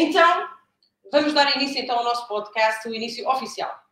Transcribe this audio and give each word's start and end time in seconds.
Então, 0.00 0.48
vamos 1.10 1.34
dar 1.34 1.56
início 1.56 1.82
então 1.82 1.98
ao 1.98 2.04
nosso 2.04 2.28
podcast, 2.28 2.88
o 2.88 2.94
início 2.94 3.28
oficial. 3.28 3.82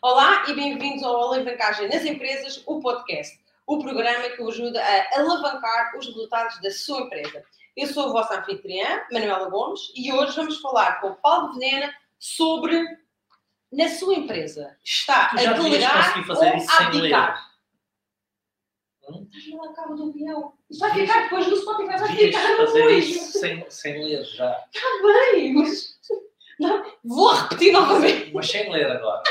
Olá 0.00 0.44
e 0.48 0.54
bem-vindos 0.54 1.02
ao 1.02 1.16
Alavancagem 1.16 1.88
nas 1.88 2.04
Empresas, 2.04 2.62
o 2.64 2.78
podcast, 2.78 3.36
o 3.66 3.80
programa 3.80 4.28
que 4.28 4.40
o 4.40 4.48
ajuda 4.48 4.80
a 4.80 5.18
alavancar 5.18 5.98
os 5.98 6.06
resultados 6.06 6.60
da 6.60 6.70
sua 6.70 7.00
empresa. 7.00 7.44
Eu 7.76 7.88
sou 7.88 8.10
a 8.10 8.12
vossa 8.12 8.38
anfitriã, 8.38 9.02
Manuela 9.10 9.50
Gomes, 9.50 9.92
e 9.92 10.12
hoje 10.12 10.36
vamos 10.36 10.60
falar 10.60 11.00
com 11.00 11.08
o 11.08 11.16
Paulo 11.16 11.54
Venena 11.54 11.92
sobre 12.16 12.80
na 13.72 13.88
sua 13.88 14.14
empresa 14.14 14.78
está 14.84 15.30
Tu 15.30 15.38
já 15.38 15.50
a 15.50 15.54
delegar 15.54 16.26
fazer 16.28 16.52
ou 16.52 16.56
isso 16.58 16.76
sem 16.76 16.86
ler. 16.86 17.12
abdicar. 17.12 17.52
Hum? 19.10 19.28
Estás 19.34 19.60
lá 19.66 19.72
cabo 19.74 19.96
do 19.96 20.10
avião. 20.10 20.57
Isso 20.70 20.80
vai 20.80 20.92
ficar 20.94 21.22
depois 21.24 21.46
no 21.48 21.56
Spotify, 21.56 21.98
vai 21.98 22.08
ficar 22.16 22.56
fazer 22.56 22.72
depois. 22.82 23.08
isso 23.08 23.38
sem, 23.38 23.70
sem 23.70 24.04
ler 24.04 24.24
já. 24.24 24.64
Bem, 25.02 25.54
mas 25.54 25.98
não, 26.60 26.84
vou 27.04 27.32
repetir 27.34 27.72
novamente. 27.72 28.32
Mas 28.34 28.50
sem 28.50 28.70
ler 28.70 28.90
agora. 28.90 29.22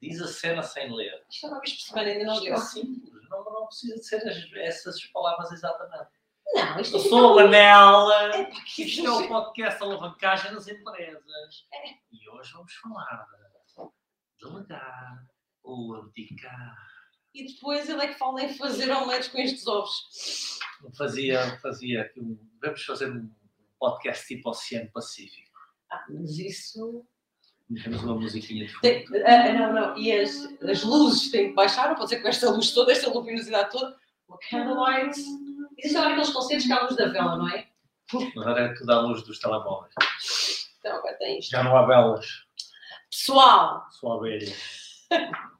Diz 0.00 0.20
a 0.20 0.28
cena 0.28 0.62
sem 0.62 0.94
ler. 0.94 1.24
Isto 1.28 1.46
é 1.46 1.50
uma 1.50 1.60
vez 1.60 1.72
por 1.72 1.80
semana, 1.82 2.08
ainda 2.10 2.24
não 2.24 2.34
Isto 2.34 2.44
deu. 2.44 2.54
é 2.54 2.58
simples. 2.58 3.28
Não, 3.28 3.44
não 3.44 3.66
precisa 3.66 3.94
de 3.96 4.04
ser 4.06 4.16
as- 4.28 4.52
essas 4.54 5.04
palavras 5.06 5.50
exatamente. 5.50 6.10
Não, 6.54 6.78
isto 6.80 6.96
Eu 6.96 7.02
fica 7.02 7.08
sou 7.16 7.18
a 7.18 7.32
muito- 7.32 7.44
Manela. 7.46 8.36
É 8.36 8.44
pá, 8.44 8.60
que 8.64 8.82
Isto 8.84 9.04
é 9.06 9.10
o 9.10 9.26
podcast 9.28 9.82
Alavancagem 9.82 10.52
nas 10.52 10.68
Empresas. 10.68 11.66
E 12.12 12.28
hoje 12.30 12.52
vamos 12.52 12.72
falar 12.74 13.26
de 13.26 14.44
delegar 14.48 15.26
ou 15.64 15.96
abdicar. 15.96 16.76
E 17.36 17.46
depois 17.52 17.86
ele 17.86 18.02
é 18.02 18.08
que 18.08 18.18
fala 18.18 18.42
em 18.42 18.54
fazer 18.54 18.90
omeletes 18.90 19.28
com 19.28 19.36
estes 19.36 19.66
ovos. 19.66 20.58
Fazia, 20.96 21.58
fazia 21.60 22.00
aqui 22.00 22.18
um. 22.18 22.38
Vamos 22.62 22.82
fazer 22.82 23.12
um 23.12 23.30
podcast 23.78 24.26
tipo 24.26 24.48
Oceano 24.48 24.90
Pacífico. 24.90 25.60
Ah, 25.92 26.02
mas 26.08 26.38
isso. 26.38 27.06
Temos 27.84 28.02
uma 28.02 28.14
musiquinha 28.14 28.64
de 28.64 28.72
fundo. 28.72 28.80
Tem, 28.80 29.04
ah, 29.26 29.52
não, 29.52 29.72
não. 29.74 29.98
E 29.98 30.12
as, 30.12 30.46
as 30.62 30.82
luzes 30.82 31.30
têm 31.30 31.50
que 31.50 31.54
baixar, 31.54 31.90
não 31.90 31.96
pode 31.96 32.08
ser 32.08 32.22
com 32.22 32.28
esta 32.28 32.50
luz 32.50 32.72
toda, 32.72 32.90
esta 32.90 33.10
luminosidade 33.10 33.70
toda. 33.70 33.94
Uma 34.26 34.38
candlelight. 34.48 35.20
Existem 35.76 36.00
agora 36.00 36.12
aqueles 36.14 36.30
concertos 36.30 36.66
que 36.66 36.72
há 36.72 36.78
a 36.78 36.84
luz 36.84 36.96
da 36.96 37.08
vela, 37.08 37.36
não 37.36 37.50
é? 37.50 37.68
Agora 38.34 38.62
é 38.62 38.74
tudo 38.74 38.92
à 38.92 39.00
luz 39.00 39.22
dos 39.24 39.38
telemóveis. 39.38 39.92
Então 40.78 40.96
agora 40.96 41.18
tem 41.18 41.38
isto. 41.38 41.50
Já 41.50 41.62
não 41.62 41.76
há 41.76 41.84
velas, 41.84 42.26
Pessoal, 43.10 43.86
só 43.90 44.12
abelha. 44.12 44.54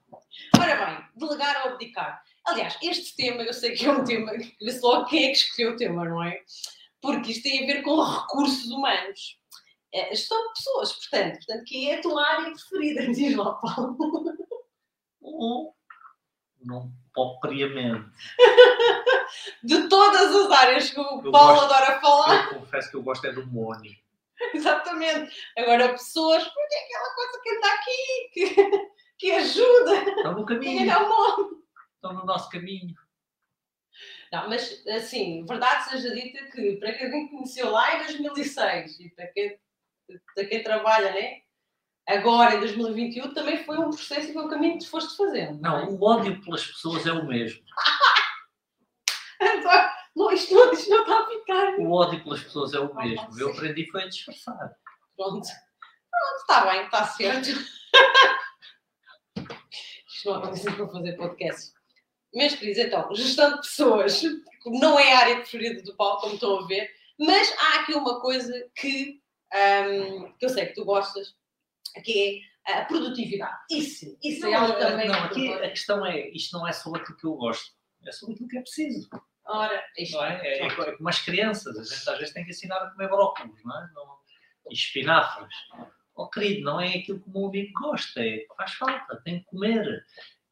ora 0.60 0.86
bem, 0.86 1.04
delegar 1.14 1.66
ou 1.66 1.72
abdicar. 1.72 2.22
Aliás, 2.46 2.76
este 2.82 3.16
tema, 3.16 3.42
eu 3.42 3.52
sei 3.52 3.72
que 3.74 3.86
é 3.86 3.90
um 3.90 4.04
tema, 4.04 4.32
vê-se 4.60 4.80
logo 4.80 5.06
quem 5.06 5.24
é 5.24 5.28
que 5.28 5.36
escolheu 5.38 5.72
o 5.72 5.76
tema, 5.76 6.04
não 6.04 6.22
é? 6.22 6.40
Porque 7.00 7.32
isto 7.32 7.42
tem 7.42 7.62
a 7.64 7.66
ver 7.66 7.82
com 7.82 8.00
recursos 8.02 8.70
humanos. 8.70 9.38
É, 9.92 10.08
gestão 10.14 10.40
de 10.48 10.52
pessoas, 10.54 10.92
portanto, 10.92 11.36
portanto, 11.36 11.64
que 11.64 11.90
é 11.90 11.98
a 11.98 12.02
tua 12.02 12.26
área 12.26 12.50
preferida, 12.52 13.06
diz 13.12 13.36
lá, 13.36 13.52
Paulo. 13.54 14.24
Não 16.62 16.92
propriamente. 17.12 18.10
De 19.64 19.88
todas 19.88 20.34
as 20.34 20.50
áreas 20.50 20.90
que 20.90 21.00
o 21.00 21.22
Eu 21.24 21.32
Paulo 21.32 21.60
gosto. 21.60 21.64
adora 21.74 22.00
falar, 22.00 22.52
Eu 22.52 22.60
confesso 22.60 22.90
que 22.90 22.96
eu 22.96 23.02
gosto 23.02 23.26
é 23.26 23.32
do 23.32 23.46
Moni. 23.46 23.98
exatamente. 24.52 25.34
Agora, 25.56 25.88
pessoas, 25.90 26.44
porque 26.44 26.74
é 26.74 26.84
aquela 26.84 27.14
coisa 27.14 27.40
que 27.42 27.48
está 27.50 27.74
aqui, 27.74 28.30
que, 28.34 28.90
que 29.18 29.32
ajuda, 29.32 30.10
Estão 30.10 30.34
no 30.34 30.44
caminho. 30.46 30.90
é 30.90 30.96
o 30.98 31.08
nome. 31.08 31.62
Estão 31.94 32.12
no 32.12 32.24
nosso 32.24 32.48
caminho. 32.50 32.94
Não, 34.32 34.48
mas 34.48 34.86
assim, 34.88 35.44
verdade 35.46 35.88
seja 35.88 36.14
dita 36.14 36.44
que 36.50 36.76
para 36.76 36.92
quem 36.92 37.28
conheceu 37.28 37.70
lá 37.70 37.94
em 37.94 37.98
2006 38.06 39.00
e 39.00 39.10
para 39.10 39.26
quem, 39.28 39.58
para 40.34 40.44
quem 40.44 40.62
trabalha, 40.62 41.12
né? 41.12 41.40
Agora 42.08 42.54
em 42.54 42.60
2021 42.60 43.32
também 43.32 43.64
foi 43.64 43.78
um 43.78 43.90
processo 43.90 44.28
e 44.30 44.32
foi 44.32 44.44
um 44.44 44.48
caminho 44.50 44.78
que 44.78 44.84
tu 44.84 44.90
foste 44.90 45.16
fazendo. 45.16 45.60
Não, 45.60 45.88
o 45.90 46.04
ódio 46.04 46.40
pelas 46.42 46.66
pessoas 46.66 47.06
é 47.06 47.12
o 47.12 47.26
mesmo. 47.26 47.62
Não, 50.14 50.32
isto, 50.32 50.54
não, 50.54 50.72
isto 50.72 50.88
não 50.88 51.02
está 51.02 51.18
a 51.20 51.26
ficar. 51.26 51.74
O 51.78 51.92
ódio 51.92 52.24
pelas 52.24 52.42
pessoas 52.42 52.72
é 52.72 52.80
o 52.80 52.94
mesmo. 52.94 53.28
Eu 53.38 53.50
aprendi 53.50 53.84
foi 53.90 54.04
a 54.04 54.08
disfarçar. 54.08 54.74
Pronto. 55.14 55.46
Pronto, 55.46 56.36
está 56.40 56.64
bem, 56.70 56.84
está 56.86 57.04
certo. 57.06 57.48
Isto 60.26 60.30
não 60.30 60.36
acontece 60.38 60.72
para 60.72 60.88
fazer 60.88 61.12
podcast. 61.16 61.72
Meus 62.34 62.54
queridos, 62.56 62.78
então, 62.78 63.14
gestão 63.14 63.50
de 63.50 63.56
pessoas 63.58 64.22
não 64.66 64.98
é 64.98 65.14
a 65.14 65.18
área 65.20 65.36
preferida 65.36 65.82
do 65.82 65.94
Paulo, 65.94 66.20
como 66.20 66.34
estão 66.34 66.58
a 66.58 66.66
ver, 66.66 66.90
mas 67.18 67.54
há 67.58 67.80
aqui 67.80 67.94
uma 67.94 68.20
coisa 68.20 68.68
que, 68.74 69.22
ahm, 69.52 70.32
que 70.36 70.44
eu 70.44 70.48
sei 70.48 70.66
que 70.66 70.74
tu 70.74 70.84
gostas, 70.84 71.34
que 72.04 72.42
é 72.66 72.80
a 72.80 72.84
produtividade. 72.84 73.56
Isso, 73.70 74.18
isso 74.22 74.44
é 74.46 74.54
algo 74.54 74.76
também. 74.78 75.06
não, 75.06 75.14
aqui 75.14 75.52
a 75.52 75.70
questão 75.70 76.04
é, 76.04 76.28
isto 76.30 76.58
não 76.58 76.66
é 76.66 76.72
sobre 76.72 77.00
aquilo 77.00 77.16
que 77.16 77.26
eu 77.26 77.34
gosto. 77.34 77.72
É 78.04 78.12
sobre 78.12 78.34
aquilo 78.34 78.48
que 78.48 78.58
é 78.58 78.62
preciso. 78.62 79.08
Ora, 79.46 79.84
isto. 79.96 80.16
Não 80.16 80.24
é? 80.24 80.40
É, 80.44 80.66
é 80.66 80.96
como 80.96 81.08
as 81.08 81.20
crianças. 81.20 81.78
A 81.78 81.82
gente 81.82 82.10
às 82.10 82.18
vezes 82.18 82.34
tem 82.34 82.44
que 82.44 82.50
ensinar 82.50 82.78
a 82.78 82.90
comer 82.90 83.08
brócolos, 83.08 83.64
não 83.64 83.78
é? 83.78 83.88
Não, 83.94 84.18
e 84.68 84.74
espinafres. 84.74 85.54
Oh, 86.16 86.28
querido, 86.28 86.64
não 86.64 86.80
é 86.80 86.88
aquilo 86.88 87.20
que 87.20 87.28
o 87.28 87.32
meu 87.32 87.48
amigo 87.48 87.72
gosta. 87.78 88.20
É 88.20 88.38
que 88.38 88.54
faz 88.56 88.72
falta, 88.72 89.20
tem 89.22 89.40
que 89.40 89.44
comer. 89.46 90.04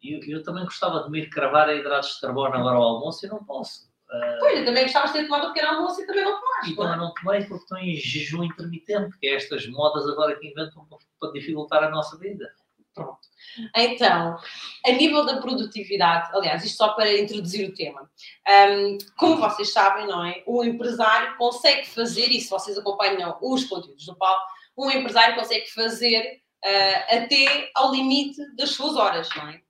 E 0.03 0.13
eu, 0.13 0.39
eu 0.39 0.43
também 0.43 0.65
gostava 0.65 1.03
de 1.03 1.11
me 1.11 1.21
ir 1.21 1.31
cravar 1.31 1.69
a 1.69 1.75
hidratos 1.75 2.17
de 2.17 2.21
carbono 2.21 2.55
agora 2.55 2.77
ao 2.77 2.83
almoço 2.83 3.25
e 3.25 3.29
não 3.29 3.43
posso. 3.43 3.89
Ah, 4.11 4.37
Pois, 4.39 4.59
eu 4.59 4.65
também 4.67 4.83
gostavas 4.83 5.13
de 5.13 5.19
ter 5.19 5.25
tomado 5.25 5.47
um 5.49 5.53
pequeno 5.55 5.77
almoço 5.77 6.03
e 6.03 6.07
também 6.07 6.25
não 6.25 6.39
tomaste. 6.39 6.77
não 6.77 6.89
é? 6.89 6.93
eu 6.93 6.99
não 6.99 7.15
tomei 7.15 7.45
porque 7.45 7.63
estou 7.63 7.79
em 7.79 7.97
jejum 7.97 8.45
intermitente, 8.45 9.19
que 9.19 9.27
é 9.27 9.35
estas 9.35 9.67
modas 9.69 10.07
agora 10.07 10.39
que 10.39 10.47
inventam 10.47 10.87
para, 11.19 11.33
dificultar 11.33 11.83
a 11.83 11.89
nossa 11.89 12.19
vida. 12.19 12.47
Então, 13.77 14.39
a 14.87 14.93
nível 14.93 15.25
da 15.25 15.41
produtividade, 15.41 16.31
aliás, 16.33 16.65
isto 16.65 16.77
só 16.77 16.91
para 16.91 17.19
introduzir 17.19 17.69
o 17.69 17.75
tema, 17.75 18.09
hum, 18.49 18.99
como 19.19 19.37
vocês 19.39 19.73
sabem, 19.73 20.07
não 20.07 20.25
é? 20.25 20.43
O 20.47 20.63
empresário 20.63 21.37
consegue 21.37 21.87
fazer, 21.89 22.29
e 22.29 22.41
se 22.41 22.49
vocês 22.49 22.79
acompanham 22.79 23.37
os 23.43 23.65
conteúdos 23.65 24.07
do 24.07 24.17
Paulo, 24.17 24.41
um 24.77 24.91
empresário 24.91 25.37
consegue 25.37 25.71
fazer 25.73 26.43
ah, 26.65 27.17
até 27.17 27.71
ao 27.75 27.93
limite 27.93 28.41
das 28.57 28.71
suas 28.71 28.97
horas, 28.97 29.29
não 29.37 29.49
é? 29.49 29.61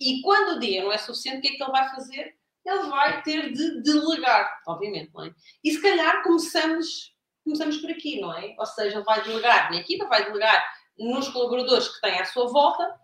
E 0.00 0.20
quando 0.22 0.56
o 0.56 0.60
dia 0.60 0.82
não 0.82 0.92
é 0.92 0.98
suficiente, 0.98 1.38
o 1.38 1.40
que 1.40 1.48
é 1.48 1.56
que 1.56 1.62
ele 1.62 1.72
vai 1.72 1.88
fazer? 1.90 2.34
Ele 2.64 2.82
vai 2.88 3.22
ter 3.22 3.52
de 3.52 3.82
delegar, 3.82 4.60
obviamente, 4.66 5.10
não 5.12 5.24
é? 5.24 5.34
E 5.62 5.72
se 5.72 5.82
calhar 5.82 6.22
começamos, 6.22 7.12
começamos 7.42 7.78
por 7.78 7.90
aqui, 7.90 8.20
não 8.20 8.36
é? 8.36 8.54
Ou 8.58 8.66
seja, 8.66 8.96
ele 8.96 9.04
vai 9.04 9.22
delegar 9.22 9.70
na 9.70 9.78
equipa, 9.78 10.06
vai 10.06 10.24
delegar 10.24 10.64
nos 10.98 11.28
colaboradores 11.28 11.88
que 11.88 12.00
têm 12.00 12.20
à 12.20 12.24
sua 12.24 12.46
volta 12.46 12.94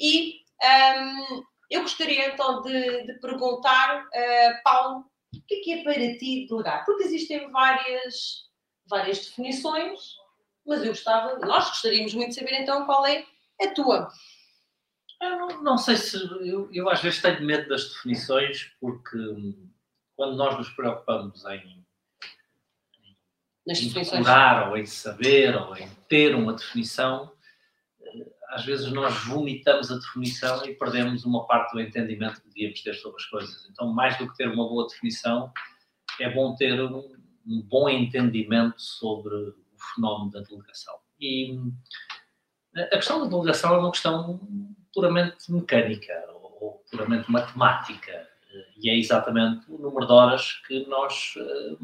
e 0.00 0.40
hum, 0.62 1.42
eu 1.70 1.82
gostaria 1.82 2.32
então 2.32 2.62
de, 2.62 3.06
de 3.06 3.14
perguntar, 3.20 4.02
uh, 4.04 4.62
Paulo, 4.64 5.04
o 5.34 5.42
que 5.46 5.54
é 5.54 5.60
que 5.60 5.72
é 5.74 5.82
para 5.82 6.18
ti 6.18 6.46
delegar? 6.48 6.84
Porque 6.84 7.04
existem 7.04 7.50
várias, 7.50 8.48
várias 8.88 9.18
definições, 9.26 10.00
mas 10.66 10.82
eu 10.82 10.88
gostava, 10.88 11.38
nós 11.38 11.68
gostaríamos 11.68 12.12
muito 12.14 12.30
de 12.30 12.34
saber 12.34 12.60
então 12.60 12.84
qual 12.84 13.06
é 13.06 13.24
a 13.62 13.68
tua. 13.68 14.10
Eu 15.22 15.38
não, 15.38 15.62
não 15.62 15.78
sei 15.78 15.96
se. 15.96 16.16
Eu, 16.46 16.68
eu 16.72 16.90
às 16.90 17.00
vezes 17.00 17.22
tenho 17.22 17.42
medo 17.42 17.68
das 17.68 17.88
definições, 17.88 18.70
porque 18.80 19.16
hum, 19.16 19.70
quando 20.14 20.36
nós 20.36 20.56
nos 20.58 20.68
preocupamos 20.70 21.44
em, 21.46 21.84
Nas 23.66 23.80
em 23.80 23.92
decorar, 23.92 24.70
ou 24.70 24.76
em 24.76 24.84
saber, 24.84 25.56
ou 25.56 25.76
em 25.76 25.88
ter 26.08 26.34
uma 26.34 26.52
definição, 26.52 27.32
eh, 28.00 28.32
às 28.50 28.64
vezes 28.64 28.92
nós 28.92 29.24
vomitamos 29.24 29.90
a 29.90 29.96
definição 29.96 30.64
e 30.66 30.74
perdemos 30.74 31.24
uma 31.24 31.46
parte 31.46 31.72
do 31.72 31.80
entendimento 31.80 32.42
que 32.42 32.48
devíamos 32.48 32.82
ter 32.82 32.94
sobre 32.94 33.16
as 33.22 33.26
coisas. 33.26 33.68
Então, 33.70 33.92
mais 33.92 34.18
do 34.18 34.28
que 34.28 34.36
ter 34.36 34.48
uma 34.48 34.68
boa 34.68 34.86
definição, 34.86 35.50
é 36.20 36.28
bom 36.28 36.54
ter 36.54 36.80
um, 36.80 37.16
um 37.46 37.62
bom 37.62 37.88
entendimento 37.88 38.80
sobre 38.80 39.54
o 39.76 39.94
fenómeno 39.94 40.30
da 40.30 40.40
delegação. 40.40 40.94
E 41.20 41.52
hum, 41.52 41.72
a 42.76 42.96
questão 42.96 43.22
da 43.22 43.28
delegação 43.28 43.74
é 43.74 43.78
uma 43.78 43.90
questão 43.90 44.40
puramente 44.92 45.50
mecânica 45.50 46.12
ou, 46.60 46.84
puramente 46.90 47.30
matemática. 47.30 48.12
Eh, 48.50 48.66
E 48.76 48.90
é 48.90 48.96
exatamente 48.96 49.70
o 49.70 49.78
número 49.78 50.06
de 50.06 50.12
horas 50.12 50.52
que 50.66 50.86
nós 50.86 51.34
eh, 51.36 51.76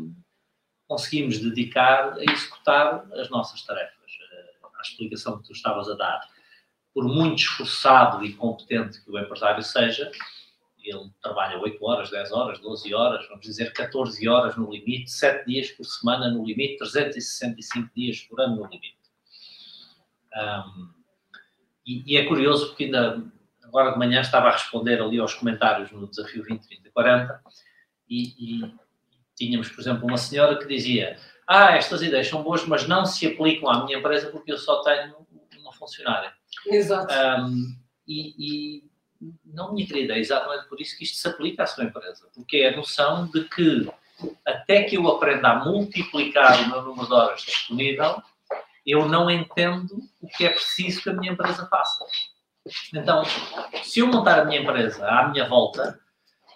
conseguimos 0.89 1.39
dedicar 1.39 2.15
a 2.15 2.25
executar 2.25 3.07
as 3.13 3.29
nossas 3.31 3.63
tarefas. 3.65 4.13
Eh, 4.33 4.53
A 4.63 4.83
explicação 4.83 5.39
que 5.39 5.47
tu 5.47 5.53
estavas 5.53 5.89
a 5.89 5.95
dar, 5.95 6.21
por 6.93 7.05
muito 7.05 7.39
esforçado 7.41 8.25
e 8.25 8.35
competente 8.35 9.01
que 9.03 9.11
o 9.11 9.19
empresário 9.19 9.63
seja, 9.63 10.11
ele 10.85 11.11
trabalha 11.23 11.59
8 11.59 11.85
horas, 11.85 12.11
10 12.11 12.33
horas, 12.33 12.59
12 12.61 12.95
horas, 12.95 13.29
vamos 13.29 13.45
dizer 13.45 13.73
14 13.73 14.29
horas 14.29 14.57
no 14.57 14.71
limite, 14.71 15.11
7 15.11 15.47
dias 15.47 15.71
por 15.71 15.85
semana 15.85 16.31
no 16.31 16.45
limite, 16.45 16.79
365 16.79 17.91
dias 17.95 18.21
por 18.23 18.41
ano 18.41 18.57
no 18.57 18.67
limite. 18.67 18.97
Um, 20.35 20.91
e, 21.87 22.15
e, 22.15 22.17
é 22.17 22.25
curioso 22.27 22.69
porque 22.69 22.85
ainda 22.85 23.23
agora 23.63 23.93
de 23.93 23.99
manhã 23.99 24.21
estava 24.21 24.49
a 24.49 24.53
responder 24.53 25.01
ali 25.01 25.19
aos 25.19 25.35
comentários 25.35 25.91
no 25.93 26.09
desafio 26.09 26.43
20, 26.43 26.67
30, 26.67 26.91
40 26.91 27.43
e, 28.09 28.63
e 28.63 28.75
tínhamos, 29.37 29.69
por 29.69 29.81
exemplo, 29.81 30.07
uma 30.07 30.17
senhora 30.17 30.59
que 30.59 30.67
dizia 30.67 31.19
ah, 31.47 31.77
estas 31.77 32.03
ideias 32.03 32.29
são 32.29 32.43
boas, 32.43 32.65
mas 32.67 32.87
não 32.87 33.05
se 33.05 33.27
aplicam 33.27 33.69
à 33.69 33.85
minha 33.85 33.99
empresa 33.99 34.31
porque 34.31 34.53
eu 34.53 34.59
só 34.59 34.83
tenho 34.83 35.15
uma 35.59 35.73
funcionária. 35.73 36.33
Exato. 36.67 37.13
Um, 37.13 37.77
e, 38.07 38.35
e, 38.39 38.92
não, 39.45 39.73
minha 39.73 39.87
querida, 39.87 40.15
é 40.15 40.19
exatamente 40.19 40.69
por 40.69 40.81
isso 40.81 40.97
que 40.97 41.05
isto 41.05 41.17
se 41.17 41.29
aplica 41.29 41.63
à 41.63 41.67
sua 41.67 41.85
empresa, 41.85 42.29
porque 42.35 42.59
é 42.59 42.69
a 42.69 42.77
noção 42.77 43.27
de 43.27 43.45
que 43.49 43.89
até 44.47 44.85
que 44.85 44.97
eu 44.97 45.09
aprenda 45.09 45.49
a 45.49 45.65
multiplicar 45.65 46.63
o 46.63 46.69
meu 46.69 46.83
número 46.83 47.07
de 47.07 47.13
horas 47.13 47.43
disponível, 47.43 48.23
eu 48.87 49.07
não 49.07 49.31
entendo 49.31 49.97
o 50.21 50.29
que 50.29 50.45
é 50.45 50.51
preciso 50.51 51.03
que 51.03 51.11
a 51.11 51.13
minha 51.13 51.33
empresa 51.33 51.67
faça. 51.67 52.05
Então, 52.95 53.23
se 53.83 54.01
eu 54.01 54.07
montar 54.07 54.41
a 54.41 54.45
minha 54.45 54.61
empresa 54.61 55.07
à 55.07 55.29
minha 55.29 55.49
volta, 55.49 55.99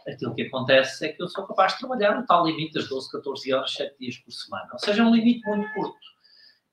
aquilo 0.06 0.34
que 0.34 0.42
acontece 0.42 1.06
é 1.06 1.12
que 1.12 1.22
eu 1.22 1.28
sou 1.28 1.46
capaz 1.46 1.72
de 1.72 1.80
trabalhar 1.80 2.14
no 2.14 2.26
tal 2.26 2.46
limite 2.46 2.74
das 2.74 2.88
12, 2.88 3.10
14 3.10 3.52
horas, 3.52 3.72
7 3.72 3.96
dias 3.98 4.16
por 4.18 4.32
semana. 4.32 4.68
Ou 4.72 4.78
seja, 4.78 5.02
é 5.02 5.04
um 5.04 5.14
limite 5.14 5.46
muito 5.48 5.72
curto. 5.72 5.98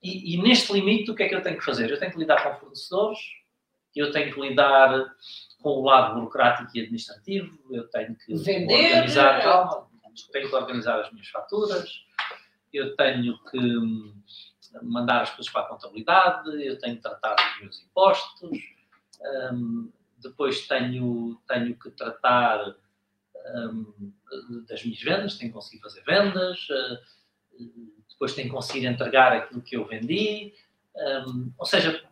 E, 0.02 0.34
e, 0.34 0.42
neste 0.42 0.72
limite, 0.72 1.10
o 1.10 1.14
que 1.14 1.22
é 1.22 1.28
que 1.28 1.34
eu 1.34 1.42
tenho 1.42 1.58
que 1.58 1.64
fazer? 1.64 1.90
Eu 1.90 1.98
tenho 1.98 2.12
que 2.12 2.18
lidar 2.18 2.42
com 2.42 2.60
fornecedores, 2.60 3.18
eu 3.96 4.10
tenho 4.10 4.32
que 4.32 4.40
lidar 4.40 5.14
com 5.64 5.80
o 5.80 5.82
lado 5.82 6.12
burocrático 6.12 6.70
e 6.76 6.82
administrativo, 6.82 7.58
eu 7.70 7.88
tenho 7.88 8.14
que 8.14 8.36
Vender, 8.36 8.96
organizar, 8.96 9.42
calma, 9.42 9.88
tenho 10.30 10.50
que 10.50 10.54
organizar 10.54 11.00
as 11.00 11.10
minhas 11.10 11.26
faturas, 11.28 12.04
eu 12.70 12.94
tenho 12.94 13.38
que 13.50 13.58
mandar 14.82 15.22
as 15.22 15.30
coisas 15.30 15.50
para 15.50 15.62
a 15.62 15.68
contabilidade, 15.68 16.50
eu 16.62 16.78
tenho 16.78 16.96
que 16.96 17.02
tratar 17.02 17.34
dos 17.34 17.60
meus 17.62 17.82
impostos, 17.82 18.58
um, 19.52 19.90
depois 20.18 20.68
tenho, 20.68 21.40
tenho 21.48 21.74
que 21.78 21.90
tratar 21.92 22.76
um, 23.54 24.12
das 24.68 24.84
minhas 24.84 25.00
vendas, 25.00 25.38
tenho 25.38 25.50
que 25.50 25.54
conseguir 25.54 25.80
fazer 25.80 26.02
vendas, 26.04 26.58
uh, 26.68 27.64
depois 28.10 28.34
tenho 28.34 28.48
que 28.48 28.54
conseguir 28.54 28.84
entregar 28.84 29.32
aquilo 29.32 29.62
que 29.62 29.78
eu 29.78 29.86
vendi. 29.86 30.52
Um, 30.94 31.50
ou 31.56 31.64
seja, 31.64 32.04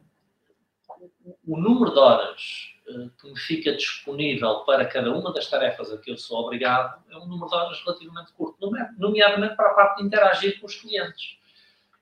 o 1.46 1.58
número 1.58 1.92
de 1.92 1.98
horas 1.98 2.72
que 3.20 3.28
me 3.28 3.38
fica 3.38 3.72
disponível 3.72 4.60
para 4.60 4.84
cada 4.86 5.12
uma 5.12 5.32
das 5.32 5.48
tarefas 5.48 5.92
a 5.92 5.98
que 5.98 6.10
eu 6.10 6.16
sou 6.16 6.38
obrigado 6.40 7.02
é 7.10 7.16
um 7.16 7.26
número 7.26 7.48
de 7.48 7.54
horas 7.54 7.80
relativamente 7.84 8.32
curto, 8.32 8.56
nomeadamente 8.98 9.56
para 9.56 9.70
a 9.70 9.74
parte 9.74 9.98
de 9.98 10.06
interagir 10.06 10.60
com 10.60 10.66
os 10.66 10.74
clientes. 10.74 11.38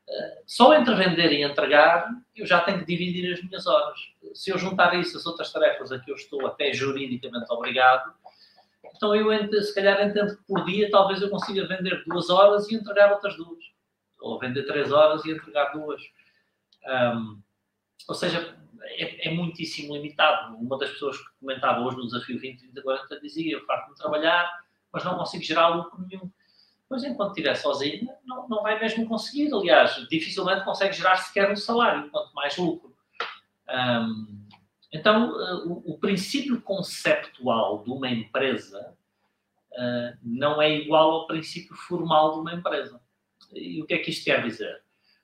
Uh, 0.08 0.42
só 0.46 0.74
entre 0.74 0.94
vender 0.94 1.32
e 1.32 1.42
entregar, 1.42 2.08
eu 2.34 2.44
já 2.44 2.60
tenho 2.60 2.80
que 2.80 2.84
dividir 2.84 3.32
as 3.32 3.42
minhas 3.42 3.66
horas. 3.66 3.98
Se 4.34 4.50
eu 4.50 4.58
juntar 4.58 4.94
isso 4.98 5.16
às 5.16 5.26
outras 5.26 5.52
tarefas 5.52 5.92
a 5.92 5.98
que 5.98 6.10
eu 6.10 6.16
estou 6.16 6.46
até 6.46 6.72
juridicamente 6.72 7.46
obrigado, 7.52 8.12
então 8.94 9.14
eu 9.14 9.62
se 9.62 9.74
calhar 9.74 10.06
entendo 10.06 10.36
que 10.36 10.42
por 10.44 10.64
dia 10.64 10.90
talvez 10.90 11.22
eu 11.22 11.30
consiga 11.30 11.66
vender 11.66 12.02
duas 12.06 12.28
horas 12.28 12.68
e 12.70 12.74
entregar 12.74 13.12
outras 13.12 13.36
duas. 13.36 13.64
Ou 14.20 14.38
vender 14.38 14.64
três 14.64 14.92
horas 14.92 15.24
e 15.24 15.30
entregar 15.30 15.72
duas. 15.72 16.02
Um, 16.86 17.40
ou 18.08 18.14
seja, 18.14 18.59
é, 18.82 19.28
é, 19.28 19.30
muitíssimo 19.30 19.94
limitado. 19.94 20.56
Uma 20.56 20.78
das 20.78 20.90
pessoas 20.90 21.18
que 21.18 21.30
comentava 21.40 21.80
hoje 21.80 21.96
no 21.96 22.06
desafio 22.06 22.40
2040 22.40 23.20
dizia: 23.20 23.54
Eu 23.54 23.64
farto-me 23.64 23.96
trabalhar, 23.96 24.50
mas 24.92 25.04
não 25.04 25.16
consigo 25.16 25.42
gerar 25.42 25.68
lucro 25.68 26.04
nenhum. 26.06 26.30
Pois 26.88 27.04
enquanto 27.04 27.30
estiver 27.30 27.54
sozinho, 27.54 28.08
não, 28.24 28.48
não 28.48 28.62
vai 28.62 28.78
mesmo 28.80 29.06
conseguir. 29.06 29.52
Aliás, 29.54 29.94
dificilmente 30.08 30.64
consegue 30.64 30.92
gerar 30.92 31.16
sequer 31.16 31.50
um 31.50 31.56
salário, 31.56 32.10
quanto 32.10 32.34
mais 32.34 32.56
lucro. 32.56 32.94
Um, 33.68 34.40
então, 34.92 35.30
uh, 35.30 35.72
o, 35.72 35.92
o, 35.92 35.98
princípio 35.98 36.60
conceptual 36.60 37.84
de 37.84 37.90
uma 37.90 38.10
empresa 38.10 38.96
uh, 39.72 40.18
não 40.20 40.60
é 40.60 40.68
igual 40.74 41.12
ao 41.12 41.26
princípio 41.28 41.76
formal 41.76 42.32
de 42.32 42.40
uma 42.40 42.54
empresa. 42.54 43.00
E 43.52 43.80
o 43.80 43.86
que 43.86 43.94
é 43.94 43.98
que 43.98 44.10
isto 44.10 44.24
quer 44.24 44.42
dizer? 44.42 44.82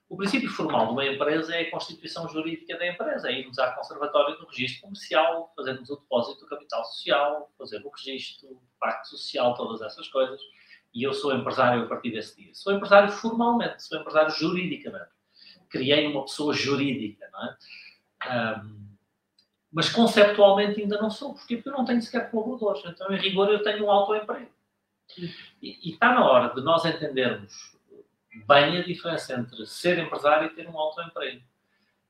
O 0.09 0.17
princípio 0.17 0.49
formal 0.49 0.87
de 0.87 0.93
uma 0.93 1.05
empresa 1.05 1.55
é 1.57 1.63
a 1.63 1.71
constituição 1.71 2.29
jurídica 2.29 2.79
da 2.79 2.87
empresa, 2.87 3.29
é 3.29 3.41
irmos 3.41 3.59
à 3.59 3.73
conservatória 3.73 4.37
do 4.37 4.47
registro 4.47 4.83
comercial, 4.83 5.53
fazermos 5.57 5.91
o 5.91 5.97
depósito 5.97 6.41
do 6.41 6.47
capital 6.47 6.85
social, 6.85 7.51
fazer 7.59 7.85
o 7.85 7.91
registro, 7.91 8.49
o 8.49 8.63
pacto 8.79 9.09
social, 9.09 9.55
todas 9.55 9.83
essas 9.83 10.07
coisas. 10.09 10.41
E 10.95 11.03
eu 11.03 11.13
sou 11.13 11.35
empresário 11.35 11.83
a 11.83 11.87
partir 11.87 12.13
desse 12.13 12.37
dia. 12.41 12.55
Sou 12.55 12.73
empresário 12.73 13.11
formalmente, 13.11 13.83
sou 13.83 13.99
empresário 13.99 14.31
juridicamente. 14.31 15.11
Criei 15.69 16.07
uma 16.07 16.23
pessoa 16.23 16.55
jurídica, 16.55 17.29
não 17.33 17.45
é? 17.45 18.61
Um, 18.63 18.87
mas 19.73 19.89
conceptualmente 19.89 20.81
ainda 20.81 20.99
não 20.99 21.11
sou. 21.11 21.35
Porque 21.35 21.61
eu 21.63 21.73
não 21.73 21.85
tenho 21.85 22.01
sequer 22.01 22.31
colaboradores. 22.31 22.83
Então, 22.87 23.13
em 23.13 23.19
rigor, 23.19 23.51
eu 23.51 23.63
tenho 23.63 23.85
um 23.85 23.91
autoemprego. 23.91 24.51
E, 25.61 25.91
e 25.91 25.93
está 25.93 26.15
na 26.15 26.25
hora 26.25 26.55
de 26.55 26.63
nós 26.63 26.85
entendermos 26.85 27.76
bem 28.47 28.79
a 28.79 28.83
diferença 28.83 29.35
entre 29.35 29.67
ser 29.67 29.99
empresário 29.99 30.49
e 30.49 30.55
ter 30.55 30.69
um 30.69 30.79
autoemprego. 30.79 31.43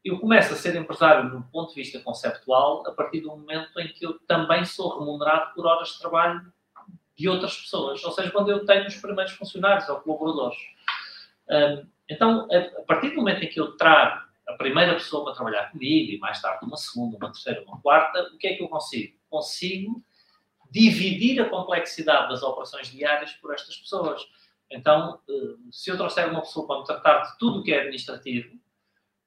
Eu 0.05 0.19
começo 0.19 0.53
a 0.53 0.57
ser 0.57 0.77
empresário 0.77 1.31
do 1.31 1.43
ponto 1.51 1.71
de 1.71 1.83
vista 1.83 1.99
conceptual 2.01 2.87
a 2.87 2.93
partir 2.93 3.21
do 3.21 3.29
momento 3.29 3.79
em 3.81 3.89
que 3.89 4.07
eu 4.07 4.19
também 4.21 4.65
sou 4.65 4.99
remunerado 4.99 5.55
por 5.55 5.67
horas 5.67 5.89
de 5.89 5.99
trabalho 5.99 6.53
de 7.17 7.29
outras 7.29 7.57
pessoas, 7.57 8.05
ou 8.05 8.13
seja, 8.13 8.31
quando 8.31 8.51
eu 8.51 8.65
tenho 8.65 8.87
os 8.87 8.97
primeiros 8.97 9.33
funcionários 9.33 9.89
ou 9.89 10.01
colaboradores. 10.01 10.59
Então, 12.09 12.47
a 12.51 12.83
partir 12.83 13.11
do 13.11 13.17
momento 13.17 13.43
em 13.43 13.49
que 13.49 13.59
eu 13.59 13.77
trago 13.77 14.25
a 14.47 14.53
primeira 14.53 14.95
pessoa 14.95 15.25
para 15.25 15.35
trabalhar 15.35 15.73
comigo 15.73 16.13
e 16.13 16.19
mais 16.19 16.41
tarde 16.41 16.65
uma 16.65 16.77
segunda, 16.77 17.17
uma 17.17 17.33
terceira, 17.33 17.65
uma 17.67 17.81
quarta, 17.81 18.31
o 18.33 18.39
que 18.39 18.47
é 18.47 18.55
que 18.55 18.63
eu 18.63 18.69
consigo? 18.69 19.17
Consigo 19.29 20.05
dividir 20.71 21.41
a 21.41 21.49
complexidade 21.49 22.29
das 22.29 22.43
operações 22.43 22.89
diárias 22.89 23.33
por 23.33 23.53
estas 23.55 23.77
pessoas. 23.77 24.23
Então, 24.71 25.21
eh, 25.29 25.57
se 25.71 25.91
eu 25.91 25.97
trouxer 25.97 26.29
uma 26.29 26.41
pessoa 26.41 26.67
para 26.67 26.79
me 26.81 26.85
tratar 26.85 27.21
de 27.21 27.39
tudo 27.39 27.61
o 27.61 27.63
que 27.63 27.73
é 27.73 27.81
administrativo, 27.81 28.59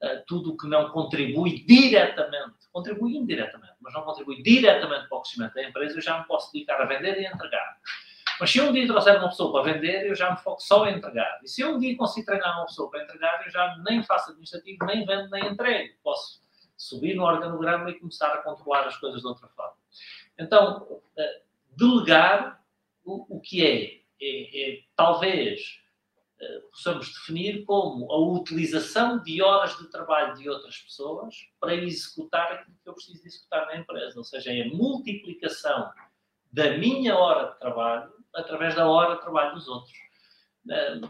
eh, 0.01 0.23
tudo 0.27 0.53
o 0.53 0.57
que 0.57 0.67
não 0.67 0.89
contribui 0.91 1.63
diretamente, 1.65 2.67
contribui 2.71 3.15
indiretamente, 3.15 3.75
mas 3.81 3.93
não 3.93 4.03
contribui 4.03 4.41
diretamente 4.41 5.07
para 5.07 5.17
o 5.17 5.21
crescimento 5.21 5.53
da 5.53 5.63
empresa, 5.63 5.97
eu 5.97 6.01
já 6.01 6.19
me 6.19 6.25
posso 6.25 6.51
dedicar 6.51 6.81
a 6.81 6.85
vender 6.85 7.19
e 7.19 7.25
a 7.25 7.31
entregar. 7.31 7.77
Mas 8.39 8.51
se 8.51 8.61
um 8.61 8.71
dia 8.71 8.87
trouxer 8.87 9.17
uma 9.17 9.29
pessoa 9.29 9.51
para 9.51 9.73
vender, 9.73 10.07
eu 10.07 10.15
já 10.15 10.31
me 10.31 10.37
foco 10.37 10.61
só 10.61 10.87
em 10.87 10.95
entregar. 10.95 11.39
E 11.43 11.49
se 11.49 11.63
um 11.65 11.77
dia 11.77 11.97
conseguir 11.97 12.25
treinar 12.25 12.57
uma 12.57 12.65
pessoa 12.67 12.89
para 12.89 13.03
entregar, 13.03 13.43
eu 13.45 13.51
já 13.51 13.77
nem 13.79 14.01
faço 14.03 14.31
administrativo, 14.31 14.85
nem 14.85 15.05
vendo, 15.05 15.29
nem 15.29 15.47
entrego. 15.47 15.93
Posso 16.01 16.41
subir 16.77 17.15
no 17.15 17.23
organograma 17.23 17.89
e 17.89 17.99
começar 17.99 18.33
a 18.33 18.37
controlar 18.37 18.87
as 18.87 18.95
coisas 18.95 19.19
de 19.19 19.27
outra 19.27 19.49
forma. 19.49 19.75
Então, 20.37 21.01
eh, 21.17 21.41
delegar 21.75 22.63
o 23.03 23.41
que 23.41 23.65
é 23.65 23.98
é, 24.21 24.71
é, 24.71 24.83
talvez 24.95 25.79
eh, 26.41 26.59
possamos 26.71 27.11
definir 27.13 27.65
como 27.65 28.09
a 28.09 28.17
utilização 28.17 29.21
de 29.21 29.41
horas 29.41 29.77
de 29.77 29.89
trabalho 29.91 30.35
de 30.35 30.47
outras 30.49 30.77
pessoas 30.77 31.35
para 31.59 31.75
executar 31.75 32.53
aquilo 32.53 32.77
que 32.81 32.89
eu 32.89 32.93
preciso 32.93 33.25
executar 33.25 33.65
na 33.65 33.77
empresa. 33.77 34.17
Ou 34.17 34.23
seja, 34.23 34.53
é 34.53 34.61
a 34.61 34.69
multiplicação 34.69 35.91
da 36.49 36.77
minha 36.77 37.17
hora 37.17 37.51
de 37.51 37.59
trabalho 37.59 38.13
através 38.33 38.73
da 38.73 38.87
hora 38.87 39.15
de 39.15 39.21
trabalho 39.21 39.53
dos 39.53 39.67
outros. 39.67 39.93
Eh, 40.69 41.01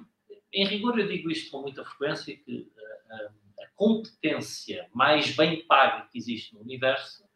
em 0.52 0.66
rigor, 0.66 0.98
eu 1.00 1.08
digo 1.08 1.30
isto 1.30 1.52
com 1.52 1.62
muita 1.62 1.86
frequência, 1.86 2.36
que 2.36 2.72
eh, 2.76 3.30
a 3.62 3.68
competência 3.76 4.90
mais 4.92 5.36
bem 5.36 5.64
paga 5.68 6.08
que 6.10 6.18
existe 6.18 6.56
no 6.56 6.62
universo 6.62 7.29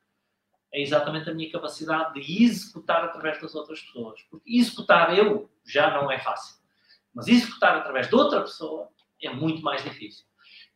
é 0.73 0.81
exatamente 0.81 1.29
a 1.29 1.33
minha 1.33 1.51
capacidade 1.51 2.19
de 2.19 2.43
executar 2.43 3.03
através 3.05 3.39
das 3.39 3.53
outras 3.53 3.79
pessoas. 3.79 4.21
Porque 4.23 4.57
executar 4.57 5.15
eu 5.15 5.49
já 5.63 5.91
não 5.91 6.11
é 6.11 6.19
fácil. 6.19 6.57
Mas 7.13 7.27
executar 7.27 7.77
através 7.77 8.07
de 8.07 8.15
outra 8.15 8.41
pessoa 8.41 8.89
é 9.21 9.29
muito 9.29 9.61
mais 9.61 9.83
difícil. 9.83 10.25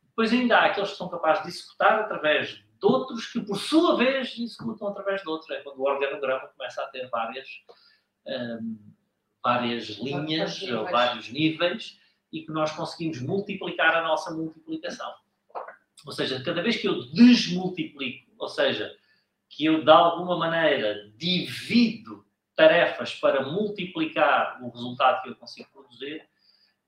Depois 0.03 0.31
ainda 0.31 0.57
há 0.57 0.65
aqueles 0.65 0.91
que 0.91 0.97
são 0.97 1.09
capazes 1.09 1.43
de 1.43 1.49
executar 1.49 1.99
através 1.99 2.49
de 2.49 2.63
outros 2.85 3.25
que, 3.25 3.41
por 3.41 3.57
sua 3.57 3.97
vez, 3.97 4.37
executam 4.37 4.87
através 4.87 5.21
de 5.23 5.29
outros. 5.29 5.49
É 5.49 5.61
quando 5.61 5.79
o 5.79 5.87
organograma 5.87 6.47
começa 6.49 6.81
a 6.81 6.87
ter 6.87 7.09
várias, 7.09 7.47
um, 8.25 8.79
várias 9.43 9.87
linhas 9.97 10.61
ou 10.61 10.85
vários 10.85 11.29
níveis 11.29 11.99
e 12.31 12.43
que 12.43 12.51
nós 12.51 12.71
conseguimos 12.71 13.19
multiplicar 13.21 13.95
a 13.95 14.03
nossa 14.03 14.31
multiplicação. 14.31 15.11
Ou 16.05 16.11
seja, 16.11 16.43
cada 16.43 16.61
vez 16.61 16.77
que 16.77 16.87
eu 16.87 17.03
desmultiplico, 17.11 18.31
ou 18.37 18.47
seja, 18.47 18.95
que 19.49 19.65
eu 19.65 19.83
de 19.83 19.91
alguma 19.91 20.37
maneira 20.37 21.09
divido 21.15 22.25
tarefas 22.55 23.13
para 23.15 23.45
multiplicar 23.45 24.61
o 24.63 24.69
resultado 24.69 25.21
que 25.21 25.29
eu 25.29 25.35
consigo 25.35 25.69
produzir, 25.71 26.27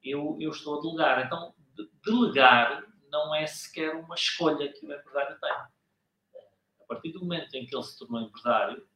eu, 0.03 0.37
eu 0.39 0.51
estou 0.51 0.79
a 0.79 0.81
delegar. 0.81 1.25
Então, 1.25 1.53
delegar 2.03 2.83
não 3.11 3.33
é 3.33 3.45
sequer 3.45 3.95
uma 3.95 4.15
escolha 4.15 4.71
que 4.71 4.85
o 4.85 4.93
empresário 4.93 5.39
tem. 5.39 5.51
A 5.51 6.85
partir 6.87 7.11
do 7.11 7.19
momento 7.19 7.53
em 7.53 7.65
que 7.65 7.75
ele 7.75 7.83
se 7.83 7.99
tornou 7.99 8.21
empresário, 8.21 8.87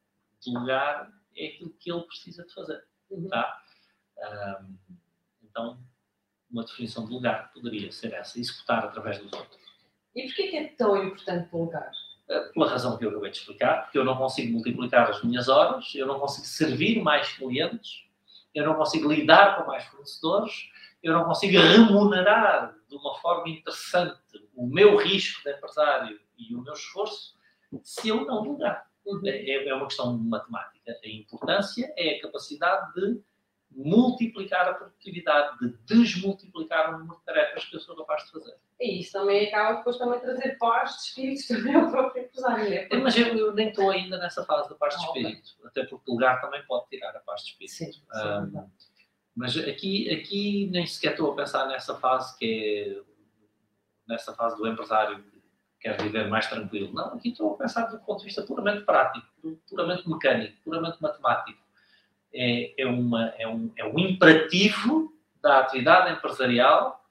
delegar 0.44 1.12
é 1.36 1.48
aquilo 1.48 1.74
que 1.74 1.92
ele 1.92 2.02
precisa 2.02 2.44
de 2.44 2.54
fazer. 2.54 2.84
Uhum. 3.10 3.28
Tá? 3.28 3.62
Um, 4.18 4.78
então, 5.44 5.80
uma 6.50 6.64
definição 6.64 7.04
de 7.04 7.10
delegar 7.10 7.52
poderia 7.54 7.92
ser 7.92 8.14
essa, 8.14 8.40
executar 8.40 8.86
através 8.86 9.20
dos 9.20 9.32
outros. 9.32 9.62
E 10.16 10.28
porquê 10.28 10.48
que 10.48 10.58
é 10.58 10.68
tão 10.70 11.04
importante 11.04 11.52
delegar? 11.52 12.03
Pela 12.54 12.70
razão 12.70 12.98
que 12.98 13.06
eu 13.06 13.10
acabei 13.10 13.32
de 13.32 13.38
explicar, 13.38 13.84
porque 13.84 13.98
eu 13.98 14.06
não 14.06 14.18
consigo 14.18 14.52
multiplicar 14.52 15.10
as 15.10 15.24
minhas 15.24 15.50
horas, 15.50 15.94
eu 15.96 16.08
não 16.08 16.20
consigo 16.20 16.46
servir 16.48 17.02
mais 17.02 17.34
clientes, 17.34 18.06
eu 18.54 18.66
não 18.66 18.76
consigo 18.76 19.12
lidar 19.12 19.58
com 19.58 19.68
mais 19.68 19.84
fornecedores, 19.86 20.70
eu 21.02 21.14
não 21.14 21.26
consigo 21.26 21.58
remunerar 21.58 22.74
de 22.88 22.96
uma 22.96 23.16
forma 23.16 23.50
interessante 23.50 24.18
o 24.56 24.68
meu 24.68 24.96
risco 24.98 25.44
de 25.44 25.52
empresário 25.52 26.20
e 26.38 26.56
o 26.56 26.62
meu 26.62 26.74
esforço 26.74 27.36
se 27.84 28.10
eu 28.10 28.26
não 28.26 28.44
delegar. 28.44 28.88
É, 29.26 29.68
é 29.68 29.74
uma 29.74 29.88
questão 29.88 30.18
de 30.18 30.24
matemática. 30.24 30.98
A 31.04 31.10
importância 31.10 31.94
é 31.98 32.18
a 32.18 32.22
capacidade 32.22 32.94
de 32.94 33.22
multiplicar 33.76 34.68
a 34.70 34.74
produtividade, 34.74 35.58
de 35.60 35.78
desmultiplicar 35.86 36.94
o 36.94 37.00
número 37.00 37.18
de 37.18 37.26
tarefas 37.26 37.66
que 37.66 37.76
eu 37.76 37.80
sou 37.80 37.96
capaz 37.96 38.26
de 38.26 38.32
fazer. 38.32 38.56
E 38.80 39.00
isso 39.00 39.14
também 39.14 39.48
acaba 39.48 39.78
depois 39.78 39.98
também 39.98 40.20
trazer 40.20 40.58
paz 40.58 40.92
de 40.92 41.02
espírito 41.08 41.48
também 41.48 41.76
ao 41.76 41.90
próprio 41.90 42.24
empresário. 42.24 42.74
É? 42.74 42.98
Mas 42.98 43.18
eu, 43.18 43.28
eu, 43.38 43.54
nem 43.54 43.70
estou 43.70 43.90
ainda 43.90 44.18
nessa 44.18 44.44
fase 44.46 44.70
da 44.70 44.76
paz 44.76 44.96
de 44.96 45.02
ah, 45.02 45.08
espírito, 45.08 45.50
okay. 45.60 45.68
até 45.68 45.84
porque 45.86 46.12
o 46.12 46.14
lugar 46.14 46.42
também 46.42 46.64
pode 46.66 46.88
tirar 46.90 47.16
a 47.16 47.20
paz 47.20 47.42
de 47.42 47.52
espírito. 47.52 47.74
Sim, 47.74 47.92
sim, 47.92 48.02
um, 48.14 48.70
mas 49.36 49.58
aqui, 49.58 50.14
aqui 50.14 50.70
nem 50.72 50.86
sequer 50.86 51.12
estou 51.12 51.32
a 51.32 51.36
pensar 51.36 51.68
nessa 51.68 51.96
fase 51.96 52.38
que 52.38 53.00
é 53.00 53.14
nessa 54.08 54.34
fase 54.34 54.58
do 54.58 54.68
empresário 54.68 55.24
que 55.24 55.42
quer 55.80 56.02
viver 56.02 56.28
mais 56.30 56.48
tranquilo. 56.48 56.94
Não, 56.94 57.16
aqui 57.16 57.30
estou 57.30 57.54
a 57.54 57.58
pensar 57.58 57.86
do 57.86 58.00
ponto 58.00 58.20
de 58.20 58.26
vista 58.26 58.44
puramente 58.44 58.84
prático, 58.84 59.28
puramente 59.68 60.08
mecânico, 60.08 60.62
puramente 60.64 61.02
matemático. 61.02 61.63
É, 62.34 62.82
é, 62.82 62.86
uma, 62.86 63.30
é, 63.38 63.48
um, 63.48 63.72
é 63.78 63.86
um 63.86 64.00
imperativo 64.00 65.14
da 65.42 65.60
atividade 65.60 66.12
empresarial, 66.12 67.06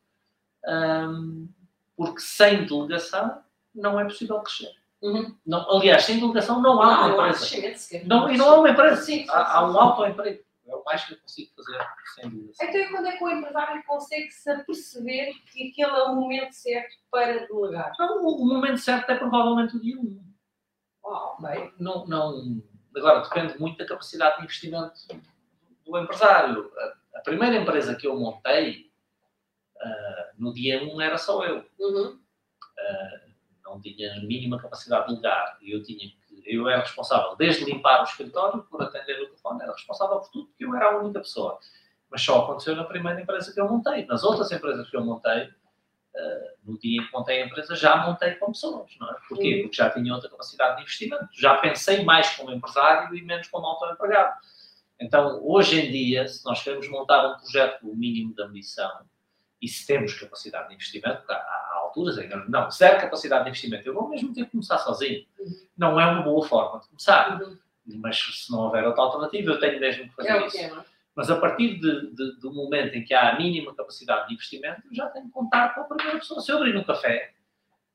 hum, 0.67 1.49
porque 1.97 2.21
sem 2.21 2.65
delegação 2.65 3.43
não 3.75 4.01
é 4.01 4.05
possível 4.05 4.41
crescer. 4.41 4.73
Uhum. 5.03 5.37
Não, 5.45 5.69
aliás, 5.71 6.05
sem 6.05 6.21
delegação 6.21 6.63
não 6.63 6.81
há 6.81 7.07
uma 7.07 7.29
empresa. 7.29 8.05
Não, 8.05 8.31
e 8.31 8.37
não 8.37 8.49
há 8.49 8.59
uma 8.61 8.71
empresa. 8.71 9.03
Sim, 9.03 9.27
há, 9.29 9.59
há 9.59 9.71
um 9.71 9.79
autoemprego. 9.79 10.43
É 10.65 10.77
o 10.77 10.85
mais 10.85 11.05
que 11.05 11.15
eu 11.15 11.19
consigo 11.19 11.51
fazer, 11.57 11.79
sem 12.15 12.31
dúvida. 12.31 12.53
Então, 12.63 12.91
quando 12.93 13.07
é 13.09 13.17
que 13.17 13.25
o 13.25 13.29
empresário 13.29 13.83
consegue 13.85 14.31
se 14.31 14.49
aperceber 14.49 15.35
que 15.51 15.71
aquele 15.71 15.91
é 15.91 16.03
o 16.05 16.15
momento 16.15 16.53
certo 16.53 16.97
para 17.11 17.47
delegar? 17.47 17.93
Não, 17.99 18.25
o, 18.25 18.47
momento 18.47 18.79
certo 18.79 19.11
é 19.11 19.17
provavelmente 19.17 19.77
o 19.77 19.81
dia 19.81 19.99
1. 19.99 20.23
Oh, 21.05 21.43
bem. 21.43 21.73
Não, 21.81 22.07
não, 22.07 22.63
agora, 22.97 23.21
depende 23.21 23.59
muito 23.59 23.79
da 23.79 23.87
capacidade 23.87 24.37
de 24.37 24.45
investimento 24.45 25.01
do 25.85 25.99
empresário. 25.99 26.71
A, 26.77 27.19
a 27.19 27.21
primeira 27.21 27.57
empresa 27.57 27.95
que 27.95 28.07
eu 28.07 28.19
montei, 28.19 28.91
uh, 29.77 30.35
no 30.39 30.53
dia 30.53 30.83
1 30.83 31.01
era 31.01 31.19
só 31.19 31.45
eu. 31.45 31.65
Uhum. 31.79 32.19
Uh, 32.19 33.33
não 33.65 33.81
tinha 33.81 34.15
a 34.15 34.21
mínima 34.21 34.59
capacidade 34.59 35.07
de 35.07 35.15
delegar. 35.15 35.59
Eu 35.63 35.83
tinha 35.83 36.13
eu 36.45 36.69
era 36.69 36.81
responsável 36.81 37.37
desde 37.37 37.65
limpar 37.65 38.01
o 38.01 38.05
escritório, 38.05 38.63
por 38.65 38.83
atender 38.83 39.21
o 39.21 39.27
telefone, 39.27 39.63
era 39.63 39.73
responsável 39.73 40.19
por 40.19 40.31
tudo, 40.31 40.47
porque 40.49 40.65
eu 40.65 40.75
era 40.75 40.93
a 40.93 40.99
única 40.99 41.21
pessoa. 41.21 41.59
Mas 42.11 42.23
só 42.23 42.43
aconteceu 42.43 42.77
na 42.77 42.85
primeira 42.85 43.21
empresa 43.21 43.53
que 43.53 43.61
eu 43.61 43.69
montei. 43.69 44.05
Nas 44.07 44.23
outras 44.23 44.51
empresas 44.53 44.89
que 44.91 44.97
eu 44.97 45.05
montei, 45.05 45.51
uh, 46.15 46.71
no 46.71 46.79
dia 46.79 47.01
em 47.01 47.07
que 47.07 47.13
montei 47.13 47.43
a 47.43 47.47
empresa, 47.47 47.75
já 47.75 47.97
montei 47.97 48.35
com 48.35 48.53
pessoas, 48.53 48.91
não 48.99 49.11
é? 49.11 49.17
Porquê? 49.29 49.61
Porque 49.63 49.77
já 49.77 49.91
tinha 49.91 50.15
outra 50.15 50.29
capacidade 50.29 50.77
de 50.77 50.83
investimento. 50.83 51.29
Já 51.33 51.57
pensei 51.59 52.05
mais 52.05 52.31
como 52.37 52.51
empresário 52.51 53.15
e 53.17 53.23
menos 53.23 53.49
como 53.49 53.67
autoempregado. 53.67 54.35
Então, 55.01 55.41
hoje 55.43 55.81
em 55.81 55.91
dia, 55.91 56.29
se 56.29 56.45
nós 56.45 56.63
queremos 56.63 56.89
montar 56.89 57.27
um 57.27 57.37
projeto 57.37 57.81
com 57.81 57.89
o 57.89 57.97
mínimo 57.97 58.35
de 58.35 58.43
ambição, 58.43 58.91
e 59.61 59.69
se 59.69 59.87
temos 59.87 60.13
capacidade 60.15 60.69
de 60.69 60.75
investimento, 60.75 61.23
há, 61.31 61.63
alturas 61.77 62.19
em 62.19 62.29
que 62.29 62.35
não, 62.51 62.71
zero 62.71 63.01
capacidade 63.01 63.45
de 63.45 63.51
investimento, 63.51 63.89
eu 63.89 63.95
vou 63.95 64.09
mesmo 64.09 64.33
ter 64.35 64.45
que 64.47 64.51
começar 64.51 64.79
sozinho. 64.79 65.25
Não 65.77 66.01
é 66.01 66.07
uma 66.07 66.23
boa 66.23 66.47
forma 66.47 66.81
de 66.81 66.89
começar. 66.89 67.41
Mas 67.85 68.19
se 68.19 68.51
não 68.51 68.61
houver 68.61 68.85
outra 68.85 69.03
alternativa, 69.03 69.53
eu 69.53 69.61
tenho 69.61 69.79
mesmo 69.79 70.09
que 70.09 70.15
fazer 70.15 70.31
é 70.31 70.47
isso. 70.47 70.59
É. 70.59 70.85
Mas 71.15 71.31
a 71.31 71.37
partir 71.37 71.79
de, 71.79 72.15
de, 72.15 72.41
do 72.41 72.53
momento 72.53 72.95
em 72.95 73.05
que 73.05 73.13
há 73.13 73.33
a 73.33 73.39
mínima 73.39 73.75
capacidade 73.75 74.29
de 74.29 74.35
investimento, 74.35 74.83
já 74.93 75.09
tenho 75.11 75.27
que 75.27 75.33
contar 75.33 75.75
com 75.75 75.83
a 75.83 75.85
primeira 75.85 76.19
pessoa. 76.19 76.41
Se 76.41 76.51
eu 76.51 76.57
abrir 76.57 76.77
um 76.77 76.85
café 76.85 77.35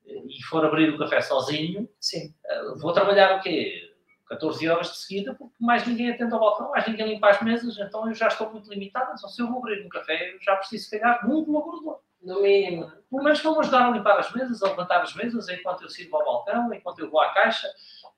e 0.05 0.43
for 0.43 0.63
abrir 0.63 0.93
o 0.93 0.97
café 0.97 1.21
sozinho, 1.21 1.89
Sim. 1.99 2.33
Eh, 2.45 2.73
vou 2.77 2.93
trabalhar 2.93 3.37
o 3.37 3.41
quê? 3.41 3.87
14 4.27 4.67
horas 4.69 4.91
de 4.91 4.97
seguida, 4.97 5.33
porque 5.33 5.55
mais 5.59 5.87
ninguém 5.87 6.11
atende 6.11 6.33
ao 6.33 6.39
balcão, 6.39 6.69
mais 6.69 6.85
ninguém 6.87 7.13
limpa 7.13 7.29
as 7.29 7.41
mesas, 7.41 7.77
então 7.77 8.07
eu 8.07 8.13
já 8.13 8.27
estou 8.27 8.51
muito 8.51 8.69
limitado. 8.69 9.13
Então, 9.15 9.29
se 9.29 9.41
eu 9.41 9.47
vou 9.47 9.59
abrir 9.59 9.85
um 9.85 9.89
café, 9.89 10.33
eu 10.33 10.41
já 10.41 10.55
preciso, 10.55 10.89
se 10.89 10.99
calhar, 10.99 11.25
de 11.25 11.31
um 11.31 11.45
colaborador. 11.45 12.01
No 12.21 12.41
mínimo. 12.41 12.91
Pelo 13.09 13.23
menos 13.23 13.41
vão 13.41 13.59
ajudar 13.59 13.87
a 13.87 13.91
limpar 13.91 14.19
as 14.19 14.33
mesas, 14.33 14.61
a 14.61 14.69
levantar 14.69 15.01
as 15.01 15.13
mesas, 15.13 15.47
enquanto 15.49 15.83
eu 15.83 15.89
sirvo 15.89 16.17
ao 16.17 16.25
balcão, 16.25 16.73
enquanto 16.73 16.99
eu 16.99 17.09
vou 17.09 17.21
à 17.21 17.31
caixa. 17.33 17.67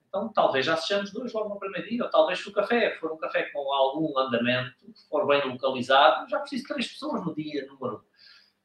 Então, 0.09 0.27
talvez 0.33 0.65
já 0.65 0.75
sejamos 0.75 1.11
dois 1.11 1.31
logo 1.31 1.49
no 1.49 1.59
primeiro 1.59 1.87
dia, 1.87 2.03
ou 2.03 2.09
talvez 2.09 2.39
se 2.39 2.49
o 2.49 2.51
café 2.51 2.97
for 2.99 3.11
um 3.11 3.17
café 3.17 3.43
com 3.51 3.71
algum 3.71 4.17
andamento, 4.17 4.75
for 5.07 5.27
bem 5.27 5.47
localizado, 5.47 6.27
já 6.27 6.39
preciso 6.39 6.63
de 6.63 6.67
três 6.67 6.87
pessoas 6.87 7.23
no 7.23 7.33
dia 7.35 7.67
número 7.67 7.97
um. 7.97 8.01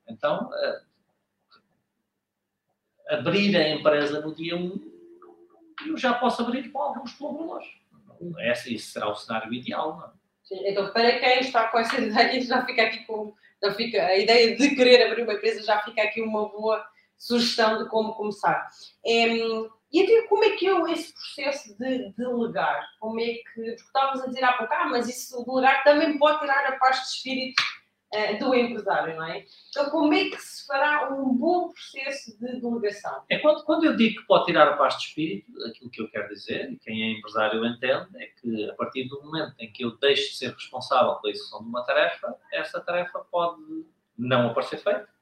Então, 0.08 0.48
uh, 0.48 0.80
abrir 3.10 3.54
a 3.56 3.68
empresa 3.68 4.22
no 4.22 4.34
dia 4.34 4.56
um, 4.56 4.90
eu 5.86 5.98
já 5.98 6.14
posso 6.14 6.42
abrir 6.42 6.70
com 6.72 6.80
alguns 6.80 7.12
colaboradores. 7.12 7.68
Esse, 8.38 8.74
esse 8.74 8.86
será 8.86 9.10
o 9.10 9.14
cenário 9.14 9.52
ideal, 9.52 9.98
não 9.98 10.06
é? 10.06 10.10
Sim, 10.44 10.66
então, 10.66 10.90
para 10.92 11.18
quem 11.18 11.40
está 11.40 11.68
com 11.68 11.78
essa 11.78 12.00
ideia, 12.00 12.40
já 12.40 12.64
fica 12.64 12.82
aqui 12.82 13.04
com 13.04 13.34
já 13.62 13.72
fica, 13.72 14.04
a 14.04 14.18
ideia 14.18 14.56
de 14.56 14.74
querer 14.74 15.06
abrir 15.06 15.22
uma 15.22 15.32
empresa 15.32 15.62
já 15.62 15.80
fica 15.80 16.02
aqui 16.02 16.20
uma 16.20 16.48
boa 16.50 16.84
sugestão 17.16 17.82
de 17.82 17.88
como 17.88 18.12
começar. 18.14 18.68
É, 19.04 19.26
e 19.94 20.02
até 20.02 20.26
como 20.26 20.42
é 20.42 20.50
que 20.50 20.68
é 20.68 20.92
esse 20.92 21.14
processo 21.14 21.78
de 21.78 22.12
delegar? 22.18 22.84
Como 22.98 23.20
é 23.20 23.34
que. 23.34 23.42
Porque 23.54 23.70
estávamos 23.70 24.22
a 24.22 24.26
dizer 24.26 24.42
há 24.42 24.54
pouco, 24.54 24.74
ah, 24.74 24.88
mas 24.88 25.08
isso 25.08 25.44
delegar 25.44 25.84
também 25.84 26.18
pode 26.18 26.40
tirar 26.40 26.66
a 26.66 26.76
paz 26.78 26.96
de 26.96 27.06
espírito 27.06 27.62
uh, 28.12 28.38
do 28.40 28.52
empresário, 28.56 29.16
não 29.16 29.24
é? 29.24 29.44
Então, 29.68 29.90
como 29.90 30.12
é 30.12 30.30
que 30.30 30.36
se 30.36 30.66
fará 30.66 31.14
um 31.14 31.32
bom 31.32 31.70
processo 31.70 32.36
de 32.40 32.60
delegação? 32.60 33.22
É 33.30 33.38
quando, 33.38 33.62
quando 33.62 33.84
eu 33.84 33.94
digo 33.94 34.20
que 34.20 34.26
pode 34.26 34.46
tirar 34.46 34.66
a 34.66 34.76
paz 34.76 34.98
de 34.98 35.04
espírito, 35.04 35.46
aquilo 35.68 35.90
que 35.90 36.02
eu 36.02 36.10
quero 36.10 36.28
dizer, 36.28 36.72
e 36.72 36.76
quem 36.78 37.00
é 37.04 37.16
empresário 37.16 37.64
entende, 37.64 38.08
é 38.16 38.26
que 38.40 38.68
a 38.68 38.74
partir 38.74 39.04
do 39.04 39.22
momento 39.22 39.54
em 39.60 39.72
que 39.72 39.84
eu 39.84 39.96
deixo 39.98 40.32
de 40.32 40.38
ser 40.38 40.52
responsável 40.54 41.14
pela 41.20 41.32
execução 41.32 41.62
de 41.62 41.68
uma 41.68 41.84
tarefa, 41.84 42.34
essa 42.52 42.80
tarefa 42.80 43.20
pode 43.30 43.62
não 44.18 44.48
aparecer 44.48 44.78
feita. 44.78 45.13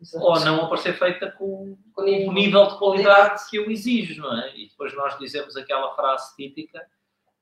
Exato. 0.00 0.24
Ou 0.24 0.40
não 0.40 0.64
aparecer 0.64 0.98
feita 0.98 1.30
com, 1.32 1.76
com 1.94 2.02
o 2.02 2.32
nível 2.32 2.66
de 2.66 2.78
qualidade 2.78 3.48
que 3.48 3.56
eu 3.56 3.70
exijo, 3.70 4.20
não 4.20 4.38
é? 4.40 4.56
E 4.56 4.68
depois 4.68 4.94
nós 4.94 5.18
dizemos 5.18 5.56
aquela 5.56 5.94
frase 5.94 6.36
típica 6.36 6.86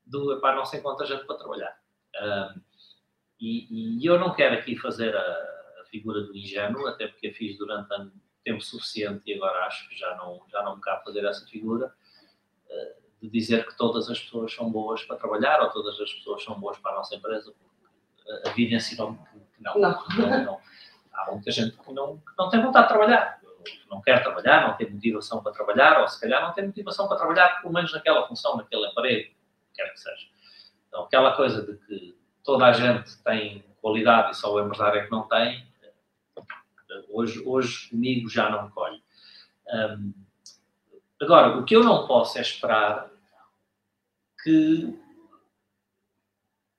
do 0.06 0.32
epá, 0.34 0.54
não 0.54 0.64
se 0.64 0.76
encontra 0.76 1.06
gente 1.06 1.24
para 1.24 1.36
trabalhar. 1.36 1.76
Um, 2.22 2.60
e, 3.40 3.98
e, 4.00 4.06
eu 4.06 4.18
não 4.18 4.32
quero 4.32 4.54
aqui 4.54 4.76
fazer 4.76 5.16
a, 5.16 5.20
a, 5.20 5.84
figura 5.90 6.22
do 6.22 6.36
ingênuo, 6.36 6.86
até 6.86 7.08
porque 7.08 7.28
a 7.28 7.34
fiz 7.34 7.58
durante 7.58 7.88
tempo 8.44 8.60
suficiente 8.60 9.22
e 9.26 9.34
agora 9.34 9.66
acho 9.66 9.88
que 9.88 9.96
já 9.96 10.14
não, 10.16 10.42
já 10.48 10.62
não 10.62 10.76
me 10.76 10.82
cabe 10.82 11.02
fazer 11.04 11.24
essa 11.24 11.44
figura, 11.46 11.92
uh, 12.66 13.04
de 13.20 13.28
dizer 13.28 13.66
que 13.66 13.76
todas 13.76 14.08
as 14.08 14.20
pessoas 14.20 14.52
são 14.52 14.70
boas 14.70 15.02
para 15.02 15.16
trabalhar 15.16 15.60
ou 15.60 15.70
todas 15.70 16.00
as 16.00 16.12
pessoas 16.12 16.44
são 16.44 16.60
boas 16.60 16.78
para 16.78 16.92
a 16.92 16.96
nossa 16.96 17.16
empresa, 17.16 17.52
porque 17.52 18.48
a 18.48 18.52
vida 18.52 18.76
ensinou-me 18.76 19.18
que 19.18 19.62
não. 19.62 19.74
Não. 19.78 20.04
não, 20.16 20.44
não. 20.44 20.60
Há 21.14 21.30
muita 21.30 21.50
gente 21.50 21.76
que 21.76 21.92
não, 21.92 22.18
que 22.18 22.32
não 22.38 22.48
tem 22.48 22.60
vontade 22.62 22.88
de 22.88 22.94
trabalhar, 22.94 23.40
não 23.90 24.00
quer 24.00 24.22
trabalhar, 24.22 24.68
não 24.68 24.76
tem 24.76 24.90
motivação 24.90 25.42
para 25.42 25.52
trabalhar, 25.52 26.00
ou 26.00 26.08
se 26.08 26.20
calhar 26.20 26.42
não 26.42 26.52
tem 26.52 26.66
motivação 26.66 27.08
para 27.08 27.16
trabalhar, 27.16 27.60
pelo 27.60 27.72
menos 27.72 27.92
naquela 27.92 28.26
função, 28.26 28.56
naquele 28.56 28.86
emprego, 28.88 29.34
quer 29.74 29.92
que 29.92 30.00
seja. 30.00 30.26
Então, 30.88 31.04
aquela 31.04 31.34
coisa 31.36 31.64
de 31.64 31.76
que 31.86 32.18
toda 32.42 32.66
a 32.66 32.72
gente 32.72 33.16
tem 33.22 33.64
qualidade 33.80 34.32
e 34.32 34.34
só 34.34 34.52
o 34.52 34.60
empresário 34.60 35.00
é 35.00 35.04
que 35.04 35.10
não 35.10 35.26
tem, 35.28 35.66
hoje, 37.08 37.42
hoje 37.46 37.90
comigo 37.90 38.28
já 38.28 38.50
não 38.50 38.70
colhe. 38.70 39.02
Um, 39.68 40.12
agora, 41.20 41.58
o 41.58 41.64
que 41.64 41.74
eu 41.74 41.82
não 41.82 42.06
posso 42.06 42.38
é 42.38 42.40
esperar 42.40 43.10
que 44.42 45.03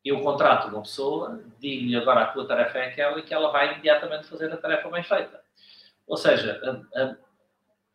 eu 0.05 0.21
contrato 0.21 0.67
uma 0.67 0.83
pessoa, 0.83 1.43
digo-lhe 1.59 1.95
agora 1.95 2.21
a 2.21 2.27
tua 2.27 2.47
tarefa 2.47 2.77
é 2.77 2.89
aquela 2.89 3.17
e 3.17 3.23
que 3.23 3.33
ela 3.33 3.51
vai 3.51 3.73
imediatamente 3.73 4.27
fazer 4.27 4.53
a 4.53 4.57
tarefa 4.57 4.87
bem 4.89 5.03
feita. 5.03 5.41
Ou 6.05 6.15
seja, 6.15 6.61
a, 6.95 7.01
a, 7.01 7.15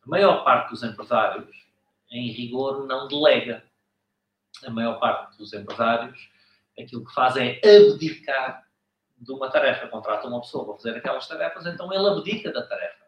maior 0.04 0.42
parte 0.42 0.70
dos 0.70 0.82
empresários, 0.82 1.48
em 2.10 2.32
rigor, 2.32 2.84
não 2.86 3.06
delega. 3.06 3.62
A 4.66 4.70
maior 4.70 4.98
parte 4.98 5.38
dos 5.38 5.52
empresários 5.52 6.28
aquilo 6.76 7.04
que 7.04 7.14
faz 7.14 7.36
é 7.36 7.60
abdicar 7.64 8.66
de 9.16 9.32
uma 9.32 9.48
tarefa. 9.48 9.86
Contrata 9.86 10.26
uma 10.26 10.40
pessoa 10.40 10.64
para 10.64 10.74
fazer 10.74 10.96
aquelas 10.96 11.28
tarefas, 11.28 11.64
então 11.66 11.92
ele 11.92 12.08
abdica 12.08 12.50
da 12.52 12.66
tarefa. 12.66 13.04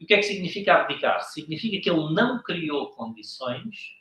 E 0.00 0.04
o 0.04 0.06
que 0.06 0.14
é 0.14 0.18
que 0.18 0.22
significa 0.22 0.74
abdicar? 0.74 1.20
Significa 1.22 1.82
que 1.82 1.90
ele 1.90 2.14
não 2.14 2.42
criou 2.42 2.90
condições 2.92 3.97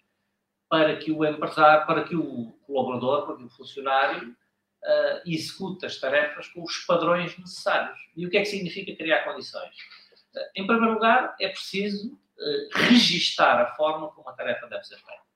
para 0.69 0.97
que 0.97 1.11
o 1.11 1.25
empresário, 1.25 1.85
para 1.85 2.03
que 2.03 2.15
o 2.15 2.51
colaborador, 2.65 3.25
para 3.25 3.37
que 3.37 3.43
o 3.43 3.49
funcionário 3.49 4.29
uh, 4.29 5.21
execute 5.25 5.85
as 5.85 5.97
tarefas 5.97 6.47
com 6.49 6.63
os 6.63 6.77
padrões 6.79 7.37
necessários. 7.37 7.99
E 8.15 8.25
o 8.25 8.29
que 8.29 8.37
é 8.37 8.41
que 8.41 8.47
significa 8.47 8.95
criar 8.95 9.23
condições? 9.23 9.75
Uh, 10.35 10.39
em 10.55 10.67
primeiro 10.67 10.93
lugar, 10.93 11.35
é 11.39 11.47
preciso 11.49 12.13
uh, 12.13 12.77
registar 12.87 13.59
a 13.61 13.75
forma 13.75 14.09
como 14.09 14.29
a 14.29 14.33
tarefa 14.33 14.67
deve 14.67 14.83
ser 14.83 14.97
feita 14.97 15.27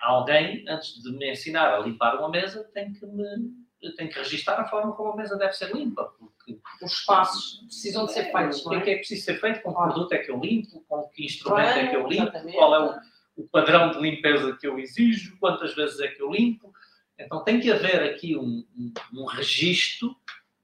alguém, 0.00 0.64
antes 0.68 1.02
de 1.02 1.10
me 1.12 1.30
ensinar 1.30 1.74
a 1.74 1.78
limpar 1.80 2.16
uma 2.16 2.28
mesa, 2.28 2.64
tem 2.72 2.92
que 2.92 3.04
me 3.06 3.68
tenho 3.96 4.10
que 4.10 4.18
registrar 4.18 4.60
a 4.60 4.64
forma 4.64 4.92
como 4.92 5.12
a 5.12 5.16
mesa 5.16 5.36
deve 5.36 5.52
ser 5.52 5.72
limpa. 5.72 6.12
Porque 6.18 6.60
Os 6.82 6.92
espaços 6.92 7.60
precisam 7.66 8.06
de 8.06 8.12
ser 8.12 8.32
feitos, 8.32 8.66
o 8.66 8.70
não 8.70 8.70
que 8.70 8.76
é 8.76 8.80
que 8.80 8.90
é? 8.90 8.94
é 8.94 8.96
preciso 8.96 9.24
ser 9.24 9.40
feito, 9.40 9.62
com 9.62 9.72
que 9.72 9.80
produto 9.80 10.12
é 10.12 10.18
que 10.18 10.30
eu 10.32 10.40
limpo, 10.40 10.84
com 10.88 11.08
que 11.10 11.24
instrumento 11.24 11.78
é 11.78 11.86
que 11.86 11.94
eu 11.94 12.08
limpo, 12.08 12.52
qual 12.54 12.74
é 12.74 12.78
o, 12.80 13.00
o 13.38 13.48
padrão 13.48 13.90
de 13.92 14.00
limpeza 14.00 14.56
que 14.56 14.66
eu 14.66 14.78
exijo, 14.78 15.38
quantas 15.38 15.74
vezes 15.74 16.00
é 16.00 16.08
que 16.08 16.20
eu 16.20 16.30
limpo. 16.30 16.72
Então 17.18 17.42
tem 17.44 17.60
que 17.60 17.70
haver 17.70 18.02
aqui 18.02 18.36
um, 18.36 18.66
um, 18.76 18.92
um 19.14 19.24
registro, 19.24 20.14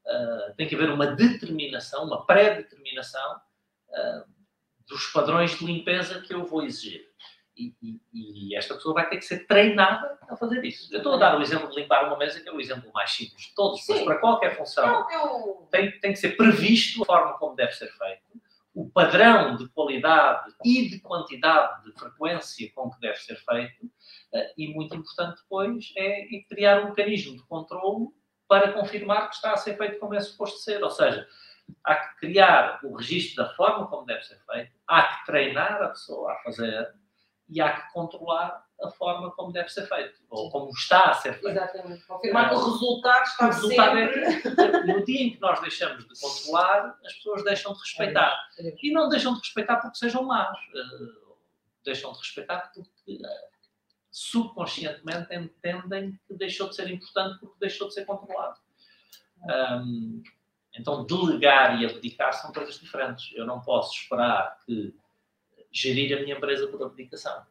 ah, 0.07 0.53
tem 0.57 0.67
que 0.69 0.75
haver 0.75 0.91
uma 0.91 1.07
determinação, 1.07 2.05
uma 2.05 2.27
pré-determinação 2.27 3.41
ah, 3.93 4.25
dos 4.89 5.07
padrões 5.07 5.57
de 5.59 5.65
limpeza 5.65 6.21
que 6.21 6.35
eu 6.35 6.45
vou 6.45 6.63
exigir. 6.65 7.09
E, 7.57 7.73
e- 7.81 8.01
e 8.13 8.57
esta 8.57 8.75
pessoa 8.75 8.93
vai 8.95 9.09
ter 9.09 9.17
que 9.19 9.25
ser 9.25 9.47
treinada 9.47 10.19
a 10.29 10.37
fazer 10.37 10.65
isso. 10.65 10.93
Eu 10.93 10.99
estou 10.99 11.15
a 11.15 11.17
dar 11.17 11.39
o 11.39 11.43
exemplo 11.43 11.71
de 11.71 11.81
limpar 11.81 12.05
uma 12.09 12.19
mesa, 12.19 12.41
que 12.41 12.49
é 12.49 12.53
o 12.53 12.61
exemplo 12.61 12.91
mais 12.93 13.13
simples 13.13 13.45
de 13.47 13.55
todos, 13.55 13.81
mas 13.89 13.99
Sim. 13.99 14.05
para 14.05 14.19
qualquer 14.19 14.57
função 14.57 15.07
eu... 15.09 15.69
tem, 15.71 15.93
tem 16.01 16.13
que 16.13 16.19
ser 16.19 16.37
previsto 16.37 17.03
a 17.05 17.07
forma 17.07 17.39
como 17.39 17.55
deve 17.55 17.71
ser 17.73 17.87
feito, 17.93 18.23
o 18.75 18.91
padrão 18.91 19.57
de 19.57 19.69
qualidade 19.69 20.53
e 20.65 20.89
de 20.89 20.99
quantidade, 21.01 21.85
de 21.85 21.93
frequência 21.93 22.71
com 22.75 22.91
que 22.91 23.01
deve 23.01 23.17
ser 23.19 23.37
feito, 23.37 23.91
eh, 24.33 24.53
e 24.59 24.75
muito 24.75 24.97
importante 24.97 25.41
depois 25.43 25.93
é 25.97 26.27
criar 26.49 26.83
um 26.83 26.89
mecanismo 26.89 27.37
de 27.37 27.43
controle 27.45 28.09
para 28.49 28.73
confirmar 28.73 29.29
que 29.29 29.37
está 29.37 29.53
a 29.53 29.57
ser 29.57 29.77
feito 29.77 29.99
como 30.01 30.15
é 30.15 30.21
suposto 30.21 30.59
ser. 30.59 30.83
Ou 30.83 30.91
seja, 30.91 31.27
há 31.85 31.95
que 31.95 32.17
criar 32.17 32.81
o 32.83 32.97
registro 32.97 33.45
da 33.45 33.55
forma 33.55 33.87
como 33.87 34.05
deve 34.07 34.23
ser 34.23 34.41
feito, 34.45 34.73
há 34.87 35.03
que 35.03 35.27
treinar 35.27 35.81
a 35.81 35.89
pessoa 35.89 36.33
a 36.33 36.37
fazer 36.43 36.93
e 37.49 37.61
há 37.61 37.81
que 37.81 37.93
controlar 37.93 38.65
a 38.85 38.91
forma 38.91 39.31
como 39.33 39.53
deve 39.53 39.69
ser 39.69 39.87
feito, 39.87 40.21
ou 40.31 40.51
como 40.51 40.71
está 40.71 41.11
a 41.11 41.15
ser 41.15 41.35
feito. 41.35 41.49
Exatamente. 41.49 42.05
Confirmar 42.07 42.49
que 42.49 42.55
o 42.55 42.73
resultado 42.73 43.25
está 43.25 43.47
O 43.47 43.51
resultado 43.51 43.99
é 43.99 44.13
sempre... 44.13 44.43
que, 44.43 44.93
no 44.93 45.05
dia 45.05 45.23
em 45.23 45.31
que 45.31 45.41
nós 45.41 45.61
deixamos 45.61 46.07
de 46.07 46.21
controlar, 46.21 46.99
as 47.05 47.13
pessoas 47.15 47.45
deixam 47.45 47.73
de 47.73 47.81
respeitar. 47.81 48.49
E 48.83 48.93
não 48.93 49.09
deixam 49.09 49.35
de 49.35 49.41
respeitar 49.41 49.77
porque 49.77 49.99
sejam 49.99 50.23
más. 50.25 50.57
Eh, 50.75 51.25
deixam 51.85 52.13
de 52.13 52.19
respeitar 52.19 52.73
porque 52.73 53.25
eh, 53.25 53.49
subconscientemente 54.11 55.35
entendem 55.35 56.19
que 56.27 56.35
deixou 56.35 56.69
de 56.69 56.77
ser 56.77 56.91
importante 56.91 57.39
porque 57.41 57.57
deixou 57.59 57.89
de 57.89 57.95
ser 57.95 58.05
controlado. 58.05 58.59
Ahm, 59.49 60.23
então, 60.77 61.05
delegar 61.05 61.81
e 61.81 61.87
abdicar 61.87 62.33
são 62.33 62.53
coisas 62.53 62.79
diferentes. 62.79 63.33
Eu 63.35 63.47
não 63.47 63.61
posso 63.61 63.95
esperar 63.95 64.59
que 64.65 64.95
gerir 65.71 66.17
a 66.17 66.21
minha 66.21 66.37
empresa 66.37 66.69
por 66.69 66.83
abdicação. 66.83 67.45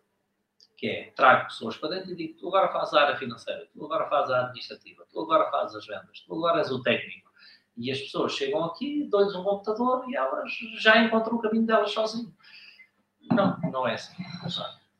Que 0.83 0.89
é, 0.89 1.13
trago 1.15 1.45
pessoas 1.45 1.77
para 1.77 1.91
dentro 1.91 2.11
e 2.11 2.15
digo, 2.17 2.37
tu 2.37 2.49
agora 2.49 2.67
fazes 2.67 2.93
a 2.93 3.03
área 3.03 3.15
financeira, 3.15 3.65
tu 3.73 3.85
agora 3.85 4.09
fazes 4.09 4.31
a 4.31 4.41
administrativa, 4.41 5.07
tu 5.09 5.21
agora 5.21 5.49
fazes 5.49 5.77
as 5.77 5.87
vendas, 5.87 6.19
tu 6.27 6.35
agora 6.35 6.57
és 6.57 6.69
o 6.71 6.83
técnico. 6.83 7.31
E 7.77 7.89
as 7.89 8.01
pessoas 8.01 8.33
chegam 8.33 8.65
aqui, 8.65 9.07
dou-lhes 9.09 9.33
um 9.33 9.45
computador 9.45 10.03
e 10.09 10.15
elas 10.17 10.51
já 10.75 10.97
encontram 10.97 11.37
o 11.37 11.41
caminho 11.41 11.65
delas 11.65 11.89
sozinhas. 11.89 12.33
Não, 13.31 13.57
não 13.71 13.87
é 13.87 13.93
assim. 13.93 14.21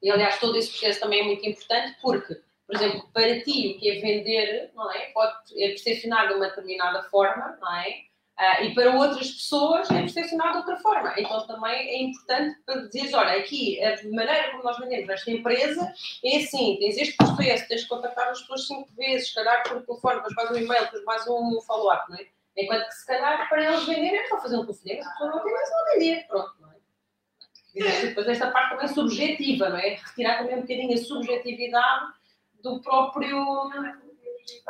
E 0.01 0.09
aliás, 0.09 0.39
todo 0.39 0.57
esse 0.57 0.69
processo 0.69 1.01
também 1.01 1.19
é 1.19 1.23
muito 1.25 1.45
importante 1.45 1.97
porque, 2.01 2.41
por 2.65 2.77
exemplo, 2.77 3.05
para 3.11 3.41
ti 3.41 3.75
o 3.75 3.77
que 3.77 3.91
é 3.91 3.99
vender, 3.99 4.71
não 4.73 4.89
é? 4.89 5.07
Pode 5.07 5.35
é 5.61 5.67
percepcionar 5.67 6.29
de 6.29 6.35
uma 6.35 6.47
determinada 6.47 7.03
forma, 7.09 7.57
não 7.59 7.75
é? 7.75 8.05
Ah, 8.35 8.63
e 8.63 8.73
para 8.73 8.95
outras 8.95 9.29
pessoas 9.29 9.89
é 9.91 9.99
percepcionar 9.99 10.51
de 10.53 10.57
outra 10.57 10.75
forma. 10.77 11.13
Então 11.17 11.45
também 11.45 11.71
é 11.71 12.01
importante 12.01 12.59
para 12.65 12.81
dizeres, 12.87 13.13
olha, 13.13 13.37
aqui 13.37 13.79
a 13.83 13.95
maneira 14.05 14.49
como 14.51 14.63
nós 14.63 14.77
vendemos 14.79 15.07
esta 15.07 15.29
empresa 15.29 15.93
é 16.25 16.37
assim, 16.37 16.77
tens 16.79 16.97
este 16.97 17.15
processo, 17.15 17.67
tens 17.67 17.81
de 17.81 17.87
contactar 17.87 18.29
as 18.29 18.41
pessoas 18.41 18.65
cinco 18.65 18.89
vezes, 18.95 19.27
se 19.29 19.35
calhar 19.35 19.61
por 19.63 19.83
telefone, 19.85 20.15
depois 20.15 20.33
mais 20.35 20.51
um 20.51 20.55
e-mail, 20.55 20.83
depois 20.85 21.03
mais 21.03 21.27
um 21.27 21.61
follow-up, 21.61 22.09
não 22.09 22.17
é? 22.17 22.25
Enquanto 22.57 22.87
que 22.87 22.93
se 22.93 23.05
calhar 23.05 23.47
para 23.49 23.63
eles 23.63 23.85
venderem 23.85 24.19
é 24.19 24.27
só 24.27 24.39
fazer 24.41 24.57
um 24.57 24.65
telefonema, 24.65 25.01
se 25.03 25.07
a 25.07 25.11
pessoa 25.11 25.29
não 25.29 25.43
tem 25.43 25.53
mais 25.53 25.69
não 25.69 25.93
vender, 25.93 26.27
pronto, 26.27 26.53
não 26.59 26.71
é? 26.71 26.73
E 27.75 28.07
depois 28.07 28.27
esta 28.27 28.51
parte 28.51 28.71
também 28.71 28.87
subjetiva, 28.87 29.69
não 29.69 29.77
é? 29.77 29.89
Retirar 29.89 30.39
também 30.39 30.57
um 30.57 30.61
bocadinho 30.61 30.93
a 30.93 30.97
subjetividade 30.97 32.05
do 32.63 32.79
próprio, 32.81 33.45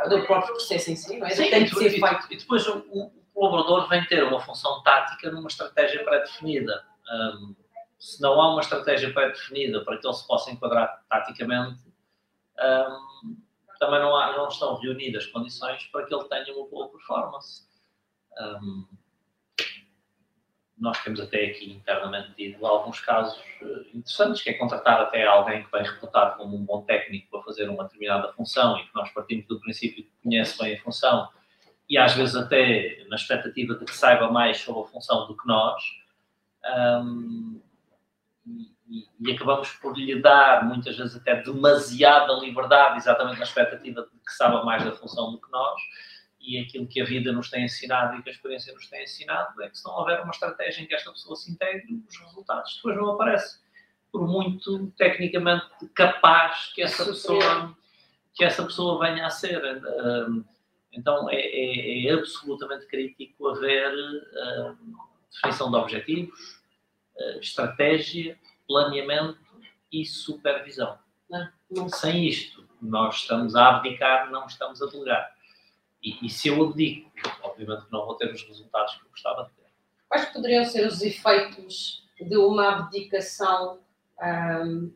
do 0.10 0.26
próprio 0.26 0.54
processo 0.54 0.92
em 0.92 0.96
si, 0.98 1.18
não 1.18 1.28
é? 1.28 1.30
Sim, 1.30 1.50
Tem 1.50 1.66
que 1.66 1.76
ser 1.76 1.90
feito. 1.92 2.28
e 2.30 2.38
depois 2.38 2.68
o, 2.68 3.12
o 3.34 3.40
colaborador 3.40 3.90
vem 3.90 4.06
ter 4.06 4.24
uma 4.24 4.40
função 4.40 4.82
tática 4.84 5.32
numa 5.32 5.48
estratégia 5.48 6.04
pré-definida. 6.04 6.86
Hum, 7.12 7.56
se 7.98 8.22
não 8.22 8.40
há 8.40 8.52
uma 8.52 8.62
estratégia 8.62 9.14
pré-definida 9.14 9.84
para 9.84 9.98
que 9.98 10.06
ele 10.06 10.14
se 10.14 10.28
possa 10.28 10.52
enquadrar 10.52 11.04
taticamente, 11.10 11.82
hum, 12.60 13.38
também 13.80 14.00
não, 14.00 14.16
há, 14.16 14.38
não 14.38 14.48
estão 14.48 14.76
reunidas 14.76 15.26
condições 15.28 15.86
para 15.88 16.06
que 16.06 16.14
ele 16.14 16.24
tenha 16.26 16.56
uma 16.56 16.68
boa 16.68 16.90
performance. 16.90 17.68
Hum, 18.40 18.88
nós 20.78 21.02
temos 21.04 21.20
até 21.20 21.46
aqui 21.46 21.72
internamente 21.72 22.34
tido 22.36 22.66
alguns 22.66 23.00
casos 23.00 23.42
eh, 23.62 23.90
interessantes, 23.94 24.42
que 24.42 24.50
é 24.50 24.54
contratar 24.54 25.00
até 25.02 25.26
alguém 25.26 25.64
que 25.64 25.72
vem 25.72 25.84
reputado 25.84 26.38
como 26.38 26.58
um 26.58 26.66
bom 26.66 26.82
técnico 26.82 27.30
para 27.32 27.44
fazer 27.44 27.70
uma 27.70 27.84
determinada 27.84 28.34
função 28.34 28.78
e 28.78 28.86
que 28.86 28.94
nós 28.94 29.10
partimos 29.12 29.46
do 29.48 29.60
princípio 29.60 30.04
que 30.04 30.12
conhece 30.22 30.58
bem 30.58 30.76
a 30.76 30.82
função 30.82 31.30
e 31.94 31.98
às 32.00 32.16
vezes 32.16 32.36
até 32.36 33.06
na 33.08 33.16
expectativa 33.16 33.76
de 33.76 33.86
que 33.86 33.96
saiba 33.96 34.32
mais 34.32 34.58
sobre 34.58 34.82
a 34.82 34.86
função 34.86 35.28
do 35.28 35.38
que 35.38 35.48
nós. 35.48 35.80
Hum, 36.66 37.62
e, 38.48 39.08
e- 39.20 39.32
acabamos 39.32 39.70
por 39.74 39.96
lhe 39.96 40.20
dar, 40.20 40.66
muitas 40.66 40.98
vezes 40.98 41.16
até 41.16 41.36
demasiada 41.44 42.34
liberdade, 42.34 42.98
exatamente 42.98 43.38
na 43.38 43.44
expectativa 43.44 44.02
de 44.02 44.20
que 44.26 44.32
saiba 44.32 44.66
mais 44.66 44.84
da 44.84 44.92
função 44.94 45.34
do 45.34 45.40
que 45.40 45.52
nós, 45.52 45.80
e 46.40 46.58
aquilo 46.58 46.88
que 46.88 47.00
a 47.00 47.06
vida 47.06 47.32
nos 47.32 47.52
tem 47.52 47.66
ensinado 47.66 48.18
e 48.18 48.24
que 48.24 48.30
a 48.30 48.34
experiência 48.34 48.74
nos 48.74 48.88
tem 48.88 49.04
ensinado 49.04 49.62
é 49.62 49.70
que 49.70 49.78
se 49.78 49.86
não 49.86 49.94
houver 49.94 50.20
uma 50.24 50.32
estratégia 50.32 50.82
em 50.82 50.88
que 50.88 50.96
esta 50.96 51.12
pessoa 51.12 51.36
se 51.36 51.52
integre, 51.52 52.04
os 52.10 52.20
resultados 52.20 52.76
depois 52.78 52.98
não 52.98 53.12
aparecem. 53.12 53.62
Por 54.12 54.28
muito 54.28 54.88
tecnicamente 54.98 55.68
capaz 55.94 56.74
que 56.74 56.82
essa 56.82 57.06
pessoa, 57.06 57.78
que 58.34 58.44
essa 58.44 58.64
pessoa 58.64 59.00
venha 59.00 59.28
a 59.28 59.30
ser. 59.30 59.62
Hum, 60.28 60.44
Então 60.94 61.30
é, 61.30 61.36
é- 61.36 62.08
é 62.08 62.14
absolutamente 62.14 62.86
crítico 62.88 63.48
haver 63.48 63.92
hum, 63.94 64.94
definição 65.32 65.72
de 65.72 65.78
objetivos, 65.78 66.62
eh, 67.18 67.40
estratégia, 67.40 68.38
planeamento 68.68 69.40
e 69.92 70.06
supervisão. 70.06 70.98
Não 71.70 71.90
Sem 71.90 72.28
isto, 72.28 72.68
nós 72.82 73.16
estamos 73.16 73.56
a 73.56 73.70
abdicar, 73.78 74.30
não 74.30 74.46
estamos 74.46 74.82
a 74.82 74.86
delegar. 74.86 75.34
E, 76.04 76.26
e 76.26 76.30
se 76.30 76.50
eu 76.50 76.64
abdico, 76.64 77.12
obviamente 77.42 77.86
que 77.86 77.92
não 77.92 78.06
vou 78.06 78.16
ter 78.16 78.32
os 78.32 78.44
resultados 78.44 78.96
que 78.96 79.06
eu 79.06 79.10
gostava 79.10 79.44
de 79.46 79.50
ter. 79.52 79.64
Quais 80.08 80.26
poderiam 80.26 80.64
ser 80.66 80.86
os 80.86 81.02
efeitos 81.02 82.04
de 82.20 82.38
uma 82.38 82.80
abdicação? 82.80 83.82
ahm, 84.20 84.92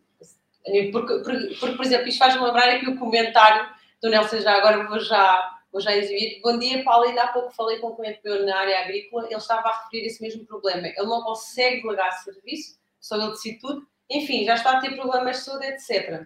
porque, 0.91 1.19
porque, 1.23 1.55
porque, 1.59 1.75
por 1.75 1.85
exemplo, 1.85 2.07
isto 2.07 2.19
faz-me 2.19 2.43
lembrar 2.43 2.69
aqui 2.69 2.87
o 2.89 2.99
comentário 2.99 3.69
do 4.01 4.09
Nelson, 4.09 4.39
já 4.41 4.57
agora 4.57 4.85
vou 4.87 4.99
já, 4.99 5.56
vou 5.71 5.81
já 5.81 5.95
exibir. 5.95 6.41
Bom 6.41 6.57
dia, 6.57 6.83
Paulo. 6.83 7.05
Ainda 7.05 7.23
há 7.23 7.27
pouco 7.27 7.51
falei 7.51 7.79
com 7.79 7.89
um 7.89 7.95
cliente 7.95 8.21
meu 8.23 8.45
na 8.45 8.57
área 8.57 8.79
agrícola, 8.79 9.25
ele 9.25 9.35
estava 9.35 9.69
a 9.69 9.83
referir 9.83 10.05
esse 10.05 10.21
mesmo 10.21 10.45
problema. 10.45 10.87
Ele 10.87 11.07
não 11.07 11.21
consegue 11.23 11.81
delegar 11.81 12.11
serviço, 12.23 12.79
só 12.99 13.15
ele 13.15 13.31
decide 13.31 13.59
tudo. 13.59 13.87
Enfim, 14.09 14.45
já 14.45 14.55
está 14.55 14.77
a 14.77 14.81
ter 14.81 14.95
problemas 14.95 15.37
de 15.37 15.43
saúde, 15.43 15.65
etc. 15.65 16.25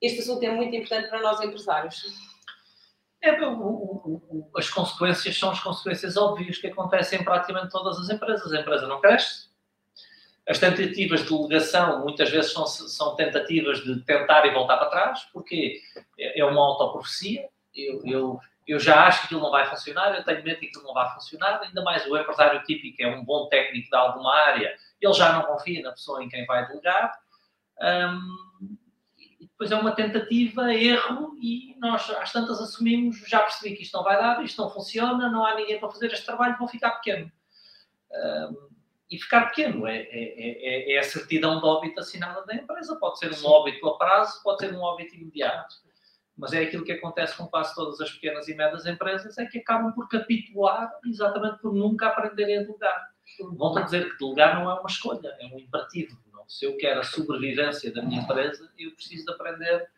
Este 0.00 0.20
assunto 0.20 0.42
é 0.42 0.50
muito 0.50 0.74
importante 0.74 1.08
para 1.08 1.20
nós 1.20 1.40
empresários. 1.40 2.04
É, 3.22 3.30
as 4.56 4.68
consequências 4.68 5.38
são 5.38 5.50
as 5.50 5.60
consequências 5.60 6.16
óbvias 6.16 6.58
que 6.58 6.66
acontecem 6.66 7.20
em 7.20 7.24
praticamente 7.24 7.70
todas 7.70 7.96
as 7.98 8.10
empresas. 8.10 8.52
A 8.52 8.60
empresa 8.60 8.86
não 8.88 9.00
cresce. 9.00 9.52
As 10.46 10.58
tentativas 10.58 11.22
de 11.22 11.28
delegação 11.28 12.00
muitas 12.00 12.28
vezes 12.28 12.52
são, 12.52 12.66
são 12.66 13.14
tentativas 13.14 13.78
de 13.84 14.00
tentar 14.04 14.44
e 14.44 14.52
voltar 14.52 14.76
para 14.76 14.90
trás, 14.90 15.20
porque 15.32 15.80
é 16.18 16.40
é 16.40 16.44
uma 16.44 16.60
autoprofecia. 16.66 17.48
Eu, 17.72 18.02
eu, 18.04 18.40
eu 18.66 18.78
já 18.78 19.06
acho 19.06 19.20
que 19.20 19.26
aquilo 19.26 19.40
não 19.40 19.50
vai 19.50 19.66
funcionar, 19.66 20.14
eu 20.14 20.24
tenho 20.24 20.42
medo 20.44 20.60
que 20.60 20.66
aquilo 20.66 20.84
não 20.84 20.94
vai 20.94 21.12
funcionar. 21.14 21.60
Ainda 21.62 21.82
mais 21.82 22.06
o 22.06 22.16
empresário 22.16 22.62
típico 22.64 23.02
é 23.02 23.08
um 23.08 23.24
bom 23.24 23.48
técnico 23.48 23.88
de 23.88 23.96
alguma 23.96 24.34
área, 24.34 24.76
ele 25.00 25.12
já 25.12 25.32
não 25.32 25.42
confia 25.42 25.82
na 25.82 25.92
pessoa 25.92 26.22
em 26.22 26.28
quem 26.28 26.46
vai 26.46 26.66
delegar. 26.68 27.12
Hum, 27.80 28.76
e 29.18 29.46
depois 29.46 29.72
é 29.72 29.76
uma 29.76 29.92
tentativa, 29.92 30.72
erro, 30.72 31.36
e 31.40 31.74
nós 31.78 32.08
às 32.10 32.32
tantas 32.32 32.60
assumimos, 32.60 33.18
já 33.28 33.40
percebi 33.40 33.76
que 33.76 33.82
isto 33.82 33.96
não 33.96 34.04
vai 34.04 34.16
dar, 34.16 34.42
isto 34.44 34.62
não 34.62 34.70
funciona, 34.70 35.28
não 35.28 35.44
há 35.44 35.56
ninguém 35.56 35.80
para 35.80 35.90
fazer 35.90 36.12
este 36.12 36.24
trabalho, 36.24 36.56
vou 36.58 36.68
ficar 36.68 36.92
pequeno. 36.92 37.30
Hum, 38.12 38.68
e 39.12 39.18
ficar 39.18 39.46
pequeno 39.48 39.86
é, 39.86 39.98
é, 39.98 40.06
é, 40.08 40.92
é 40.94 40.98
a 40.98 41.02
certidão 41.02 41.60
de 41.60 41.66
óbito 41.66 42.00
assinada 42.00 42.46
da 42.46 42.54
empresa. 42.54 42.96
Pode 42.96 43.18
ser 43.18 43.30
um 43.30 43.46
óbito 43.46 43.86
a 43.86 43.98
prazo, 43.98 44.42
pode 44.42 44.60
ser 44.60 44.74
um 44.74 44.80
óbito 44.80 45.14
imediato. 45.14 45.74
Mas 46.42 46.52
é 46.52 46.64
aquilo 46.64 46.84
que 46.84 46.90
acontece 46.90 47.36
com 47.36 47.46
quase 47.46 47.72
todas 47.72 48.00
as 48.00 48.10
pequenas 48.10 48.48
e 48.48 48.54
médias 48.56 48.84
empresas, 48.84 49.38
é 49.38 49.46
que 49.46 49.58
acabam 49.58 49.92
por 49.92 50.08
capitular 50.08 50.92
exatamente 51.06 51.60
por 51.60 51.72
nunca 51.72 52.08
aprenderem 52.08 52.58
a 52.58 52.62
delegar. 52.62 53.10
Volto 53.52 53.78
a 53.78 53.82
dizer 53.82 54.10
que 54.10 54.18
delegar 54.18 54.58
não 54.58 54.68
é 54.68 54.74
uma 54.74 54.88
escolha, 54.88 55.36
é 55.38 55.46
um 55.46 55.56
imperativo. 55.56 56.18
Não? 56.32 56.42
Se 56.48 56.64
eu 56.64 56.76
quero 56.76 56.98
a 56.98 57.04
sobrevivência 57.04 57.94
da 57.94 58.02
minha 58.02 58.22
empresa, 58.22 58.68
eu 58.76 58.90
preciso 58.90 59.24
de 59.24 59.30
aprender 59.30 59.88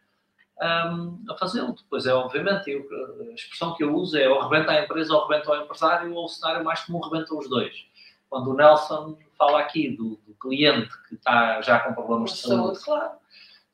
um, 0.60 1.24
a 1.30 1.38
fazê-lo. 1.38 1.72
Depois 1.72 2.04
é, 2.04 2.12
obviamente, 2.12 2.70
eu, 2.70 2.86
a 3.30 3.32
expressão 3.32 3.74
que 3.74 3.82
eu 3.82 3.94
uso 3.94 4.18
é 4.18 4.28
ou 4.28 4.46
rebenta 4.46 4.72
a 4.72 4.84
empresa 4.84 5.14
ou 5.14 5.26
rebenta 5.26 5.50
o 5.50 5.56
empresário, 5.56 6.12
ou 6.12 6.26
o 6.26 6.28
cenário 6.28 6.62
mais 6.62 6.80
comum 6.80 7.00
rebenta 7.00 7.34
os 7.34 7.48
dois. 7.48 7.86
Quando 8.28 8.50
o 8.50 8.54
Nelson 8.54 9.16
fala 9.38 9.60
aqui 9.60 9.96
do, 9.96 10.20
do 10.26 10.34
cliente 10.34 10.90
que 11.08 11.14
está 11.14 11.62
já 11.62 11.80
com 11.80 11.94
problemas 11.94 12.32
de 12.32 12.40
saúde, 12.40 12.84
claro. 12.84 13.12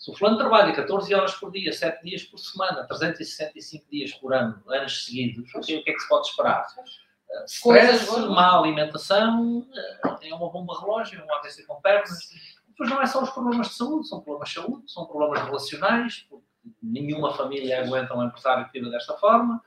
Se 0.00 0.10
o 0.10 0.14
fulano 0.14 0.38
trabalha 0.38 0.74
14 0.74 1.14
horas 1.14 1.34
por 1.34 1.52
dia, 1.52 1.70
7 1.74 2.02
dias 2.02 2.22
por 2.22 2.38
semana, 2.38 2.84
365 2.86 3.84
dias 3.90 4.14
por 4.14 4.32
ano, 4.32 4.62
anos 4.66 5.04
seguidos, 5.04 5.54
o 5.54 5.60
que 5.60 5.74
é 5.74 5.92
que 5.92 6.00
se 6.00 6.08
pode 6.08 6.26
esperar? 6.26 6.66
Uh, 6.78 7.44
stress, 7.44 8.10
má 8.30 8.58
alimentação, 8.58 9.58
uh, 9.58 10.16
tem 10.18 10.32
uma 10.32 10.48
bomba 10.50 10.80
relógio, 10.80 11.22
um 11.22 11.34
AVC 11.34 11.66
com 11.66 11.78
pernas. 11.82 12.30
Depois 12.66 12.88
não 12.88 13.02
é 13.02 13.06
só 13.06 13.22
os 13.22 13.28
problemas 13.28 13.68
de 13.68 13.74
saúde, 13.74 14.08
são 14.08 14.22
problemas 14.22 14.48
de 14.48 14.54
saúde, 14.54 14.90
são 14.90 15.04
problemas 15.04 15.42
relacionais, 15.44 16.26
porque 16.30 16.46
nenhuma 16.82 17.34
família 17.34 17.84
aguenta 17.84 18.16
um 18.16 18.24
empresário 18.24 18.64
que 18.70 18.80
viva 18.80 18.90
desta 18.90 19.12
forma, 19.18 19.62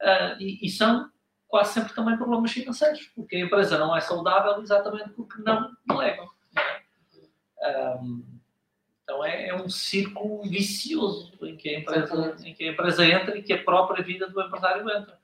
uh, 0.00 0.40
e, 0.40 0.66
e, 0.66 0.70
são 0.70 1.10
quase 1.46 1.74
sempre 1.74 1.94
também 1.94 2.16
problemas 2.16 2.50
financeiros, 2.52 3.12
porque 3.14 3.36
a 3.36 3.40
empresa 3.40 3.76
não 3.76 3.94
é 3.94 4.00
saudável 4.00 4.62
exatamente 4.62 5.10
porque 5.10 5.42
não 5.42 5.76
delegam. 5.86 6.26
É? 7.60 7.98
Um, 8.00 8.33
então 9.04 9.22
é, 9.22 9.48
é, 9.48 9.54
um 9.54 9.68
círculo 9.68 10.42
vicioso 10.42 11.32
em 11.42 11.56
que, 11.56 11.68
a 11.68 11.78
empresa, 11.78 12.36
em 12.42 12.54
que 12.54 12.64
a 12.64 12.72
empresa 12.72 13.04
entra 13.04 13.38
e 13.38 13.42
que 13.42 13.52
a 13.52 13.62
própria 13.62 14.02
vida 14.02 14.28
do 14.28 14.40
empresário 14.40 14.82
entra. 14.90 15.18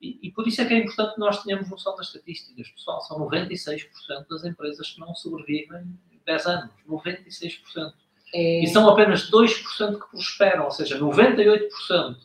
E, 0.00 0.18
e, 0.22 0.30
por 0.32 0.48
isso 0.48 0.60
é 0.60 0.64
que 0.64 0.74
é 0.74 0.78
importante 0.78 1.14
que 1.14 1.20
nós 1.20 1.42
tenhamos 1.42 1.70
noção 1.70 1.94
das 1.94 2.06
estatísticas. 2.06 2.68
Pessoal, 2.70 3.00
são 3.02 3.18
96% 3.20 3.86
das 4.28 4.44
empresas 4.44 4.90
que 4.90 5.00
não 5.00 5.14
sobrevivem 5.14 5.86
10 6.26 6.46
anos. 6.46 6.70
96%. 6.88 7.92
É... 8.34 8.64
E 8.64 8.66
são 8.66 8.88
apenas 8.88 9.30
2% 9.30 10.00
que 10.00 10.10
prosperam, 10.10 10.64
ou 10.64 10.70
seja, 10.70 10.98
98% 10.98 12.16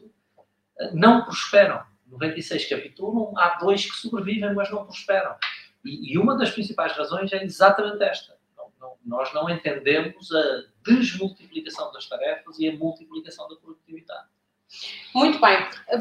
não 0.94 1.24
prosperam. 1.24 1.84
96 2.08 2.70
capitulam, 2.70 3.38
há 3.38 3.58
dois 3.60 3.86
que 3.86 3.98
sobrevivem, 3.98 4.54
mas 4.54 4.72
não 4.72 4.86
prosperam. 4.86 5.36
E, 5.84 6.14
e 6.14 6.18
uma 6.18 6.38
das 6.38 6.52
principais 6.52 6.94
razões 6.94 7.32
é 7.34 7.44
exatamente 7.44 8.02
esta. 8.04 8.38
Não, 8.58 8.72
não, 8.80 8.98
nós 9.06 9.34
não 9.34 9.50
entendemos 9.50 10.32
a 10.32 10.75
desmultiplicação 10.86 11.92
das 11.92 12.08
tarefas 12.08 12.60
e 12.60 12.70
a 12.70 12.76
multiplicação 12.76 13.48
da 13.50 13.56
produtividade. 13.56 14.28
Muito 15.14 15.40
bem. 15.40 15.58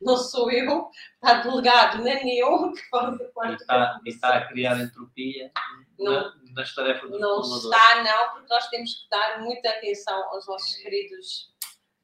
não 0.00 0.16
sou 0.16 0.50
eu, 0.50 0.90
está 1.14 1.42
delegado, 1.42 2.02
nem 2.02 2.38
eu, 2.38 2.72
que 2.72 2.82
faz 2.88 3.20
está, 3.60 4.00
está 4.06 4.36
a 4.36 4.46
criar 4.46 4.80
entropia 4.80 5.52
não, 5.98 6.32
nas 6.54 6.74
tarefas 6.74 7.10
dos 7.10 7.20
Não 7.20 7.40
está, 7.40 8.02
não, 8.02 8.32
porque 8.32 8.52
nós 8.52 8.68
temos 8.68 8.94
que 8.94 9.10
dar 9.10 9.40
muita 9.40 9.68
atenção 9.68 10.22
aos 10.30 10.46
nossos 10.46 10.76
queridos 10.76 11.52
uh, 11.54 11.57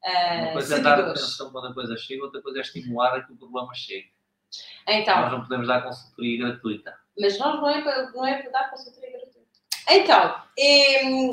Uma 0.05 0.53
coisa 0.53 0.77
é 0.77 0.81
dar 0.81 1.01
atenção 1.01 1.51
quando 1.51 1.69
a 1.69 1.75
coisa 1.75 1.97
chega, 1.97 2.25
outra 2.25 2.43
coisa 2.43 2.59
é 2.59 2.62
estimular 2.62 3.14
a 3.14 3.23
que 3.23 3.33
o 3.33 3.37
problema 3.37 3.73
chegue. 3.75 4.12
Então, 4.87 5.21
nós 5.23 5.33
não 5.33 5.40
podemos 5.43 5.67
dar 5.67 5.83
consultoria 5.83 6.38
gratuita. 6.47 6.95
Mas 7.19 7.38
nós 7.38 7.57
não 7.57 7.69
é 7.69 7.83
para, 7.83 8.11
não 8.11 8.27
é 8.27 8.43
para 8.43 8.51
dar 8.51 8.71
consultoria 8.71 9.11
gratuita. 9.12 9.49
Então, 9.88 10.43
eh, 10.59 11.31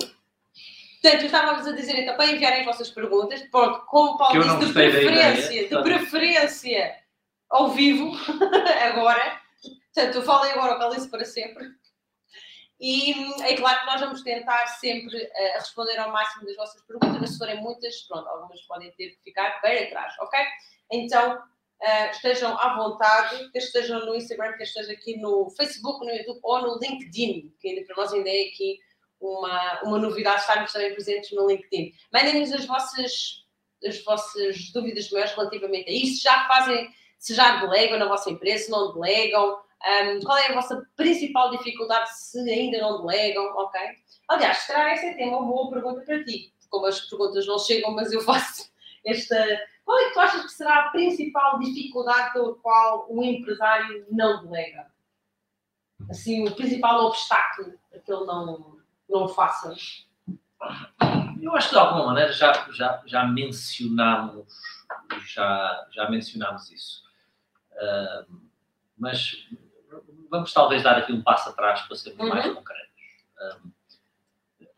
Portanto, 1.02 1.26
estávamos 1.26 1.68
a 1.68 1.72
dizer 1.72 1.98
então 1.98 2.16
para 2.16 2.32
enviarem 2.32 2.60
as 2.60 2.66
vossas 2.66 2.92
perguntas, 2.92 3.42
pronto, 3.50 3.84
como 3.88 4.12
o 4.12 4.18
Paulo 4.20 4.44
disse, 4.44 4.68
de 4.68 4.74
preferência, 4.74 5.68
de 5.68 5.82
preferência 5.82 6.96
ao 7.50 7.72
vivo, 7.72 8.12
agora. 8.86 9.42
Portanto, 9.94 10.16
eu 10.16 10.22
falei 10.22 10.52
agora 10.52 10.76
o 10.76 10.80
Calice 10.80 11.10
para 11.10 11.26
sempre. 11.26 11.70
E 12.82 13.12
é 13.44 13.56
claro 13.58 13.80
que 13.82 13.86
nós 13.86 14.02
vamos 14.02 14.24
tentar 14.24 14.66
sempre 14.66 15.16
uh, 15.16 15.54
responder 15.54 16.00
ao 16.00 16.12
máximo 16.12 16.48
das 16.48 16.56
vossas 16.56 16.82
perguntas, 16.82 17.22
mas 17.22 17.30
se 17.30 17.38
forem 17.38 17.62
muitas, 17.62 18.02
pronto, 18.08 18.28
algumas 18.28 18.60
podem 18.62 18.92
ter 18.94 19.12
que 19.12 19.24
ficar 19.24 19.62
para 19.62 19.88
trás, 19.88 20.16
ok? 20.20 20.40
Então, 20.92 21.38
uh, 21.38 22.10
estejam 22.10 22.58
à 22.58 22.76
vontade, 22.76 23.52
que 23.52 23.60
estejam 23.60 24.04
no 24.04 24.16
Instagram, 24.16 24.54
que 24.54 24.64
esteja 24.64 24.94
aqui 24.94 25.16
no 25.18 25.52
Facebook, 25.52 26.04
no 26.04 26.12
YouTube 26.12 26.40
ou 26.42 26.62
no 26.62 26.80
LinkedIn, 26.80 27.54
que 27.60 27.70
ainda 27.70 27.86
para 27.86 27.98
nós 27.98 28.14
ainda 28.14 28.30
é 28.30 28.48
aqui 28.48 28.80
uma, 29.20 29.82
uma 29.84 30.00
novidade 30.00 30.42
estarmos 30.42 30.74
também 30.74 30.92
presentes 30.92 31.32
no 31.34 31.48
LinkedIn. 31.48 31.94
Mandem-nos 32.12 32.52
as 32.52 32.66
vossas, 32.66 33.46
as 33.86 34.04
vossas 34.04 34.72
dúvidas 34.72 35.08
maiores 35.12 35.34
relativamente 35.34 35.88
a 35.88 35.94
isso. 35.94 36.24
Já 36.24 36.48
fazem, 36.48 36.90
se 37.20 37.36
já 37.36 37.58
delegam 37.58 38.00
na 38.00 38.08
vossa 38.08 38.32
empresa, 38.32 38.66
se 38.66 38.72
não 38.72 38.92
delegam, 38.92 39.60
um, 39.84 40.20
qual 40.22 40.38
é 40.38 40.48
a 40.48 40.54
vossa 40.54 40.88
principal 40.96 41.50
dificuldade 41.52 42.10
se 42.18 42.40
ainda 42.50 42.80
não 42.80 43.06
delegam, 43.06 43.46
ok? 43.58 43.80
Aliás, 44.28 44.58
se 44.58 44.72
calhar 44.72 44.92
essa 44.92 45.06
é 45.06 45.26
uma 45.26 45.44
boa 45.44 45.70
pergunta 45.70 46.02
para 46.02 46.24
ti. 46.24 46.54
Como 46.70 46.86
as 46.86 47.02
perguntas 47.02 47.46
não 47.48 47.60
chegam, 47.60 47.92
mas 47.92 48.12
eu 48.12 48.22
faço 48.24 48.72
esta. 49.06 49.36
Qual 49.84 49.98
é 50.00 50.06
que 50.06 50.14
tu 50.14 50.20
achas 50.20 50.42
que 50.44 50.52
será 50.52 50.86
a 50.86 50.90
principal 50.90 51.60
dificuldade 51.60 52.34
pela 52.34 52.56
qual 52.56 53.08
o 53.10 53.24
empresário 53.24 54.06
não 54.12 54.44
delega? 54.46 54.88
Assim, 56.10 56.48
o 56.48 56.56
principal 56.56 57.06
obstáculo 57.06 57.74
a 57.94 58.00
que 58.00 58.12
ele 58.12 58.26
não, 58.26 58.78
não 59.10 59.28
façam? 59.28 59.76
Eu 61.42 61.56
acho 61.56 61.70
que 61.70 61.76
de 61.76 61.80
alguma 61.80 62.06
maneira 62.08 62.32
já, 62.32 62.68
já, 62.72 63.02
já 63.06 63.26
mencionámos 63.26 64.46
já, 65.26 65.88
já 65.92 66.10
mencionámos 66.10 66.72
isso. 66.72 67.04
Uh, 67.74 68.42
mas 68.98 69.48
vamos 70.32 70.54
talvez 70.54 70.82
dar 70.82 70.98
aqui 70.98 71.12
um 71.12 71.22
passo 71.22 71.50
atrás 71.50 71.82
para 71.82 71.96
sermos 71.98 72.22
uhum. 72.22 72.30
mais 72.30 72.52
concretos. 72.52 72.90
Um, 73.42 73.72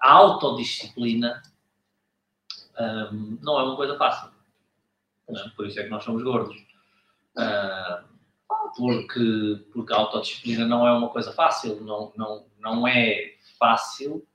a 0.01 0.11
autodisciplina 0.11 1.41
um, 2.77 3.37
não 3.41 3.59
é 3.59 3.63
uma 3.63 3.75
coisa 3.75 3.95
fácil. 3.95 4.31
É? 5.29 5.49
Por 5.55 5.67
isso 5.67 5.79
é 5.79 5.83
que 5.83 5.89
nós 5.89 6.03
somos 6.03 6.23
gordos. 6.23 6.57
Uh, 7.37 8.03
porque, 8.75 9.65
porque 9.71 9.93
a 9.93 9.97
autodisciplina 9.97 10.65
não 10.65 10.87
é 10.87 10.91
uma 10.91 11.09
coisa 11.09 11.31
fácil, 11.31 11.79
não, 11.81 12.11
não, 12.15 12.45
não 12.59 12.87
é 12.87 13.35
fácil 13.59 14.27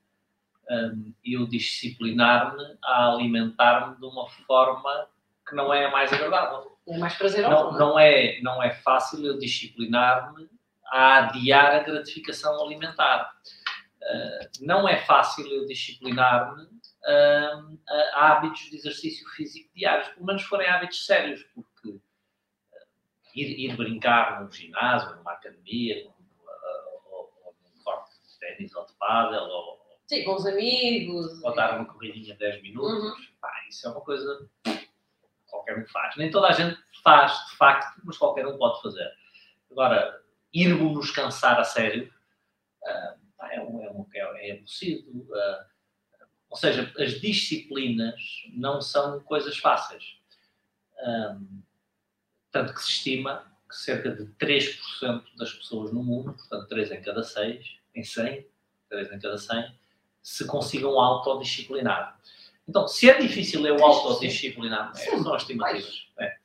um, 0.71 1.13
eu 1.25 1.47
disciplinar-me 1.47 2.63
a 2.83 3.13
alimentar-me 3.13 3.97
de 3.97 4.05
uma 4.05 4.29
forma 4.47 5.09
que 5.47 5.57
não 5.57 5.75
é 5.75 5.87
a 5.87 5.91
mais 5.91 6.13
agradável. 6.13 6.79
É 6.87 6.97
mais 6.97 7.15
prazeroso. 7.17 7.73
Não, 7.73 7.75
é? 7.75 7.79
não, 7.79 7.99
é, 7.99 8.41
não 8.43 8.63
é 8.63 8.71
fácil 8.71 9.25
eu 9.27 9.39
disciplinar-me 9.39 10.49
a 10.91 11.19
adiar 11.19 11.75
a 11.75 11.83
gratificação 11.83 12.63
alimentar. 12.63 13.33
Uh, 14.03 14.65
não 14.65 14.89
é 14.89 14.99
fácil 15.05 15.47
eu 15.47 15.67
disciplinar-me 15.67 16.65
uh, 16.65 17.79
a 18.15 18.33
hábitos 18.33 18.71
de 18.71 18.77
exercício 18.77 19.29
físico 19.31 19.71
diários, 19.75 20.09
pelo 20.09 20.27
menos 20.27 20.43
forem 20.43 20.69
hábitos 20.69 21.05
sérios, 21.05 21.43
porque 21.55 21.89
uh, 21.91 22.01
ir, 23.35 23.71
ir, 23.71 23.77
brincar 23.77 24.41
num 24.41 24.51
ginásio, 24.51 25.17
numa 25.17 25.33
academia, 25.33 26.05
num, 26.05 26.15
ou, 27.11 27.55
num 27.63 27.83
corte 27.83 28.11
de 28.11 28.39
ténis 28.39 28.75
ou 28.75 28.87
de 28.87 28.95
pádel, 28.95 29.43
ou, 29.43 29.79
Sim, 30.09 30.25
com 30.25 30.37
os 30.37 30.47
amigos. 30.47 31.43
Ou 31.45 31.55
dar 31.55 31.77
uma 31.77 31.85
corridinha 31.85 32.33
de 32.33 32.39
10 32.39 32.63
minutos, 32.63 33.05
uhum. 33.05 33.35
pá, 33.41 33.53
isso 33.69 33.87
é 33.87 33.91
uma 33.91 34.01
coisa 34.01 34.49
que 34.65 34.89
qualquer 35.47 35.79
um 35.79 35.87
faz. 35.89 36.17
Nem 36.17 36.31
toda 36.31 36.49
a 36.49 36.53
gente 36.53 36.79
faz, 37.05 37.33
de 37.51 37.57
facto, 37.57 38.01
mas 38.05 38.17
qualquer 38.17 38.47
um 38.47 38.57
pode 38.57 38.81
fazer. 38.81 39.07
Agora, 39.71 40.19
ir-nos 40.53 41.11
cansar 41.11 41.59
a 41.59 41.65
sério 41.65 42.13
uh, 42.83 43.45
é, 43.51 43.61
um, 43.61 43.83
é, 43.83 43.91
um, 43.93 44.07
é, 44.15 44.51
é 44.51 44.57
possível. 44.57 45.13
Uh, 45.13 45.65
ou 46.51 46.57
seja, 46.57 46.93
as 46.99 47.21
disciplinas 47.21 48.21
não 48.55 48.81
são 48.81 49.21
coisas 49.21 49.59
fáceis. 49.59 50.19
Um, 51.01 51.63
tanto 52.51 52.73
que 52.73 52.83
se 52.83 52.91
estima 52.91 53.47
que 53.69 53.77
cerca 53.77 54.11
de 54.11 54.25
3% 54.43 55.23
das 55.37 55.53
pessoas 55.53 55.93
no 55.93 56.03
mundo, 56.03 56.33
portanto 56.33 56.69
3 56.69 56.93
em 56.93 57.03
cada 57.03 57.23
6, 57.23 57.79
em 57.95 58.03
100, 58.03 58.47
3 58.89 59.13
em 59.13 59.19
cada 59.19 59.37
100, 59.37 59.79
se 60.23 60.47
consigam 60.47 60.99
autodisciplinar. 60.99 62.19
Então, 62.67 62.89
se 62.89 63.09
é 63.11 63.19
difícil 63.19 63.67
eu 63.67 63.83
autodisciplinar, 63.85 64.93
é, 64.95 64.95
são 64.95 65.35
as 65.35 65.43
estimativas, 65.43 66.07
é, 66.19 66.37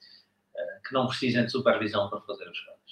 que 0.86 0.94
não 0.94 1.08
precisem 1.08 1.46
de 1.46 1.52
supervisão 1.52 2.10
para 2.10 2.22
fazer 2.22 2.48
as 2.50 2.60
coisas. 2.60 2.83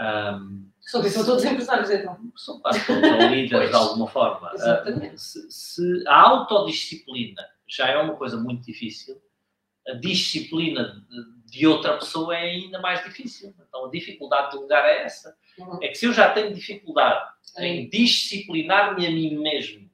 Um, 0.00 0.70
são, 0.80 1.02
são 1.04 1.24
todos 1.24 1.44
empresários, 1.44 1.90
então. 1.90 2.18
São, 2.36 2.60
são 2.60 3.00
líderes 3.30 3.70
de 3.70 3.76
alguma 3.76 4.08
forma. 4.08 4.50
Exatamente. 4.52 5.14
Uh, 5.14 5.18
se, 5.18 5.50
se 5.50 6.04
a 6.06 6.20
autodisciplina 6.20 7.42
já 7.66 7.88
é 7.88 7.96
uma 7.98 8.16
coisa 8.16 8.36
muito 8.36 8.64
difícil, 8.64 9.20
a 9.86 9.94
disciplina 9.94 11.04
de 11.46 11.66
outra 11.66 11.96
pessoa 11.98 12.36
é 12.36 12.50
ainda 12.50 12.80
mais 12.80 13.02
difícil. 13.04 13.54
Então 13.68 13.86
a 13.86 13.90
dificuldade 13.90 14.52
do 14.52 14.62
lugar 14.62 14.84
é 14.84 15.02
essa. 15.04 15.36
Uhum. 15.58 15.78
É 15.82 15.88
que 15.88 15.94
se 15.94 16.06
eu 16.06 16.12
já 16.12 16.30
tenho 16.32 16.54
dificuldade 16.54 17.24
em 17.58 17.88
disciplinar-me 17.88 19.06
a 19.06 19.10
mim 19.10 19.36
mesmo 19.36 19.90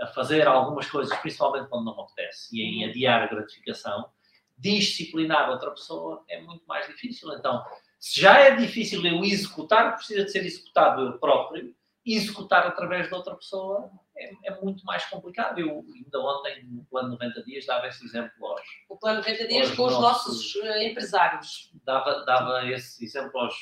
a 0.00 0.06
fazer 0.08 0.46
algumas 0.46 0.88
coisas, 0.88 1.16
principalmente 1.18 1.68
quando 1.68 1.84
não 1.84 1.96
me 1.96 2.02
apetece, 2.02 2.56
e 2.56 2.62
em 2.62 2.84
uhum. 2.84 2.90
adiar 2.90 3.22
a 3.22 3.26
gratificação, 3.26 4.08
disciplinar 4.56 5.50
outra 5.50 5.70
pessoa 5.70 6.24
é 6.28 6.40
muito 6.40 6.64
mais 6.66 6.86
difícil. 6.86 7.32
Então, 7.34 7.62
se 7.98 8.20
já 8.20 8.38
é 8.38 8.54
difícil 8.54 9.04
eu 9.04 9.24
executar, 9.24 9.96
precisa 9.96 10.24
de 10.24 10.30
ser 10.30 10.44
executado 10.44 11.02
eu 11.02 11.18
próprio, 11.18 11.74
executar 12.06 12.66
através 12.66 13.08
de 13.08 13.14
outra 13.14 13.34
pessoa 13.34 13.90
é, 14.16 14.30
é, 14.44 14.60
muito 14.60 14.84
mais 14.84 15.04
complicado. 15.06 15.58
Eu 15.58 15.84
ainda 15.94 16.20
ontem, 16.20 16.64
no 16.64 16.84
plano 16.84 17.10
90 17.10 17.42
dias, 17.42 17.66
dava 17.66 17.86
esse 17.86 18.04
exemplo 18.04 18.46
aos. 18.46 18.62
O 18.88 18.96
plano 18.96 19.18
90 19.18 19.48
dias 19.48 19.70
com 19.74 19.86
os 19.86 19.92
nossos, 19.92 20.54
nossos 20.54 20.56
eh, 20.56 20.88
empresários. 20.88 21.70
Dava, 21.84 22.24
dava 22.24 22.66
esse 22.66 23.04
exemplo 23.04 23.38
aos, 23.38 23.54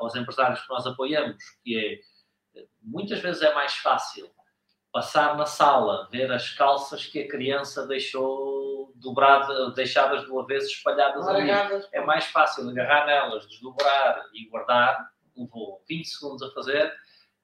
aos 0.00 0.16
empresários 0.16 0.60
que 0.60 0.68
nós 0.70 0.86
apoiamos, 0.86 1.36
que 1.62 1.76
é 1.76 2.00
muitas 2.82 3.20
vezes 3.20 3.42
é 3.42 3.54
mais 3.54 3.74
fácil 3.74 4.28
passar 4.92 5.36
na 5.36 5.46
sala, 5.46 6.08
ver 6.10 6.30
as 6.32 6.50
calças 6.50 7.06
que 7.06 7.20
a 7.20 7.28
criança 7.28 7.86
deixou 7.86 8.92
dobradas, 8.96 9.74
deixadas 9.74 10.26
do 10.26 10.38
avesso 10.38 10.68
espalhadas 10.68 11.26
ali. 11.26 11.50
É 11.92 12.00
mais 12.04 12.26
fácil 12.26 12.68
agarrar 12.68 13.06
nelas, 13.06 13.46
desdobrar 13.48 14.24
e 14.34 14.48
guardar, 14.48 15.10
levou 15.36 15.82
20 15.88 16.06
segundos 16.06 16.42
a 16.42 16.50
fazer, 16.52 16.92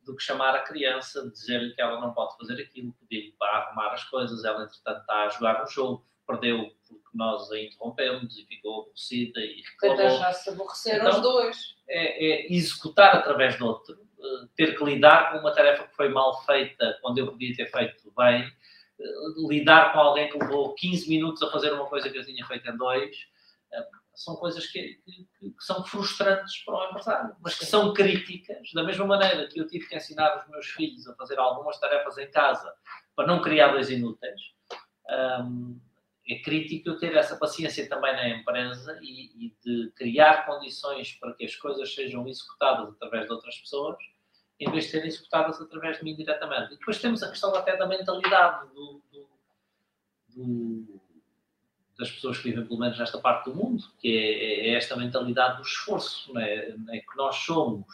do 0.03 0.15
que 0.15 0.23
chamar 0.23 0.55
a 0.55 0.63
criança, 0.63 1.29
dizer-lhe 1.31 1.75
que 1.75 1.83
ela 1.83 2.01
não 2.01 2.13
pode 2.13 2.37
fazer 2.37 2.63
aquilo, 2.63 2.95
pedir-lhe 3.01 3.33
para 3.33 3.59
arrumar 3.59 3.93
as 3.93 4.05
coisas, 4.05 4.45
ela 4.45 4.65
entretanto 4.65 5.01
está 5.01 5.25
a 5.25 5.29
jogar 5.29 5.61
no 5.61 5.67
jogo, 5.69 6.07
perdeu 6.27 6.71
porque 6.89 7.09
nós 7.15 7.51
a 7.51 7.61
interrompemos 7.61 8.39
e 8.39 8.47
ficou 8.47 8.83
aborrecida 8.83 9.41
e 9.41 9.63
reclamou. 9.63 10.19
já 10.19 10.33
se 10.33 10.51
aborreceram 10.51 11.07
então, 11.07 11.17
os 11.17 11.23
dois. 11.23 11.77
É, 11.89 12.27
é, 12.27 12.53
executar 12.53 13.17
através 13.17 13.59
do 13.59 13.67
outro, 13.67 14.06
ter 14.57 14.77
que 14.77 14.85
lidar 14.85 15.33
com 15.33 15.39
uma 15.39 15.55
tarefa 15.55 15.87
que 15.87 15.97
foi 15.97 16.09
mal 16.09 16.43
feita 16.45 16.99
quando 17.01 17.19
eu 17.19 17.29
podia 17.29 17.55
ter 17.55 17.71
feito 17.71 18.12
bem, 18.17 18.43
eh, 18.99 19.05
lidar 19.49 19.93
com 19.93 20.01
alguém 20.01 20.29
que 20.31 20.39
levou 20.39 20.75
15 20.75 21.09
minutos 21.09 21.43
a 21.43 21.51
fazer 21.51 21.73
uma 21.73 21.87
coisa 21.87 22.09
que 22.11 22.19
eu 22.19 22.25
tinha 22.25 22.45
feito 22.47 22.69
em 22.69 22.77
dois, 22.77 23.17
eh, 23.73 23.87
são 24.15 24.35
coisas 24.37 24.67
que, 24.67 24.99
que, 25.05 25.55
são 25.61 25.85
frustrantes 25.85 26.65
para 26.65 26.75
o 26.75 26.91
empresário, 26.91 27.37
mas 27.41 27.59
que 27.59 27.67
são 27.67 27.93
críticas, 27.93 28.73
da 28.73 28.83
mesma 28.83 29.07
maneira 29.07 29.47
que 29.47 29.61
eu 29.61 29.67
tive 29.67 29.87
que 29.87 29.97
ensinar 29.97 30.39
os 30.39 30.49
meus 30.49 30.67
filhos 30.67 31.07
a 31.07 31.15
fazer 31.15 31.39
algumas 31.39 31.79
tarefas 31.79 32.17
em 32.19 32.31
casa 32.31 32.73
para 33.15 33.27
não 33.27 33.43
criar 33.43 33.69
dois 33.69 33.91
inúteis. 33.91 34.41
Um, 35.09 35.79
é 36.29 36.41
crítico 36.41 36.89
eu 36.89 36.99
ter 36.99 37.15
essa 37.15 37.37
paciência 37.37 37.89
também 37.89 38.12
na 38.12 38.29
empresa 38.29 38.99
e, 39.01 39.47
e, 39.47 39.57
de 39.65 39.93
criar 39.93 40.45
condições 40.45 41.12
para 41.12 41.33
que 41.35 41.45
as 41.45 41.55
coisas 41.55 41.95
sejam 41.95 42.27
executadas 42.27 42.89
através 42.95 43.27
de 43.27 43.33
outras 43.33 43.57
pessoas, 43.59 43.97
em 44.59 44.71
vez 44.71 44.85
de 44.85 44.90
serem 44.90 45.09
executadas 45.09 45.61
através 45.61 45.99
de 45.99 46.05
mim 46.05 46.14
diretamente. 46.14 46.75
E 46.75 46.79
depois 46.79 47.01
temos 47.01 47.23
a 47.23 47.31
questão 47.31 47.55
até 47.55 47.77
da 47.77 47.87
mentalidade 47.87 48.69
do, 48.75 49.03
do, 49.12 49.29
do 50.35 51.01
das 51.99 52.11
pessoas 52.11 52.37
que 52.38 52.51
vivem, 52.51 52.66
pelo 52.66 52.79
menos 52.79 52.99
nesta 52.99 53.19
parte 53.19 53.49
do 53.49 53.57
mundo, 53.57 53.83
que 53.99 54.09
é, 54.09 54.69
é 54.69 54.75
esta 54.75 54.97
mentalidade 54.97 55.57
do 55.57 55.62
esforço, 55.62 56.37
é? 56.38 56.75
é 56.90 56.99
que 57.01 57.16
nós 57.16 57.37
somos 57.37 57.87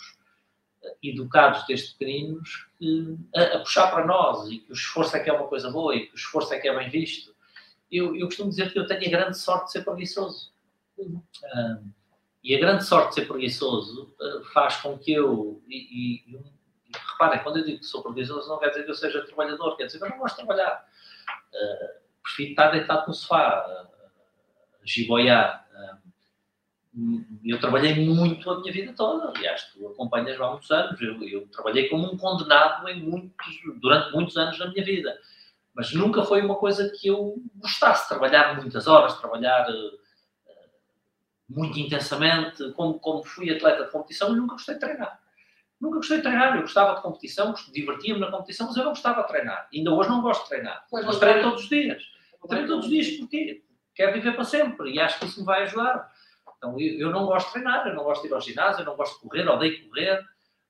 educados 1.03 1.65
desde 1.67 1.95
pequeninos 1.95 2.67
que, 2.79 3.17
a, 3.35 3.43
a, 3.43 3.59
puxar 3.61 3.91
para 3.91 4.07
nós 4.07 4.51
e 4.51 4.59
que 4.59 4.73
o 4.73 4.75
esforço 4.75 5.17
é 5.17 5.21
que 5.21 5.31
é 5.31 5.33
uma 5.33 5.47
coisa 5.47 5.71
boa 5.71 5.95
e 5.95 6.07
que 6.07 6.15
o 6.15 6.17
esforço 6.17 6.53
é 6.53 6.59
que 6.59 6.69
é 6.69 6.77
bem 6.77 6.91
visto. 6.91 7.35
Eu, 7.91 8.17
eu 8.17 8.27
costumo 8.27 8.51
dizer 8.51 8.73
que 8.73 8.79
eu 8.79 8.87
tenho 8.87 9.07
a 9.07 9.11
grande 9.11 9.39
sorte 9.39 9.67
de 9.67 9.73
ser 9.73 9.85
preguiçoso. 9.85 10.53
Um, 10.99 11.93
e 12.43 12.57
a 12.57 12.59
grande 12.59 12.85
sorte 12.85 13.11
de 13.11 13.15
ser 13.15 13.29
preguiçoso 13.29 14.15
uh, 14.21 14.45
faz 14.53 14.77
com 14.77 14.99
que 14.99 15.13
eu. 15.13 15.63
E, 15.69 15.77
e, 15.77 16.35
e, 16.35 16.41
reparem, 17.13 17.43
quando 17.43 17.59
eu 17.59 17.65
digo 17.65 17.79
que 17.79 17.87
sou 17.87 18.03
preguiçoso, 18.03 18.49
não 18.49 18.59
quer 18.59 18.71
dizer 18.71 18.85
que 18.85 18.91
eu 18.91 18.95
seja 18.95 19.25
trabalhador, 19.25 19.77
quer 19.77 19.87
dizer 19.87 19.99
que 19.99 20.05
eu 20.05 20.11
não 20.11 20.19
gosto 20.19 20.37
de 20.37 20.47
trabalhar. 20.47 20.85
Uh, 21.55 22.03
prefiro 22.23 22.51
estar 22.51 22.71
deitado 22.71 23.07
no 23.07 23.15
sofá, 23.15 23.89
giboiar. 24.85 25.63
Eu 27.45 27.59
trabalhei 27.59 27.95
muito 27.95 28.51
a 28.51 28.61
minha 28.61 28.73
vida 28.73 28.93
toda, 28.95 29.33
aliás, 29.35 29.65
tu 29.73 29.89
acompanhas 29.89 30.39
há 30.39 30.51
muitos 30.51 30.71
anos. 30.71 31.01
Eu, 31.01 31.23
eu, 31.23 31.49
trabalhei 31.49 31.89
como 31.89 32.13
um 32.13 32.19
condenado 32.19 32.87
em 32.89 33.01
muitos, 33.01 33.61
durante 33.81 34.13
muitos 34.13 34.37
anos 34.37 34.59
da 34.59 34.69
minha 34.69 34.85
vida, 34.85 35.19
mas 35.75 35.95
nunca 35.95 36.23
foi 36.23 36.43
uma 36.43 36.57
coisa 36.57 36.91
que 36.91 37.09
eu 37.09 37.37
gostasse 37.57 38.09
trabalhar 38.09 38.61
muitas 38.61 38.87
horas, 38.87 39.19
trabalhar 39.19 39.67
uh, 39.71 40.02
muito 41.55 41.79
intensamente. 41.79 42.73
Como, 42.73 42.99
como 42.99 43.25
fui 43.25 43.51
atleta 43.51 43.85
de 43.85 43.91
competição, 43.91 44.29
eu 44.29 44.37
nunca 44.37 44.55
gostei 44.55 44.75
de 44.75 44.81
treinar. 44.81 45.21
Nunca 45.81 45.97
gostei 45.97 46.19
de 46.19 46.23
treinar. 46.23 46.55
Eu 46.55 46.63
gostava 46.63 46.97
de 46.97 47.03
competição, 47.03 47.55
divertia-me 47.73 48.21
na 48.21 48.31
competição, 48.31 48.67
mas 48.67 48.77
eu 48.77 48.85
não 48.85 48.91
gostava 48.91 49.23
de 49.23 49.29
treinar. 49.29 49.69
Ainda 49.73 49.93
hoje 49.93 50.09
não 50.09 50.23
gosto 50.23 50.43
de 50.45 50.49
treinar. 50.49 50.87
Pois 50.91 51.05
mas 51.05 51.19
treino 51.19 51.43
todos 51.43 51.63
os 51.63 51.69
dias. 51.69 52.03
Treino 52.49 52.67
todos 52.67 52.85
os 52.87 52.91
dias 52.91 53.19
porquê? 53.19 53.63
quero 53.95 54.13
viver 54.13 54.35
para 54.35 54.45
sempre 54.45 54.91
e 54.91 55.01
acho 55.01 55.19
que 55.19 55.27
isso 55.27 55.41
me 55.41 55.47
vai 55.47 55.63
ajudar. 55.63 56.11
Então, 56.57 56.79
eu, 56.79 56.99
eu, 56.99 57.11
não 57.11 57.27
gosto 57.27 57.49
de 57.49 57.53
treinar, 57.53 57.87
eu 57.87 57.95
não 57.95 58.05
gosto 58.05 58.23
de 58.23 58.29
ir 58.29 58.35
ao 58.35 58.41
ginásio, 58.41 58.83
eu 58.83 58.87
não 58.87 58.97
gosto 58.97 59.15
de 59.15 59.21
correr, 59.21 59.49
odeio 59.49 59.89
correr. 59.89 60.25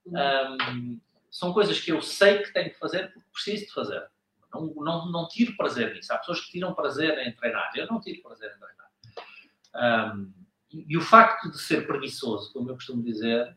Um, 0.07 1.01
são 1.31 1.53
coisas 1.53 1.81
que 1.81 1.93
eu 1.93 2.03
sei 2.03 2.43
que 2.43 2.53
tenho 2.53 2.71
que 2.71 2.79
fazer 2.79 3.13
porque 3.13 3.29
preciso 3.33 3.67
de 3.67 3.73
fazer. 3.73 4.07
Não, 4.53 4.67
não, 4.75 5.11
não 5.11 5.29
tiro 5.29 5.57
prazer 5.57 5.95
nisso. 5.95 6.13
Há 6.13 6.19
pessoas 6.19 6.41
que 6.41 6.53
tiram 6.53 6.75
prazer 6.75 7.19
em 7.19 7.33
treinar. 7.33 7.71
Eu 7.75 7.87
não 7.87 8.01
tiro 8.01 8.23
prazer 8.23 8.53
em 8.55 8.59
treinar. 8.59 10.17
Um, 10.17 10.33
e, 10.73 10.97
o 10.97 11.01
facto 11.01 11.51
de 11.51 11.61
ser 11.61 11.87
preguiçoso, 11.87 12.53
como 12.53 12.71
eu 12.71 12.75
costumo 12.75 13.03
dizer, 13.03 13.57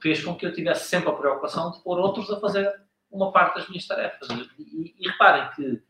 fez 0.00 0.22
com 0.22 0.34
que 0.36 0.46
eu 0.46 0.52
tivesse 0.52 0.88
sempre 0.88 1.10
a 1.10 1.14
preocupação 1.14 1.70
de 1.70 1.82
pôr 1.82 1.98
outros 1.98 2.30
a 2.30 2.40
fazer 2.40 2.72
uma 3.10 3.32
parte 3.32 3.56
das 3.56 3.68
minhas 3.68 3.86
tarefas. 3.86 4.28
E, 4.30 4.62
e, 4.62 4.94
e 4.98 5.08
reparem 5.08 5.50
que 5.54 5.82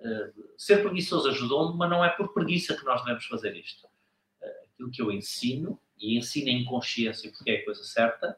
Uh, 0.00 0.32
ser 0.56 0.82
preguiçoso 0.82 1.28
ajudou-me, 1.28 1.76
mas 1.76 1.90
não 1.90 2.02
é 2.02 2.08
por 2.08 2.32
preguiça 2.32 2.74
que 2.74 2.84
nós 2.86 3.02
devemos 3.02 3.26
fazer 3.26 3.54
isto. 3.54 3.86
Uh, 4.40 4.64
aquilo 4.72 4.90
que 4.90 5.02
eu 5.02 5.12
ensino, 5.12 5.78
e 5.98 6.16
ensino 6.16 6.48
em 6.48 6.64
consciência 6.64 7.30
porque 7.30 7.50
é 7.50 7.56
a 7.56 7.64
coisa 7.66 7.84
certa, 7.84 8.36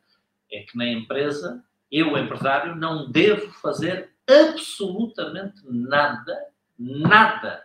é 0.51 0.63
que 0.63 0.77
na 0.77 0.89
empresa, 0.89 1.65
eu, 1.91 2.19
empresário, 2.19 2.75
não 2.75 3.09
devo 3.09 3.53
fazer 3.53 4.13
absolutamente 4.27 5.63
nada, 5.65 6.37
nada 6.77 7.65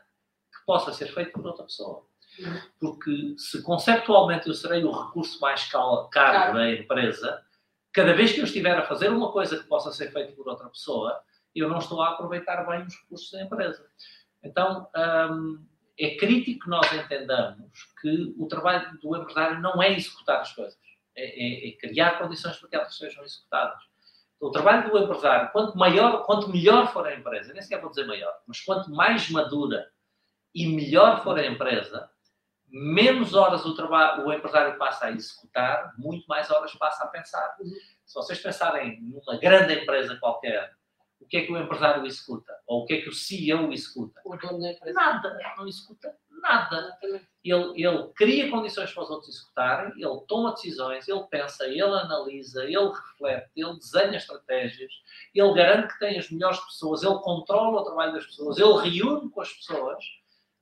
que 0.51 0.63
possa 0.63 0.93
ser 0.93 1.07
feito 1.07 1.31
por 1.31 1.47
outra 1.47 1.65
pessoa. 1.65 2.05
Porque 2.79 3.35
se 3.37 3.61
conceptualmente 3.61 4.47
eu 4.47 4.53
serei 4.53 4.83
o 4.83 4.91
recurso 4.91 5.39
mais 5.39 5.69
caro 5.69 6.09
da 6.53 6.71
empresa, 6.71 7.43
cada 7.91 8.13
vez 8.13 8.31
que 8.31 8.39
eu 8.39 8.45
estiver 8.45 8.77
a 8.77 8.85
fazer 8.85 9.09
uma 9.09 9.31
coisa 9.31 9.57
que 9.57 9.67
possa 9.67 9.91
ser 9.91 10.11
feita 10.11 10.33
por 10.33 10.47
outra 10.47 10.69
pessoa, 10.69 11.19
eu 11.55 11.67
não 11.67 11.79
estou 11.79 12.01
a 12.01 12.09
aproveitar 12.09 12.63
bem 12.65 12.83
os 12.83 12.95
recursos 12.95 13.31
da 13.31 13.41
empresa. 13.41 13.85
Então, 14.43 14.87
hum, 15.31 15.65
é 15.99 16.15
crítico 16.15 16.65
que 16.65 16.69
nós 16.69 16.91
entendamos 16.93 17.71
que 17.99 18.35
o 18.37 18.47
trabalho 18.47 18.97
do 18.99 19.17
empresário 19.17 19.59
não 19.59 19.81
é 19.81 19.93
executar 19.93 20.41
as 20.41 20.53
coisas, 20.53 20.77
é, 21.15 21.23
é, 21.25 21.69
é 21.69 21.71
criar 21.73 22.19
condições 22.19 22.57
para 22.57 22.69
que 22.69 22.75
elas 22.75 22.95
sejam 22.95 23.23
executadas. 23.23 23.81
Então, 24.35 24.49
o 24.49 24.51
trabalho 24.51 24.91
do 24.91 24.97
empresário, 24.99 25.51
quanto 25.51 25.75
maior, 25.75 26.23
quanto 26.23 26.49
melhor 26.49 26.93
for 26.93 27.07
a 27.07 27.15
empresa, 27.15 27.51
nem 27.51 27.61
sequer 27.61 27.81
vou 27.81 27.89
dizer 27.89 28.05
maior, 28.05 28.33
mas 28.47 28.61
quanto 28.61 28.91
mais 28.91 29.29
madura 29.31 29.89
e 30.53 30.67
melhor 30.67 31.23
for 31.23 31.37
a 31.39 31.45
empresa, 31.45 32.09
menos 32.69 33.33
horas 33.33 33.65
o, 33.65 33.75
trabalho, 33.75 34.25
o 34.25 34.33
empresário 34.33 34.77
passa 34.77 35.05
a 35.05 35.11
executar, 35.11 35.93
muito 35.97 36.25
mais 36.27 36.51
horas 36.51 36.73
passa 36.75 37.05
a 37.05 37.07
pensar. 37.07 37.55
Uhum. 37.59 37.69
Se 38.05 38.15
vocês 38.15 38.39
pensarem 38.39 39.01
numa 39.01 39.37
grande 39.37 39.73
empresa 39.73 40.17
qualquer, 40.17 40.73
o 41.19 41.25
que 41.25 41.37
é 41.37 41.45
que 41.45 41.51
o 41.51 41.57
empresário 41.57 42.05
executa? 42.05 42.53
Ou 42.65 42.83
o 42.83 42.85
que 42.85 42.95
é 42.95 43.01
que 43.01 43.09
o 43.09 43.13
CEO 43.13 43.71
executa? 43.71 44.21
O 44.25 44.35
dono 44.37 44.61
da 44.61 44.71
empresa. 44.71 44.93
Nada, 44.93 45.37
não 45.57 45.67
executa 45.67 46.15
nada. 46.41 46.97
Ele, 47.43 47.73
ele 47.75 48.07
cria 48.15 48.49
condições 48.49 48.93
para 48.93 49.03
os 49.03 49.09
outros 49.09 49.35
executarem, 49.35 49.93
ele 49.97 50.21
toma 50.27 50.53
decisões, 50.53 51.07
ele 51.07 51.23
pensa, 51.29 51.65
ele 51.65 51.81
analisa, 51.81 52.63
ele 52.63 52.77
reflete, 52.77 53.49
ele 53.55 53.75
desenha 53.75 54.17
estratégias, 54.17 54.91
ele 55.33 55.53
garante 55.53 55.93
que 55.93 55.99
tem 55.99 56.17
as 56.17 56.29
melhores 56.29 56.59
pessoas, 56.59 57.03
ele 57.03 57.17
controla 57.19 57.81
o 57.81 57.85
trabalho 57.85 58.13
das 58.13 58.25
pessoas, 58.25 58.57
ele 58.57 58.89
reúne 58.89 59.29
com 59.29 59.41
as 59.41 59.51
pessoas, 59.51 60.03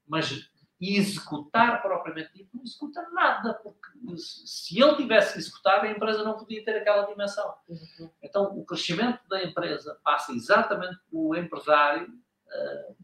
mas 0.07 0.49
executar 0.79 1.81
propriamente 1.81 2.33
dito, 2.33 2.49
não 2.53 2.63
executa 2.63 3.07
nada, 3.11 3.53
porque 3.53 4.17
se 4.17 4.81
ele 4.81 4.95
tivesse 4.95 5.33
que 5.33 5.39
executar, 5.39 5.83
a 5.83 5.91
empresa 5.91 6.23
não 6.23 6.37
podia 6.37 6.63
ter 6.63 6.77
aquela 6.77 7.05
dimensão. 7.05 7.55
Uhum. 7.67 8.09
Então, 8.21 8.57
o 8.57 8.65
crescimento 8.65 9.19
da 9.27 9.43
empresa 9.43 9.97
passa 10.03 10.33
exatamente 10.33 10.99
pelo 11.09 11.35
empresário 11.35 12.07
uh, 12.07 12.95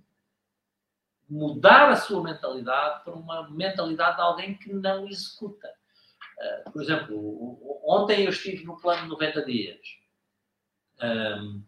mudar 1.30 1.90
a 1.90 1.96
sua 1.96 2.22
mentalidade 2.22 3.04
para 3.06 3.14
uma 3.14 3.50
mentalidade 3.50 4.18
de 4.18 4.22
alguém 4.22 4.58
que 4.58 4.74
não 4.74 5.08
executa. 5.08 5.70
Uh, 6.68 6.72
por 6.72 6.82
exemplo, 6.82 7.82
ontem 7.86 8.26
eu 8.26 8.32
estive 8.32 8.66
no 8.66 8.80
plano 8.80 9.04
de 9.04 9.10
90 9.10 9.46
dias. 9.46 9.80
Um, 11.02 11.64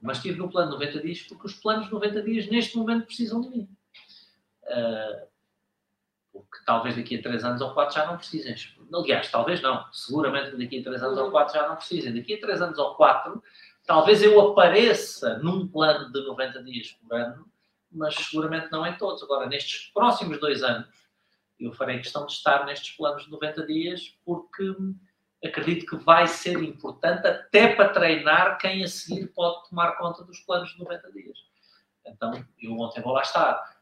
mas 0.00 0.16
estive 0.16 0.38
no 0.38 0.50
plano 0.50 0.70
de 0.70 0.78
90 0.86 1.02
dias 1.02 1.22
porque 1.22 1.46
os 1.46 1.54
planos 1.54 1.86
de 1.86 1.92
90 1.92 2.22
dias 2.22 2.48
neste 2.48 2.76
momento 2.76 3.06
precisam 3.06 3.40
de 3.40 3.50
mim. 3.50 3.77
Uh, 4.68 5.28
porque 6.32 6.64
talvez 6.64 6.96
daqui 6.96 7.18
a 7.18 7.22
3 7.22 7.44
anos 7.44 7.60
ou 7.60 7.74
4 7.74 7.94
já 7.94 8.06
não 8.06 8.16
precisem. 8.16 8.54
Aliás, 8.92 9.30
talvez 9.30 9.60
não. 9.60 9.84
Seguramente 9.92 10.56
daqui 10.56 10.80
a 10.80 10.84
3 10.84 11.02
anos 11.02 11.18
ou 11.18 11.30
4 11.30 11.54
já 11.54 11.68
não 11.68 11.76
precisem. 11.76 12.14
Daqui 12.14 12.34
a 12.34 12.40
3 12.40 12.62
anos 12.62 12.78
ou 12.78 12.94
4, 12.94 13.42
talvez 13.86 14.22
eu 14.22 14.40
apareça 14.40 15.38
num 15.38 15.66
plano 15.66 16.12
de 16.12 16.20
90 16.26 16.62
dias 16.64 16.92
por 16.92 17.16
ano, 17.16 17.50
mas 17.90 18.14
seguramente 18.14 18.70
não 18.70 18.86
em 18.86 18.96
todos. 18.96 19.22
Agora, 19.22 19.46
nestes 19.46 19.90
próximos 19.92 20.38
dois 20.38 20.62
anos, 20.62 20.88
eu 21.58 21.72
farei 21.72 21.98
questão 21.98 22.24
de 22.24 22.32
estar 22.32 22.64
nestes 22.66 22.96
planos 22.96 23.24
de 23.24 23.30
90 23.30 23.66
dias 23.66 24.16
porque 24.24 24.74
acredito 25.44 25.86
que 25.86 26.04
vai 26.04 26.26
ser 26.26 26.62
importante 26.62 27.26
até 27.26 27.74
para 27.74 27.88
treinar 27.88 28.58
quem 28.58 28.84
a 28.84 28.88
seguir 28.88 29.28
pode 29.28 29.68
tomar 29.68 29.92
conta 29.92 30.24
dos 30.24 30.38
planos 30.40 30.70
de 30.70 30.78
90 30.78 31.12
dias. 31.12 31.38
Então, 32.06 32.44
eu 32.60 32.78
ontem 32.78 33.02
vou 33.02 33.12
lá 33.12 33.22
estar. 33.22 33.77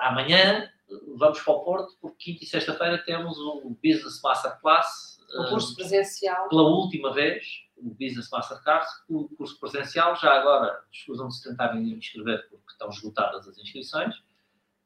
Amanhã 0.00 0.68
vamos 1.16 1.40
para 1.40 1.52
o 1.52 1.64
Porto, 1.64 1.96
porque 2.00 2.32
quinta 2.32 2.44
e 2.44 2.46
sexta-feira 2.46 2.98
temos 3.04 3.38
o 3.38 3.76
Business 3.82 4.20
Masterclass. 4.22 5.20
O 5.38 5.48
curso 5.48 5.74
presencial. 5.74 6.48
Pela 6.48 6.62
última 6.62 7.12
vez, 7.12 7.44
o 7.76 7.90
Business 7.90 8.28
Masterclass, 8.30 8.86
o 9.08 9.28
curso 9.36 9.58
presencial. 9.58 10.14
Já 10.16 10.32
agora, 10.32 10.82
escusam 10.92 11.28
de 11.28 11.36
se 11.36 11.48
tentarem 11.48 11.82
inscrever, 11.92 12.48
porque 12.50 12.72
estão 12.72 12.88
esgotadas 12.88 13.48
as 13.48 13.56
inscrições. 13.58 14.14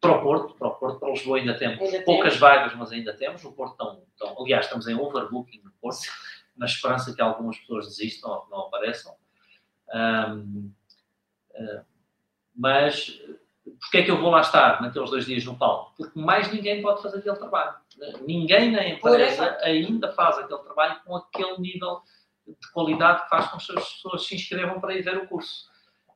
Para 0.01 0.19
o 0.19 0.23
Porto, 0.23 0.55
para 0.55 0.69
o 0.69 0.75
Porto, 0.75 1.01
para 1.01 1.11
Lisboa 1.11 1.39
ainda 1.39 1.57
temos 1.59 1.81
ainda 1.81 2.03
poucas 2.03 2.35
temos. 2.35 2.39
vagas, 2.39 2.75
mas 2.75 2.93
ainda 2.93 3.13
temos. 3.15 3.45
O 3.45 3.53
Porto 3.53 3.73
estão, 3.73 4.03
estão, 4.13 4.43
aliás, 4.43 4.67
estamos 4.67 4.87
em 4.87 4.95
overbooking 4.95 5.63
no 5.65 5.73
Porto, 5.81 6.01
na 6.57 6.67
esperança 6.67 7.15
que 7.15 7.21
algumas 7.21 7.59
pessoas 7.59 7.87
desistam 7.87 8.31
ou 8.31 8.43
que 8.43 8.51
não 8.51 8.61
apareçam. 8.61 9.17
Um, 9.93 10.73
uh, 11.55 11.85
mas 12.55 13.21
Porquê 13.81 13.99
é 13.99 14.03
que 14.05 14.11
eu 14.11 14.21
vou 14.21 14.31
lá 14.31 14.41
estar 14.41 14.81
naqueles 14.81 15.11
dois 15.11 15.27
dias 15.27 15.45
no 15.45 15.59
palco? 15.59 15.93
Porque 15.97 16.19
mais 16.19 16.53
ninguém 16.53 16.81
pode 16.81 17.03
fazer 17.03 17.19
aquele 17.19 17.37
trabalho. 17.37 17.75
Ninguém 18.27 18.71
na 18.71 18.87
empresa 18.87 19.59
ainda 19.63 20.13
faz 20.13 20.39
aquele 20.39 20.61
trabalho 20.61 21.01
com 21.05 21.17
aquele 21.17 21.59
nível 21.59 22.01
de 22.47 22.73
qualidade 22.73 23.25
que 23.25 23.29
faz 23.29 23.49
com 23.49 23.59
que 23.59 23.79
as 23.79 23.93
pessoas 23.95 24.27
se 24.27 24.37
inscrevam 24.37 24.81
para 24.81 24.95
ir 24.95 25.03
ver 25.03 25.17
o 25.17 25.27
curso. 25.27 25.69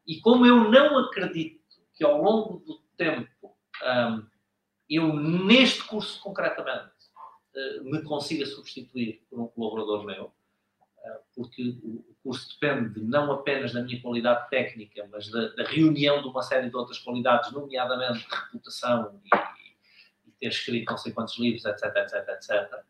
E 0.07 0.21
como 0.21 0.47
eu 0.47 0.71
não 0.71 0.99
acredito 0.99 1.61
que 1.95 2.05
ao 2.05 2.23
longo 2.23 2.61
do 2.61 2.79
tempo 2.97 3.57
um, 3.83 4.27
eu, 4.89 5.13
neste 5.15 5.85
curso 5.85 6.21
concretamente, 6.21 6.91
uh, 7.55 7.85
me 7.85 8.03
consiga 8.03 8.47
substituir 8.47 9.25
por 9.29 9.41
um 9.41 9.47
colaborador 9.49 10.05
meu, 10.05 10.33
porque 11.35 11.79
o 11.83 12.15
curso 12.23 12.49
depende 12.61 13.01
não 13.01 13.33
apenas 13.33 13.73
da 13.73 13.83
minha 13.83 14.01
qualidade 14.01 14.49
técnica, 14.51 15.09
mas 15.11 15.29
da, 15.31 15.49
da, 15.49 15.65
reunião 15.65 16.21
de 16.21 16.29
uma 16.29 16.43
série 16.43 16.69
de 16.69 16.77
outras 16.77 16.99
qualidades, 16.99 17.53
nomeadamente 17.53 18.27
reputação 18.29 19.21
e, 19.25 19.37
e, 20.29 20.33
ter 20.39 20.49
escrito 20.49 20.91
não 20.91 20.99
sei 20.99 21.13
quantos 21.13 21.39
livros, 21.39 21.65
etc, 21.65 21.85
etc, 21.97 22.29
etc. 22.29 22.85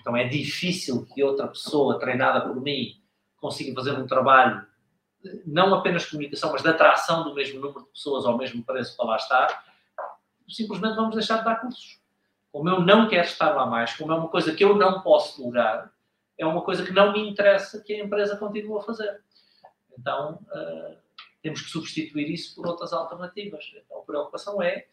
Então 0.00 0.16
é 0.16 0.24
difícil 0.24 1.06
que 1.06 1.22
outra 1.22 1.48
pessoa 1.48 1.98
treinada 1.98 2.42
por 2.42 2.60
mim 2.60 3.00
consiga 3.36 3.74
fazer 3.74 3.92
um 3.92 4.06
trabalho 4.06 4.66
não 5.46 5.74
apenas 5.74 6.02
de 6.02 6.10
comunicação, 6.10 6.52
mas 6.52 6.62
de 6.62 6.68
atração 6.68 7.24
do 7.24 7.34
mesmo 7.34 7.60
número 7.60 7.84
de 7.84 7.90
pessoas 7.90 8.26
ao 8.26 8.36
mesmo 8.36 8.62
preço 8.62 8.96
para 8.96 9.06
lá 9.06 9.16
estar. 9.16 9.64
Simplesmente 10.48 10.96
vamos 10.96 11.14
deixar 11.14 11.38
de 11.38 11.44
dar 11.44 11.56
cursos. 11.56 11.98
Como 12.52 12.68
eu 12.68 12.80
não 12.80 13.08
quero 13.08 13.26
estar 13.26 13.54
lá 13.54 13.66
mais, 13.66 13.96
como 13.96 14.12
é 14.12 14.16
uma 14.16 14.28
coisa 14.28 14.54
que 14.54 14.62
eu 14.62 14.76
não 14.76 15.00
posso 15.00 15.42
lugar, 15.42 15.90
é 16.38 16.46
uma 16.46 16.62
coisa 16.62 16.84
que 16.84 16.92
não 16.92 17.12
me 17.12 17.28
interessa 17.28 17.80
que 17.82 17.92
a 17.94 18.04
empresa 18.04 18.36
continue 18.36 18.78
a 18.78 18.82
fazer. 18.82 19.20
Então, 19.98 20.40
uh, 20.50 20.96
temos 21.42 21.62
que 21.62 21.70
substituir 21.70 22.30
isso 22.30 22.54
por 22.54 22.66
outras 22.66 22.92
alternativas. 22.92 23.72
Então, 23.76 23.98
a 23.98 24.02
preocupação 24.02 24.60
é, 24.62 24.86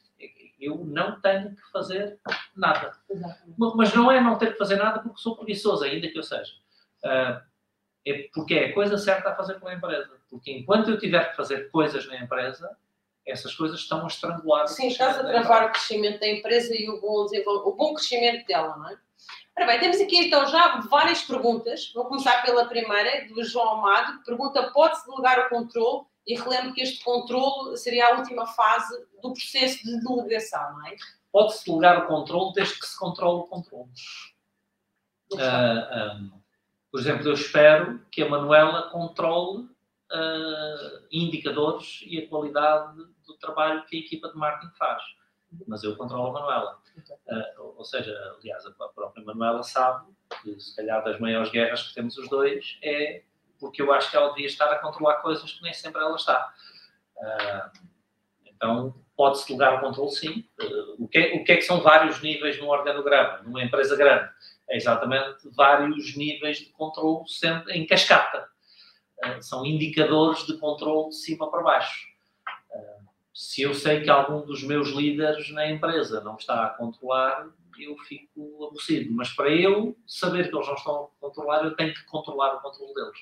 eu 0.60 0.78
não 0.86 1.20
tenho 1.20 1.56
que 1.56 1.72
fazer 1.72 2.20
nada. 2.56 2.92
Exatamente. 3.10 3.56
Mas 3.58 3.94
não 3.94 4.12
é 4.12 4.22
não 4.22 4.38
ter 4.38 4.52
que 4.52 4.58
fazer 4.58 4.76
nada 4.76 5.00
porque 5.00 5.22
sou 5.22 5.36
preguiçoso, 5.36 5.84
ainda 5.84 6.08
que 6.08 6.18
eu 6.18 6.24
seja. 6.24 6.54
Uh, 7.04 7.42
é 8.06 8.30
porque 8.34 8.54
é 8.56 8.66
a 8.66 8.74
coisa 8.74 8.98
certa 8.98 9.30
a 9.30 9.36
fazer 9.36 9.60
com 9.60 9.68
a 9.68 9.74
empresa. 9.74 10.12
Porque 10.30 10.52
enquanto 10.52 10.90
eu 10.90 11.00
tiver 11.00 11.30
que 11.30 11.36
fazer 11.36 11.70
coisas 11.70 12.08
na 12.08 12.18
empresa, 12.18 12.76
essas 13.26 13.54
coisas 13.56 13.80
estão 13.80 14.04
a 14.04 14.08
estrangular. 14.08 14.68
Sim, 14.68 14.88
estás 14.88 15.18
a 15.18 15.24
travar 15.24 15.68
o 15.68 15.72
crescimento 15.72 16.20
da 16.20 16.28
empresa 16.28 16.74
e 16.76 16.90
o 16.90 17.00
bom, 17.00 17.28
o 17.66 17.76
bom 17.76 17.94
crescimento 17.94 18.46
dela, 18.48 18.76
não 18.78 18.90
é? 18.90 18.98
Ora 19.58 19.68
bem, 19.68 19.80
temos 19.80 20.00
aqui 20.00 20.18
então 20.18 20.48
já 20.48 20.80
várias 20.90 21.24
perguntas. 21.24 21.92
Vou 21.94 22.06
começar 22.06 22.42
pela 22.44 22.66
primeira, 22.66 23.28
do 23.28 23.44
João 23.44 23.80
Amado, 23.80 24.20
que 24.20 24.26
pergunta: 24.26 24.72
pode-se 24.72 25.06
delegar 25.06 25.46
o 25.46 25.50
controle? 25.50 26.06
E 26.26 26.36
relembro 26.36 26.74
que 26.74 26.82
este 26.82 27.04
controle 27.04 27.76
seria 27.78 28.08
a 28.08 28.18
última 28.18 28.46
fase 28.46 28.96
do 29.22 29.34
processo 29.34 29.84
de 29.84 30.00
delegação, 30.02 30.74
não 30.74 30.88
é? 30.88 30.96
Pode-se 31.32 31.66
delegar 31.66 32.04
o 32.04 32.08
controle 32.08 32.54
desde 32.54 32.80
que 32.80 32.86
se 32.86 32.98
controle 32.98 33.40
o 33.40 33.48
controle. 33.48 33.90
Uh, 35.34 35.40
ah, 35.40 36.18
um, 36.20 36.42
por 36.92 37.00
exemplo, 37.00 37.28
eu 37.28 37.34
espero 37.34 38.06
que 38.12 38.22
a 38.22 38.30
Manuela 38.30 38.90
controle 38.90 39.64
uh, 39.64 41.08
indicadores 41.12 42.02
e 42.06 42.20
a 42.20 42.28
qualidade 42.28 42.98
do 43.26 43.38
trabalho 43.40 43.86
que 43.86 43.98
a 43.98 44.00
equipa 44.00 44.30
de 44.30 44.38
marketing 44.38 44.74
faz. 44.78 45.02
Mas 45.68 45.84
eu 45.84 45.96
controlo 45.96 46.28
a 46.28 46.34
Manuela. 46.34 46.80
Uh, 47.28 47.74
ou 47.78 47.84
seja, 47.84 48.14
aliás, 48.38 48.66
a 48.66 48.72
própria 49.22 49.26
Manuela 49.26 49.64
sabe 49.64 50.06
que 50.42 50.60
se 50.60 50.76
calhar 50.76 51.04
das 51.04 51.20
maiores 51.20 51.52
guerras 51.52 51.84
que 51.84 51.94
temos 51.94 52.18
os 52.18 52.30
dois 52.30 52.78
é 52.82 53.24
porque 53.60 53.82
eu 53.82 53.94
acho 53.94 54.10
que 54.10 54.18
ela 54.18 54.30
devia 54.30 54.48
estar 54.48 54.72
a 54.72 54.80
controlar 54.80 55.16
coisas 55.16 55.52
que 55.52 55.62
nem 55.62 55.74
sempre 55.74 56.02
ela 56.02 56.16
está. 56.16 56.52
Uh, 57.16 57.80
então, 58.46 58.96
pode-se 59.16 59.48
delegar 59.48 59.78
o 59.78 59.82
controle, 59.82 60.12
sim. 60.12 60.46
Uh, 60.60 61.04
o, 61.04 61.08
que 61.08 61.20
é, 61.20 61.36
o 61.36 61.44
que 61.44 61.52
é 61.52 61.56
que 61.58 61.62
são 61.62 61.80
vários 61.80 62.22
níveis 62.22 62.60
num 62.60 62.70
organograma, 62.70 63.44
numa 63.44 63.64
empresa 63.64 63.96
grande? 63.96 64.28
É 64.68 64.78
exatamente 64.78 65.48
vários 65.56 66.16
níveis 66.18 66.58
de 66.58 66.72
controle 66.72 67.28
sempre 67.28 67.74
em 67.74 67.86
cascata. 67.86 68.48
Uh, 69.24 69.44
são 69.44 69.64
indicadores 69.64 70.44
de 70.48 70.58
controle 70.58 71.10
de 71.10 71.16
cima 71.18 71.52
para 71.52 71.62
baixo 71.62 72.12
se 73.34 73.62
eu 73.62 73.74
sei 73.74 74.02
que 74.02 74.10
algum 74.10 74.46
dos 74.46 74.64
meus 74.64 74.90
líderes 74.90 75.50
na 75.52 75.70
empresa 75.70 76.22
não 76.22 76.36
está 76.36 76.66
a 76.66 76.70
controlar, 76.70 77.48
eu 77.84 77.98
fico 78.00 78.66
aborrecido. 78.66 79.14
Mas 79.14 79.30
para 79.34 79.50
eu 79.50 79.98
saber 80.08 80.50
que 80.50 80.56
eles 80.56 80.68
não 80.68 80.76
estão 80.76 81.04
a 81.04 81.08
controlar, 81.20 81.64
eu 81.64 81.76
tenho 81.76 81.94
que 81.94 82.04
controlar 82.06 82.56
o 82.56 82.62
controle 82.62 82.94
deles. 82.94 83.20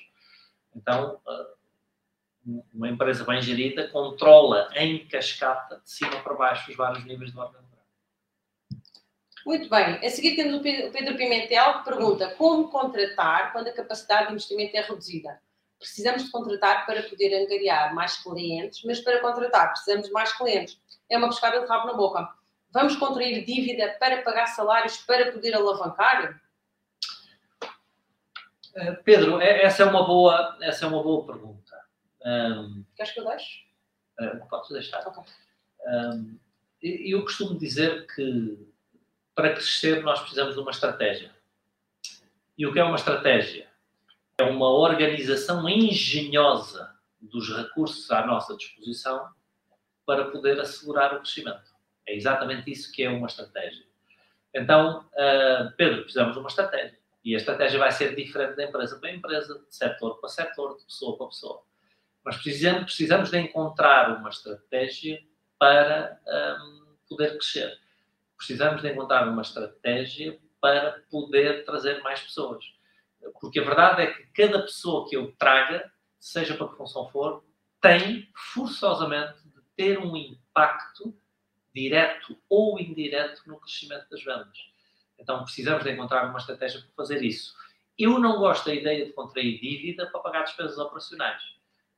Então, 0.74 1.20
ah, 1.26 1.46
uma 2.72 2.88
empresa 2.88 3.24
bem 3.24 3.40
gerida 3.42 3.88
controla 3.88 4.70
em 4.74 5.06
cascata, 5.06 5.80
de 5.82 5.90
cima 5.90 6.20
para 6.22 6.34
baixo, 6.34 6.70
os 6.70 6.76
vários 6.76 7.04
níveis 7.04 7.32
de 7.32 7.38
organização. 7.38 7.70
Muito 9.46 9.68
bem. 9.70 10.04
A 10.04 10.10
seguir 10.10 10.36
temos 10.36 10.54
o 10.54 10.62
Pedro 10.62 11.16
Pimentel 11.16 11.78
que 11.78 11.84
pergunta 11.84 12.34
como 12.34 12.68
contratar 12.68 13.52
quando 13.52 13.68
a 13.68 13.72
capacidade 13.72 14.26
de 14.26 14.32
investimento 14.32 14.76
é 14.76 14.82
reduzida 14.82 15.40
precisamos 15.80 16.24
de 16.24 16.30
contratar 16.30 16.84
para 16.84 17.02
poder 17.04 17.34
angariar 17.42 17.94
mais 17.94 18.22
clientes, 18.22 18.84
mas 18.84 19.00
para 19.00 19.20
contratar 19.20 19.70
precisamos 19.70 20.06
de 20.06 20.12
mais 20.12 20.30
clientes. 20.36 20.78
É 21.08 21.16
uma 21.16 21.28
pescada 21.28 21.58
de 21.58 21.66
rabo 21.66 21.86
na 21.88 21.94
boca. 21.94 22.28
Vamos 22.72 22.96
contrair 22.96 23.44
dívida 23.44 23.96
para 23.98 24.22
pagar 24.22 24.46
salários 24.46 24.98
para 24.98 25.32
poder 25.32 25.54
alavancar? 25.54 26.40
Eh, 28.74 28.92
Pedro, 29.04 29.40
é, 29.40 29.62
essa 29.64 29.82
é 29.82 29.86
uma 29.86 30.06
boa, 30.06 30.56
essa 30.60 30.84
é 30.84 30.88
uma 30.88 31.02
boa 31.02 31.26
pergunta. 31.26 31.80
Um, 32.24 32.84
Queres 32.94 33.12
que 33.12 33.20
eu 33.20 33.26
deixe? 33.26 33.64
Uh, 34.20 34.46
podes 34.48 34.70
deixar. 34.70 35.06
Okay. 35.06 35.24
Um, 35.86 36.38
eu 36.80 37.22
costumo 37.22 37.58
dizer 37.58 38.06
que 38.14 38.58
para 39.34 39.52
crescer 39.52 40.02
nós 40.02 40.20
precisamos 40.20 40.54
de 40.54 40.60
uma 40.60 40.70
estratégia. 40.70 41.30
E 42.56 42.66
o 42.66 42.72
que 42.72 42.78
é 42.78 42.84
uma 42.84 42.96
estratégia? 42.96 43.70
é 44.40 44.44
uma 44.44 44.70
organização 44.70 45.68
engenhosa 45.68 46.96
dos 47.20 47.54
recursos 47.54 48.10
à 48.10 48.26
nossa 48.26 48.56
disposição 48.56 49.28
para 50.06 50.30
poder 50.30 50.58
assegurar 50.58 51.14
o 51.14 51.18
crescimento. 51.18 51.69
É 52.10 52.16
exatamente 52.16 52.68
isso 52.72 52.90
que 52.90 53.04
é 53.04 53.08
uma 53.08 53.28
estratégia. 53.28 53.84
Então, 54.52 55.08
uh, 55.12 55.70
Pedro, 55.76 56.02
precisamos 56.02 56.32
de 56.32 56.40
uma 56.40 56.48
estratégia. 56.48 56.98
E 57.24 57.34
a 57.34 57.38
estratégia 57.38 57.78
vai 57.78 57.92
ser 57.92 58.16
diferente 58.16 58.56
de 58.56 58.64
empresa 58.64 58.98
para 58.98 59.12
empresa, 59.12 59.60
de 59.60 59.72
setor 59.72 60.18
para 60.18 60.28
setor, 60.28 60.76
de 60.76 60.84
pessoa 60.84 61.16
para 61.16 61.28
pessoa. 61.28 61.62
Mas 62.24 62.34
precisamos, 62.34 62.84
precisamos 62.84 63.30
de 63.30 63.38
encontrar 63.38 64.18
uma 64.18 64.28
estratégia 64.28 65.22
para 65.56 66.18
um, 66.26 66.32
ehm, 66.32 66.96
poder 67.08 67.38
crescer. 67.38 67.78
Precisamos 68.36 68.82
de 68.82 68.90
encontrar 68.90 69.28
uma 69.28 69.42
estratégia 69.42 70.36
para 70.60 71.00
poder 71.10 71.64
trazer 71.64 72.02
mais 72.02 72.20
pessoas. 72.20 72.64
Porque 73.40 73.60
a 73.60 73.64
verdade 73.64 74.02
é 74.02 74.06
que 74.08 74.24
cada 74.34 74.62
pessoa 74.62 75.08
que 75.08 75.16
eu 75.16 75.30
traga, 75.38 75.92
seja 76.18 76.56
para 76.56 76.68
que 76.68 76.76
função 76.76 77.08
for, 77.08 77.44
tem 77.80 78.28
forçosamente 78.52 79.38
de 79.44 79.60
ter 79.76 79.98
um 79.98 80.16
impacto 80.16 81.14
direto 81.74 82.36
ou 82.48 82.78
indireto 82.80 83.42
no 83.46 83.58
crescimento 83.58 84.08
das 84.10 84.22
vendas. 84.22 84.58
Então 85.18 85.42
precisamos 85.42 85.84
de 85.84 85.90
encontrar 85.90 86.28
uma 86.28 86.38
estratégia 86.38 86.80
para 86.80 86.90
fazer 86.96 87.22
isso. 87.22 87.54
Eu 87.98 88.18
não 88.18 88.38
gosto 88.38 88.66
da 88.66 88.74
ideia 88.74 89.04
de 89.04 89.12
contrair 89.12 89.60
dívida 89.60 90.06
para 90.06 90.20
pagar 90.20 90.44
despesas 90.44 90.78
operacionais, 90.78 91.42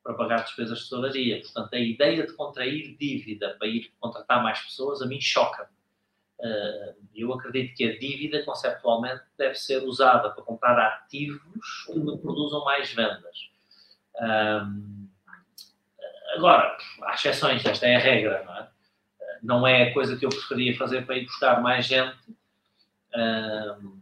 para 0.03 0.15
pagar 0.15 0.43
despesas 0.43 0.79
de 0.79 0.85
tesouraria. 0.85 1.41
Portanto, 1.41 1.75
a 1.75 1.79
ideia 1.79 2.27
de 2.27 2.33
contrair 2.33 2.97
dívida 2.97 3.57
para 3.57 3.69
ir 3.69 3.93
contratar 4.01 4.43
mais 4.43 4.61
pessoas, 4.61 5.01
a 5.01 5.07
mim 5.07 5.21
choca. 5.21 5.71
Uh, 6.41 6.97
eu 7.15 7.33
acredito 7.33 7.77
que 7.77 7.85
a 7.85 7.97
dívida, 7.97 8.45
conceptualmente, 8.45 9.23
deve 9.39 9.55
ser 9.55 9.85
usada 9.85 10.31
para 10.31 10.43
comprar 10.43 10.77
ativos 10.77 11.85
que 11.87 11.99
me 12.01 12.19
produzam 12.19 12.65
mais 12.65 12.93
vendas. 12.93 13.53
Agora, 16.35 16.77
há 17.03 17.15
exceções, 17.15 17.65
esta 17.65 17.87
é 17.87 17.97
a 17.97 17.99
regra, 17.99 18.43
não 18.45 18.57
é? 18.57 18.72
Não 19.43 19.67
é 19.67 19.89
a 19.89 19.95
coisa 19.95 20.17
que 20.17 20.25
eu 20.25 20.31
preferia 20.31 20.77
fazer 20.77 21.05
para 21.05 21.17
ir 21.17 21.25
buscar 21.25 21.61
mais 21.61 21.87
gente, 21.87 22.37
um, 23.15 24.01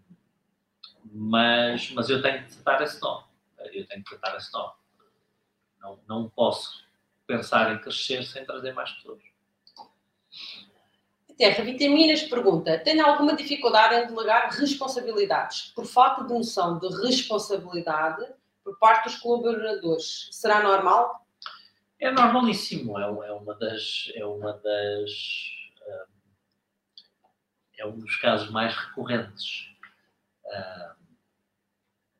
mas, 1.12 1.91
mas 1.93 2.09
eu 2.09 2.22
tenho 2.22 2.45
que 2.45 2.57
tratar 2.57 2.84
esse 2.84 3.01
nó. 3.01 3.24
Eu 3.72 3.86
tenho 3.86 4.05
que 4.05 4.11
tratar 4.11 4.36
esse 4.36 4.53
nó. 4.53 4.72
Não, 5.80 5.99
não 6.07 6.28
posso 6.28 6.84
pensar 7.26 7.72
em 7.72 7.78
crescer 7.78 8.22
sem 8.24 8.45
trazer 8.45 8.72
mais 8.72 8.91
pessoas. 8.93 9.22
Terra 11.36 11.64
Vitaminas 11.64 12.22
pergunta: 12.22 12.78
tem 12.78 13.01
alguma 13.01 13.34
dificuldade 13.34 13.95
em 13.95 14.07
delegar 14.07 14.51
responsabilidades 14.51 15.72
por 15.74 15.86
falta 15.86 16.24
de 16.24 16.34
noção 16.34 16.78
de 16.78 16.88
responsabilidade 17.03 18.26
por 18.62 18.78
parte 18.78 19.05
dos 19.05 19.16
colaboradores? 19.16 20.28
Será 20.32 20.62
normal? 20.62 21.20
É 22.01 22.11
normalíssimo. 22.11 22.98
É, 22.98 23.03
é 23.03 23.32
uma 23.32 23.55
das. 23.55 24.11
É 24.14 24.24
uma 24.24 24.53
das. 24.55 25.11
é 27.78 27.86
um 27.86 27.98
dos 27.98 28.16
casos 28.16 28.51
mais 28.51 28.74
recorrentes. 28.74 29.68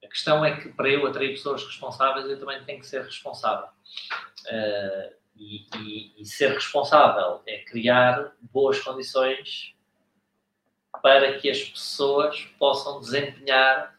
a 0.04 0.08
questão 0.08 0.44
é 0.44 0.60
que 0.60 0.70
para 0.70 0.88
eu 0.88 1.06
atrair 1.06 1.30
pessoas 1.30 1.64
responsáveis, 1.64 2.28
eu 2.28 2.38
também 2.38 2.62
tenho 2.64 2.80
que 2.80 2.86
ser 2.86 3.04
responsável. 3.04 3.68
E, 5.36 5.66
e, 5.78 6.20
e, 6.20 6.26
ser 6.26 6.52
responsável 6.52 7.42
é 7.46 7.58
criar 7.64 8.36
boas 8.40 8.78
condições 8.80 9.74
para 11.02 11.38
que 11.38 11.48
as 11.48 11.62
pessoas 11.62 12.44
possam 12.58 13.00
desempenhar 13.00 13.98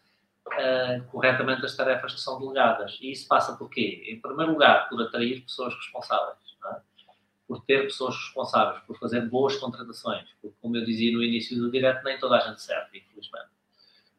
uh, 0.52 1.04
corretamente 1.12 1.66
as 1.66 1.76
tarefas 1.76 2.14
que 2.14 2.22
são 2.22 2.40
delegadas. 2.40 2.98
E 3.02 3.12
isso 3.12 3.28
passa 3.28 3.56
por 3.56 3.70
quê? 3.70 4.04
Em 4.08 4.20
primeiro 4.20 4.52
lugar, 4.52 4.90
por 4.90 5.02
atrair 5.02 5.42
pessoas 5.42 5.74
responsáveis, 5.76 6.38
é? 6.66 6.76
por 7.48 7.64
ter 7.66 7.84
pessoas 7.84 8.16
responsáveis, 8.16 8.84
por 8.84 8.98
fazer 8.98 9.22
boas 9.30 9.56
contratações, 9.58 10.28
porque, 10.42 10.56
como 10.62 10.78
eu 10.78 10.86
dizia 10.86 11.12
no 11.12 11.24
início 11.24 11.58
do 11.58 11.72
direto, 11.72 12.04
nem 12.04 12.18
toda 12.18 12.38
a 12.38 12.40
gente 12.40 12.62
serve, 12.62 13.00
infelizmente. 13.00 13.50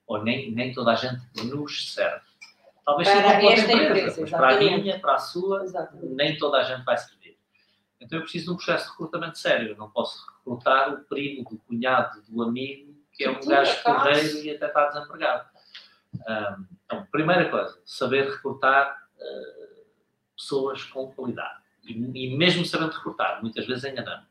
Ou 0.07 0.23
nem, 0.23 0.51
nem 0.51 0.73
toda 0.73 0.93
a 0.93 0.97
gente 0.97 1.23
nos 1.45 1.93
serve. 1.93 2.23
Talvez 2.85 3.09
para 3.09 3.23
seja 3.23 3.39
uma 3.39 3.53
esta 3.53 3.73
empresa, 3.73 3.91
empresa 3.91 4.21
mas 4.23 4.31
para 4.31 4.49
a 4.49 4.59
minha, 4.59 4.99
para 4.99 5.15
a 5.15 5.19
sua, 5.19 5.63
exatamente. 5.63 6.15
nem 6.15 6.37
toda 6.37 6.59
a 6.59 6.63
gente 6.65 6.85
vai 6.85 6.99
servir. 6.99 7.39
Então 8.01 8.19
eu 8.19 8.23
preciso 8.23 8.47
de 8.47 8.51
um 8.51 8.57
processo 8.57 8.87
de 8.87 8.91
recrutamento 8.91 9.39
sério. 9.39 9.69
Eu 9.71 9.77
não 9.77 9.89
posso 9.89 10.27
recrutar 10.27 10.93
o 10.93 11.05
primo, 11.05 11.49
do 11.49 11.57
cunhado, 11.59 12.21
do 12.29 12.43
amigo, 12.43 12.93
que 13.13 13.25
é 13.25 13.31
um 13.31 13.41
gajo 13.41 13.83
correio 13.85 14.45
e 14.45 14.51
até 14.51 14.67
está 14.67 14.89
desempregado. 14.89 15.52
Então, 16.15 17.07
primeira 17.11 17.49
coisa, 17.51 17.81
saber 17.85 18.31
recrutar 18.31 18.97
uh, 19.17 19.85
pessoas 20.37 20.85
com 20.85 21.13
qualidade. 21.13 21.63
E, 21.85 22.37
mesmo 22.37 22.65
sabendo 22.65 22.93
recrutar, 22.93 23.41
muitas 23.43 23.67
vezes 23.67 23.85
enganamos. 23.85 24.29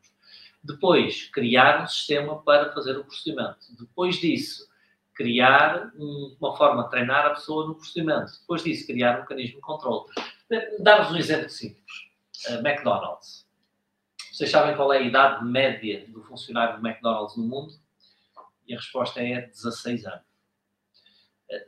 Depois, 0.62 1.28
criar 1.32 1.82
um 1.82 1.86
sistema 1.86 2.40
para 2.42 2.72
fazer 2.72 2.96
o 2.96 3.04
procedimento. 3.04 3.58
Depois 3.78 4.16
disso, 4.16 4.70
criar 5.14 5.92
um, 5.96 6.36
uma 6.40 6.56
forma 6.56 6.84
de 6.84 6.90
treinar 6.90 7.26
a 7.26 7.30
pessoa 7.30 7.66
no 7.66 7.74
procedimento. 7.74 8.32
Depois 8.40 8.62
disso, 8.62 8.86
criar 8.86 9.18
um 9.18 9.20
mecanismo 9.22 9.56
de 9.56 9.60
controle. 9.60 10.06
Dar-vos 10.78 11.12
um 11.12 11.16
exemplo 11.16 11.50
simples. 11.50 12.10
Uh, 12.48 12.66
McDonald's. 12.66 13.46
Vocês 14.32 14.50
sabem 14.50 14.74
qual 14.76 14.92
é 14.92 14.98
a 14.98 15.02
idade 15.02 15.44
média 15.44 16.06
do 16.08 16.22
funcionário 16.22 16.80
do 16.80 16.86
McDonald's 16.86 17.36
no 17.36 17.44
mundo? 17.44 17.74
E 18.66 18.72
a 18.72 18.78
resposta 18.78 19.20
é 19.20 19.42
16 19.42 20.06
anos 20.06 20.31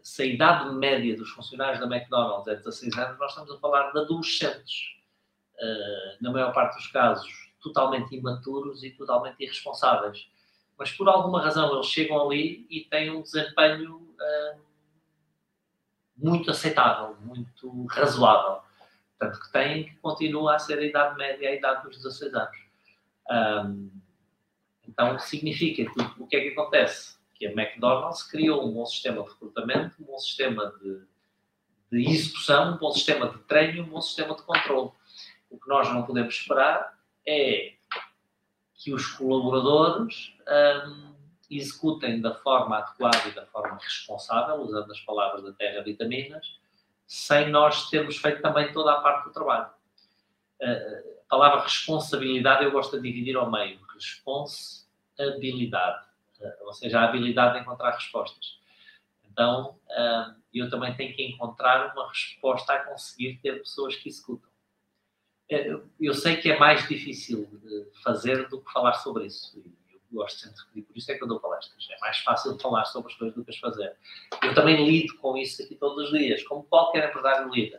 se 0.02 0.22
a 0.22 0.26
idade 0.26 0.74
média 0.74 1.16
dos 1.16 1.30
funcionários 1.30 1.80
da 1.80 1.86
McDonald's 1.86 2.46
é 2.48 2.56
16 2.56 2.96
anos, 2.96 3.18
nós 3.18 3.30
estamos 3.30 3.50
a 3.52 3.58
falar 3.58 3.90
de 3.92 3.98
adolescentes. 3.98 4.94
Uh, 5.56 6.22
na 6.22 6.32
maior 6.32 6.52
parte 6.52 6.74
dos 6.76 6.88
casos, 6.88 7.32
totalmente 7.62 8.14
imaturos 8.14 8.82
e 8.82 8.90
totalmente 8.90 9.36
irresponsáveis. 9.42 10.28
Mas 10.76 10.90
por 10.90 11.08
alguma 11.08 11.40
razão 11.40 11.72
eles 11.74 11.86
chegam 11.86 12.20
ali 12.20 12.66
e 12.68 12.80
têm 12.82 13.10
um 13.10 13.22
desempenho 13.22 13.96
uh, 13.96 14.60
muito 16.16 16.50
aceitável, 16.50 17.16
muito 17.20 17.86
razoável. 17.86 18.62
Tanto 19.18 19.40
que 19.40 19.52
têm 19.52 19.84
que 19.84 19.96
continua 19.96 20.56
a 20.56 20.58
ser 20.58 20.78
a 20.78 20.84
idade 20.84 21.16
média, 21.16 21.48
a 21.48 21.54
idade 21.54 21.84
dos 21.84 21.96
16 21.96 22.34
anos. 22.34 22.56
Um, 23.30 23.90
então 24.86 25.18
significa 25.18 25.90
que 25.90 26.22
o 26.22 26.26
que 26.26 26.36
é 26.36 26.40
que 26.40 26.48
acontece? 26.48 27.13
A 27.46 27.50
McDonald's 27.50 28.22
criou 28.22 28.66
um 28.66 28.72
bom 28.72 28.86
sistema 28.86 29.22
de 29.22 29.28
recrutamento, 29.28 29.94
um 30.00 30.04
bom 30.04 30.18
sistema 30.18 30.72
de, 30.80 31.02
de 31.90 32.10
execução, 32.10 32.74
um 32.74 32.78
bom 32.78 32.92
sistema 32.92 33.28
de 33.28 33.38
treino 33.38 33.82
um 33.82 33.88
bom 33.88 34.00
sistema 34.00 34.34
de 34.34 34.42
controle. 34.42 34.90
O 35.50 35.58
que 35.58 35.68
nós 35.68 35.92
não 35.92 36.04
podemos 36.04 36.34
esperar 36.34 36.98
é 37.26 37.74
que 38.74 38.92
os 38.92 39.06
colaboradores 39.06 40.34
um, 40.86 41.14
executem 41.50 42.20
da 42.20 42.34
forma 42.34 42.78
adequada 42.78 43.28
e 43.28 43.32
da 43.32 43.46
forma 43.46 43.78
responsável, 43.82 44.56
usando 44.56 44.90
as 44.90 45.00
palavras 45.00 45.44
da 45.44 45.52
Terra 45.52 45.82
Vitaminas, 45.82 46.58
sem 47.06 47.50
nós 47.50 47.88
termos 47.90 48.16
feito 48.16 48.42
também 48.42 48.72
toda 48.72 48.92
a 48.92 49.00
parte 49.00 49.24
do 49.24 49.32
trabalho. 49.32 49.70
Uh, 50.60 51.14
a 51.26 51.36
palavra 51.36 51.62
responsabilidade 51.62 52.64
eu 52.64 52.70
gosto 52.70 53.00
de 53.00 53.02
dividir 53.02 53.36
ao 53.36 53.50
meio. 53.50 53.80
Responsabilidade 53.94 56.04
ou 56.62 56.72
seja, 56.72 57.00
a 57.00 57.04
habilidade 57.04 57.54
de 57.54 57.60
encontrar 57.60 57.92
respostas. 57.92 58.58
Então, 59.30 59.78
ah, 59.90 60.34
eu 60.52 60.70
também 60.70 60.94
tenho 60.94 61.14
que 61.14 61.24
encontrar 61.24 61.92
uma 61.92 62.08
resposta 62.08 62.72
a 62.72 62.84
conseguir 62.84 63.38
ter 63.42 63.58
pessoas 63.58 63.96
que 63.96 64.08
executam. 64.08 64.48
É, 65.50 65.76
eu 66.00 66.14
sei 66.14 66.36
que 66.36 66.50
é 66.50 66.58
mais 66.58 66.86
difícil 66.88 67.48
fazer 68.02 68.48
do 68.48 68.60
que 68.60 68.72
falar 68.72 68.94
sobre 68.94 69.26
isso. 69.26 69.62
Eu 69.92 70.00
gosto 70.10 70.38
sempre 70.38 70.56
de 70.56 70.62
repetir, 70.62 70.84
por 70.84 70.96
isso 70.96 71.12
é 71.12 71.14
que 71.16 71.24
eu 71.24 71.28
dou 71.28 71.40
palestras. 71.40 71.86
É 71.90 71.98
mais 71.98 72.18
fácil 72.18 72.58
falar 72.58 72.84
sobre 72.84 73.12
as 73.12 73.18
coisas 73.18 73.36
do 73.36 73.44
que 73.44 73.50
as 73.50 73.58
fazer. 73.58 73.96
Eu 74.42 74.54
também 74.54 74.86
lido 74.86 75.16
com 75.18 75.36
isso 75.36 75.62
aqui 75.62 75.74
todos 75.74 76.04
os 76.04 76.18
dias, 76.18 76.42
como 76.44 76.62
qualquer 76.62 77.08
empresário 77.08 77.52
lida. 77.52 77.78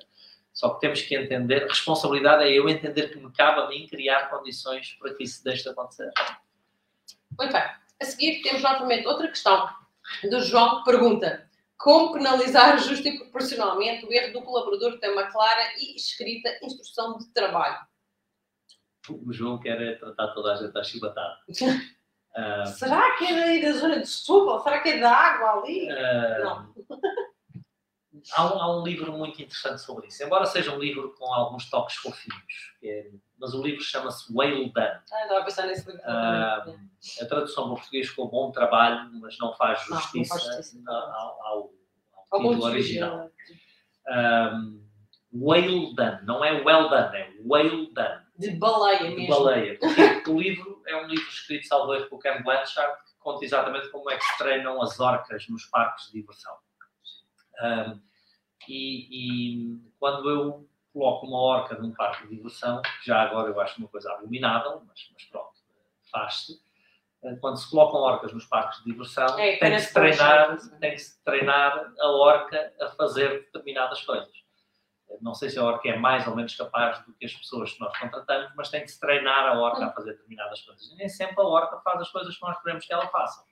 Só 0.53 0.69
que 0.69 0.81
temos 0.81 1.01
que 1.01 1.15
entender, 1.15 1.67
responsabilidade 1.67 2.43
é 2.43 2.51
eu 2.51 2.69
entender 2.69 3.09
que 3.09 3.19
me 3.19 3.31
cabe 3.31 3.61
a 3.61 3.67
mim 3.67 3.87
criar 3.87 4.29
condições 4.29 4.93
para 4.99 5.13
que 5.13 5.23
isso 5.23 5.43
deixe 5.43 5.63
de 5.63 5.69
acontecer. 5.69 6.11
Muito 7.37 7.51
bem. 7.51 7.84
A 8.01 8.05
seguir, 8.05 8.41
temos 8.41 8.61
novamente 8.61 9.07
outra 9.07 9.27
questão 9.27 9.69
do 10.29 10.41
João 10.41 10.79
que 10.79 10.91
pergunta 10.91 11.49
como 11.77 12.13
penalizar 12.13 12.77
justo 12.79 13.07
e 13.07 13.17
proporcionalmente 13.17 14.05
o 14.05 14.11
erro 14.11 14.33
do 14.33 14.41
colaborador 14.41 14.93
que 14.93 14.99
tem 14.99 15.11
uma 15.11 15.31
clara 15.31 15.61
e 15.77 15.95
escrita 15.95 16.49
instrução 16.63 17.17
de 17.17 17.31
trabalho? 17.33 17.79
O 19.09 19.31
João 19.31 19.59
quer 19.59 19.99
tratar 19.99 20.33
toda 20.33 20.53
a 20.53 20.55
gente 20.55 20.77
à 20.77 20.83
chibatada. 20.83 21.37
uh, 21.49 22.65
Será 22.77 23.15
que 23.17 23.25
é 23.25 23.61
da 23.61 23.77
zona 23.77 23.99
de 23.99 24.07
Setúbal? 24.07 24.61
Será 24.61 24.81
que 24.81 24.89
é 24.89 24.99
da 24.99 25.11
água 25.11 25.61
ali? 25.61 25.87
Uh, 25.91 26.43
Não. 26.43 26.73
há, 28.33 28.45
um, 28.45 28.61
há 28.61 28.79
um, 28.79 28.83
livro 28.83 29.11
muito 29.11 29.41
interessante 29.41 29.81
sobre 29.81 30.07
isso. 30.07 30.23
Embora 30.23 30.45
seja 30.45 30.71
um 30.71 30.79
livro 30.79 31.13
com 31.17 31.33
alguns 31.33 31.69
toques 31.69 31.95
fofinhos, 31.97 32.73
é, 32.83 33.11
mas 33.37 33.53
o 33.53 33.61
livro 33.61 33.81
chama-se 33.81 34.31
Whale 34.33 34.71
Done. 34.71 34.87
Ah, 35.11 35.21
estava 35.23 35.39
a 35.39 35.43
pensar 35.43 35.67
nesse 35.67 35.85
livro. 35.85 36.01
Uh, 36.01 36.79
a 37.21 37.25
tradução 37.27 37.65
para 37.65 37.75
português 37.75 38.07
ficou 38.07 38.29
bom 38.29 38.51
trabalho, 38.51 39.09
mas 39.19 39.37
não 39.37 39.53
faz 39.53 39.79
justiça, 39.85 40.13
não, 40.15 40.21
não 40.21 40.25
faz 40.25 40.57
justiça 40.57 40.91
ao, 40.91 41.45
ao, 41.45 41.69
ao 42.31 42.39
título 42.41 42.63
original. 42.65 43.29
Um, 44.07 44.85
whale 45.33 45.93
Done, 45.95 46.25
não 46.25 46.43
é 46.43 46.51
well 46.63 46.89
done, 46.89 47.17
é 47.17 47.33
whale 47.43 47.91
done. 47.93 48.25
De 48.37 48.51
baleia 48.51 49.03
mesmo. 49.03 49.17
De 49.17 49.27
baleia. 49.27 49.79
Porque 49.79 50.29
o 50.29 50.39
livro 50.39 50.81
é 50.85 50.95
um 50.95 51.07
livro 51.07 51.27
escrito, 51.27 51.67
salvo 51.67 51.93
erro, 51.93 52.09
por 52.09 52.19
Ken 52.19 52.41
Blanchard, 52.43 52.97
que 53.05 53.17
conta 53.19 53.45
exatamente 53.45 53.89
como 53.89 54.09
é 54.09 54.17
que 54.17 54.23
se 54.23 54.37
treinam 54.37 54.81
as 54.81 54.99
orcas 54.99 55.47
nos 55.47 55.65
parques 55.65 56.07
de 56.07 56.21
diversão. 56.21 56.53
Um, 57.61 58.01
e, 58.67 59.07
e, 59.11 59.91
quando 59.99 60.29
eu 60.29 60.69
coloco 60.93 61.25
uma 61.25 61.39
orca 61.39 61.75
num 61.75 61.91
parque 61.91 62.27
de 62.27 62.35
diversão, 62.35 62.81
que 62.81 63.07
já 63.07 63.21
agora 63.21 63.49
eu 63.49 63.59
acho 63.59 63.77
uma 63.79 63.87
coisa 63.87 64.11
abominável, 64.13 64.81
mas, 64.87 65.09
mas 65.13 65.23
pronto, 65.25 65.53
faz-se. 66.11 66.61
Eh, 67.23 67.35
quando 67.35 67.57
se 67.57 67.69
colocam 67.69 67.99
orcas 67.99 68.31
nos 68.31 68.45
parques 68.45 68.79
de 68.79 68.91
diversão, 68.91 69.37
é, 69.37 69.57
tem, 69.57 69.71
que 69.71 69.79
se 69.79 69.93
treinar, 69.93 70.57
tem 70.79 70.91
que 70.91 70.99
se 70.99 71.23
treinar 71.23 71.93
a 71.99 72.07
orca 72.11 72.73
a 72.81 72.89
fazer 72.91 73.49
determinadas 73.51 74.01
coisas. 74.03 74.31
Eh, 75.09 75.17
não 75.21 75.33
sei 75.33 75.49
se 75.49 75.59
a 75.59 75.63
orca 75.63 75.89
é 75.89 75.97
mais 75.97 76.25
ou 76.27 76.35
menos 76.35 76.55
capaz 76.55 77.03
do 77.05 77.13
que 77.13 77.25
as 77.25 77.33
pessoas 77.33 77.73
que 77.73 77.79
nós 77.81 77.97
contratamos, 77.97 78.53
mas 78.55 78.69
tem 78.69 78.81
que 78.81 78.87
se 78.87 78.99
treinar 78.99 79.47
a 79.47 79.59
orca 79.59 79.85
a 79.85 79.91
fazer 79.91 80.13
determinadas 80.13 80.61
coisas. 80.61 80.85
E 80.91 80.95
nem 80.95 81.09
sempre 81.09 81.41
a 81.41 81.47
orca 81.47 81.77
faz 81.81 81.99
as 81.99 82.09
coisas 82.09 82.37
que 82.37 82.41
nós 82.41 82.61
queremos 82.61 82.85
que 82.85 82.93
ela 82.93 83.07
faça 83.07 83.43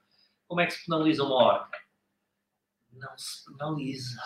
como 0.53 0.61
é 0.61 0.68
que 0.68 0.74
se 0.74 0.86
penaliza 0.86 1.24
uma 1.24 1.36
orca? 1.36 1.80
Não 2.91 3.18
se 3.18 3.45
penaliza. 3.57 4.22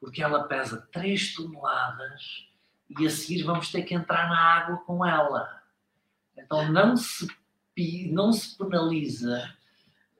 Porque 0.00 0.22
ela 0.22 0.44
pesa 0.44 0.86
3 0.92 1.34
toneladas 1.34 2.46
e 2.88 3.06
a 3.06 3.10
seguir 3.10 3.42
vamos 3.42 3.70
ter 3.70 3.82
que 3.82 3.94
entrar 3.94 4.28
na 4.28 4.38
água 4.38 4.78
com 4.78 5.04
ela. 5.04 5.62
Então 6.36 6.70
não 6.70 6.96
se, 6.96 7.26
não 8.10 8.32
se 8.32 8.56
penaliza 8.56 9.52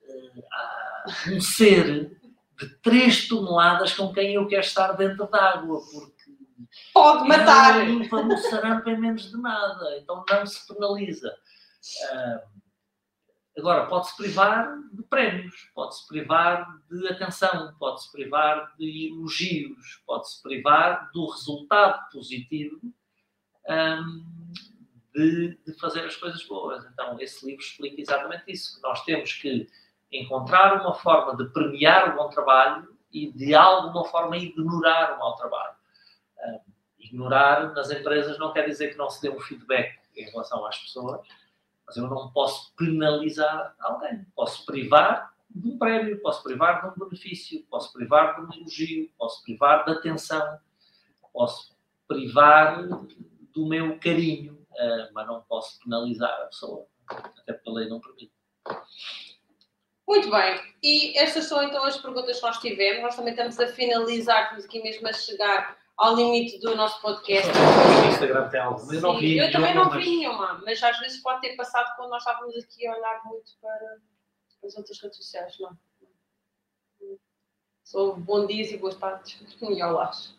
uh, 0.03 1.31
um 1.31 1.39
ser 1.39 2.17
de 2.57 2.69
3 2.81 3.27
toneladas 3.27 3.93
com 3.93 4.11
quem 4.11 4.33
eu 4.33 4.47
quero 4.47 4.61
estar 4.61 4.93
dentro 4.93 5.27
d'água, 5.27 5.79
porque 5.91 6.31
pode 6.93 7.27
matar. 7.27 7.85
Limpa 7.85 8.23
no 8.23 8.37
sarampo 8.37 8.89
em 8.89 8.99
menos 8.99 9.29
de 9.29 9.37
nada, 9.37 9.97
então 9.97 10.25
não 10.27 10.45
se 10.45 10.67
penaliza. 10.67 11.33
Uh, 12.11 12.57
Agora, 13.57 13.87
pode-se 13.87 14.15
privar 14.15 14.77
de 14.93 15.01
prémios, 15.03 15.71
pode-se 15.73 16.07
privar 16.07 16.79
de 16.91 17.07
atenção, 17.07 17.73
pode-se 17.79 18.11
privar 18.11 18.75
de 18.77 19.07
elogios, 19.07 20.03
pode-se 20.05 20.43
privar 20.43 21.09
do 21.11 21.25
resultado 21.25 22.07
positivo 22.11 22.79
um, 23.67 24.51
de, 25.15 25.57
de, 25.65 25.73
fazer 25.79 26.05
as 26.05 26.15
coisas 26.15 26.45
boas. 26.45 26.85
Então, 26.93 27.19
esse 27.19 27.43
livro 27.47 27.63
explica 27.63 27.99
exatamente 27.99 28.43
isso: 28.47 28.79
nós 28.83 29.03
temos 29.03 29.33
que 29.33 29.67
encontrar 30.11 30.79
uma 30.79 30.93
forma 30.93 31.35
de 31.35 31.49
premiar 31.51 32.13
o 32.13 32.15
bom 32.15 32.29
trabalho 32.29 32.95
e, 33.11 33.31
de 33.31 33.55
alguma 33.55 34.05
forma, 34.05 34.37
ignorar 34.37 35.15
o 35.15 35.19
mau 35.19 35.35
trabalho. 35.35 35.75
Um, 36.45 36.59
ignorar 36.99 37.73
nas 37.73 37.89
empresas 37.89 38.37
não 38.37 38.53
quer 38.53 38.67
dizer 38.67 38.89
que 38.89 38.97
não 38.97 39.09
se 39.09 39.19
dê 39.19 39.29
um 39.29 39.39
feedback 39.39 39.97
em 40.15 40.25
relação 40.25 40.63
às 40.63 40.77
pessoas 40.77 41.27
mas 41.87 41.95
eu 41.95 42.07
não 42.07 42.29
posso 42.31 42.75
penalizar 42.75 43.73
alguém. 43.79 44.25
Posso 44.35 44.65
privar 44.65 45.33
de 45.49 45.69
um 45.69 45.77
prémio, 45.77 46.21
posso 46.21 46.43
privar 46.43 46.81
de 46.81 47.01
um 47.01 47.05
benefício, 47.07 47.65
posso 47.69 47.93
privar 47.93 48.35
de 48.35 48.41
um 48.41 48.59
elogio, 48.59 49.09
posso 49.17 49.41
privar 49.41 49.85
de 49.85 49.91
atenção, 49.91 50.59
posso 51.31 51.73
privar 52.07 52.85
do 53.53 53.65
meu 53.65 53.97
carinho, 53.99 54.65
eh, 54.77 55.09
mas 55.13 55.25
não 55.25 55.41
posso 55.41 55.79
penalizar 55.79 56.29
a 56.29 56.47
pessoa, 56.47 56.85
até 57.09 57.53
porque 57.53 57.69
a 57.69 57.73
lei 57.73 57.89
não 57.89 58.01
permite. 58.01 58.33
Muito 60.05 60.29
bem, 60.29 60.75
e 60.83 61.17
estas 61.17 61.45
são 61.45 61.61
então 61.63 61.83
as 61.83 61.97
perguntas 61.97 62.37
que 62.37 62.45
nós 62.45 62.59
tivemos. 62.59 63.01
Nós 63.01 63.15
também 63.15 63.31
estamos 63.31 63.59
a 63.59 63.67
finalizar, 63.67 64.43
estamos 64.43 64.65
aqui 64.65 64.81
mesmo 64.81 65.07
a 65.07 65.13
chegar 65.13 65.77
ao 65.97 66.15
limite 66.15 66.59
do 66.59 66.75
nosso 66.75 67.01
podcast. 67.01 67.51
O 67.51 68.09
Instagram 68.09 68.49
tem 68.49 68.59
algo, 68.59 68.93
eu 68.93 69.01
não 69.01 69.17
vi. 69.17 69.37
Eu 69.37 69.51
também 69.51 69.73
não 69.73 69.89
vi 69.89 70.17
nenhuma, 70.17 70.61
mas 70.63 70.81
às 70.83 70.99
vezes 70.99 71.21
pode 71.21 71.41
ter 71.41 71.55
passado 71.55 71.95
quando 71.95 72.11
nós 72.11 72.21
estávamos 72.21 72.55
aqui 72.55 72.87
a 72.87 72.95
olhar 72.95 73.21
muito 73.25 73.51
para 73.59 73.97
as 74.63 74.77
outras 74.77 75.01
redes 75.01 75.17
sociais, 75.17 75.57
não. 75.59 75.75
Sou 77.83 78.15
bom 78.17 78.45
dias 78.45 78.71
e 78.71 78.77
boas 78.77 78.95
tardes 78.95 79.39
e 79.61 79.83
olás. 79.83 80.35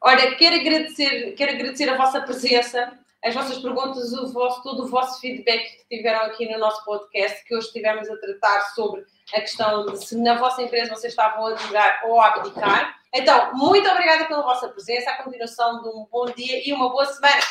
Ora, 0.00 0.34
quero 0.36 0.56
agradecer, 0.56 1.32
quero 1.32 1.52
agradecer 1.52 1.88
a 1.88 1.96
vossa 1.96 2.20
presença, 2.22 2.98
as 3.22 3.34
vossas 3.34 3.58
perguntas, 3.58 4.12
o 4.12 4.32
vosso, 4.32 4.62
todo 4.62 4.84
o 4.84 4.88
vosso 4.88 5.20
feedback 5.20 5.78
que 5.78 5.96
tiveram 5.96 6.26
aqui 6.26 6.50
no 6.50 6.58
nosso 6.58 6.84
podcast, 6.84 7.44
que 7.44 7.54
hoje 7.54 7.66
estivemos 7.66 8.08
a 8.08 8.16
tratar 8.16 8.60
sobre 8.74 9.04
a 9.34 9.40
questão 9.40 9.86
de 9.86 10.04
se 10.04 10.16
na 10.16 10.38
vossa 10.38 10.62
empresa 10.62 10.94
vocês 10.94 11.12
estavam 11.12 11.46
a 11.46 11.50
ligar 11.50 12.02
ou 12.06 12.20
a 12.20 12.28
abdicar. 12.28 12.99
Então, 13.12 13.52
muito 13.54 13.88
obrigada 13.88 14.26
pela 14.26 14.42
vossa 14.42 14.68
presença, 14.68 15.10
a 15.10 15.22
continuação 15.22 15.82
de 15.82 15.88
um 15.88 16.06
bom 16.10 16.26
dia 16.26 16.66
e 16.66 16.72
uma 16.72 16.90
boa 16.90 17.06
semana. 17.06 17.42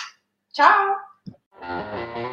Tchau! 0.54 2.29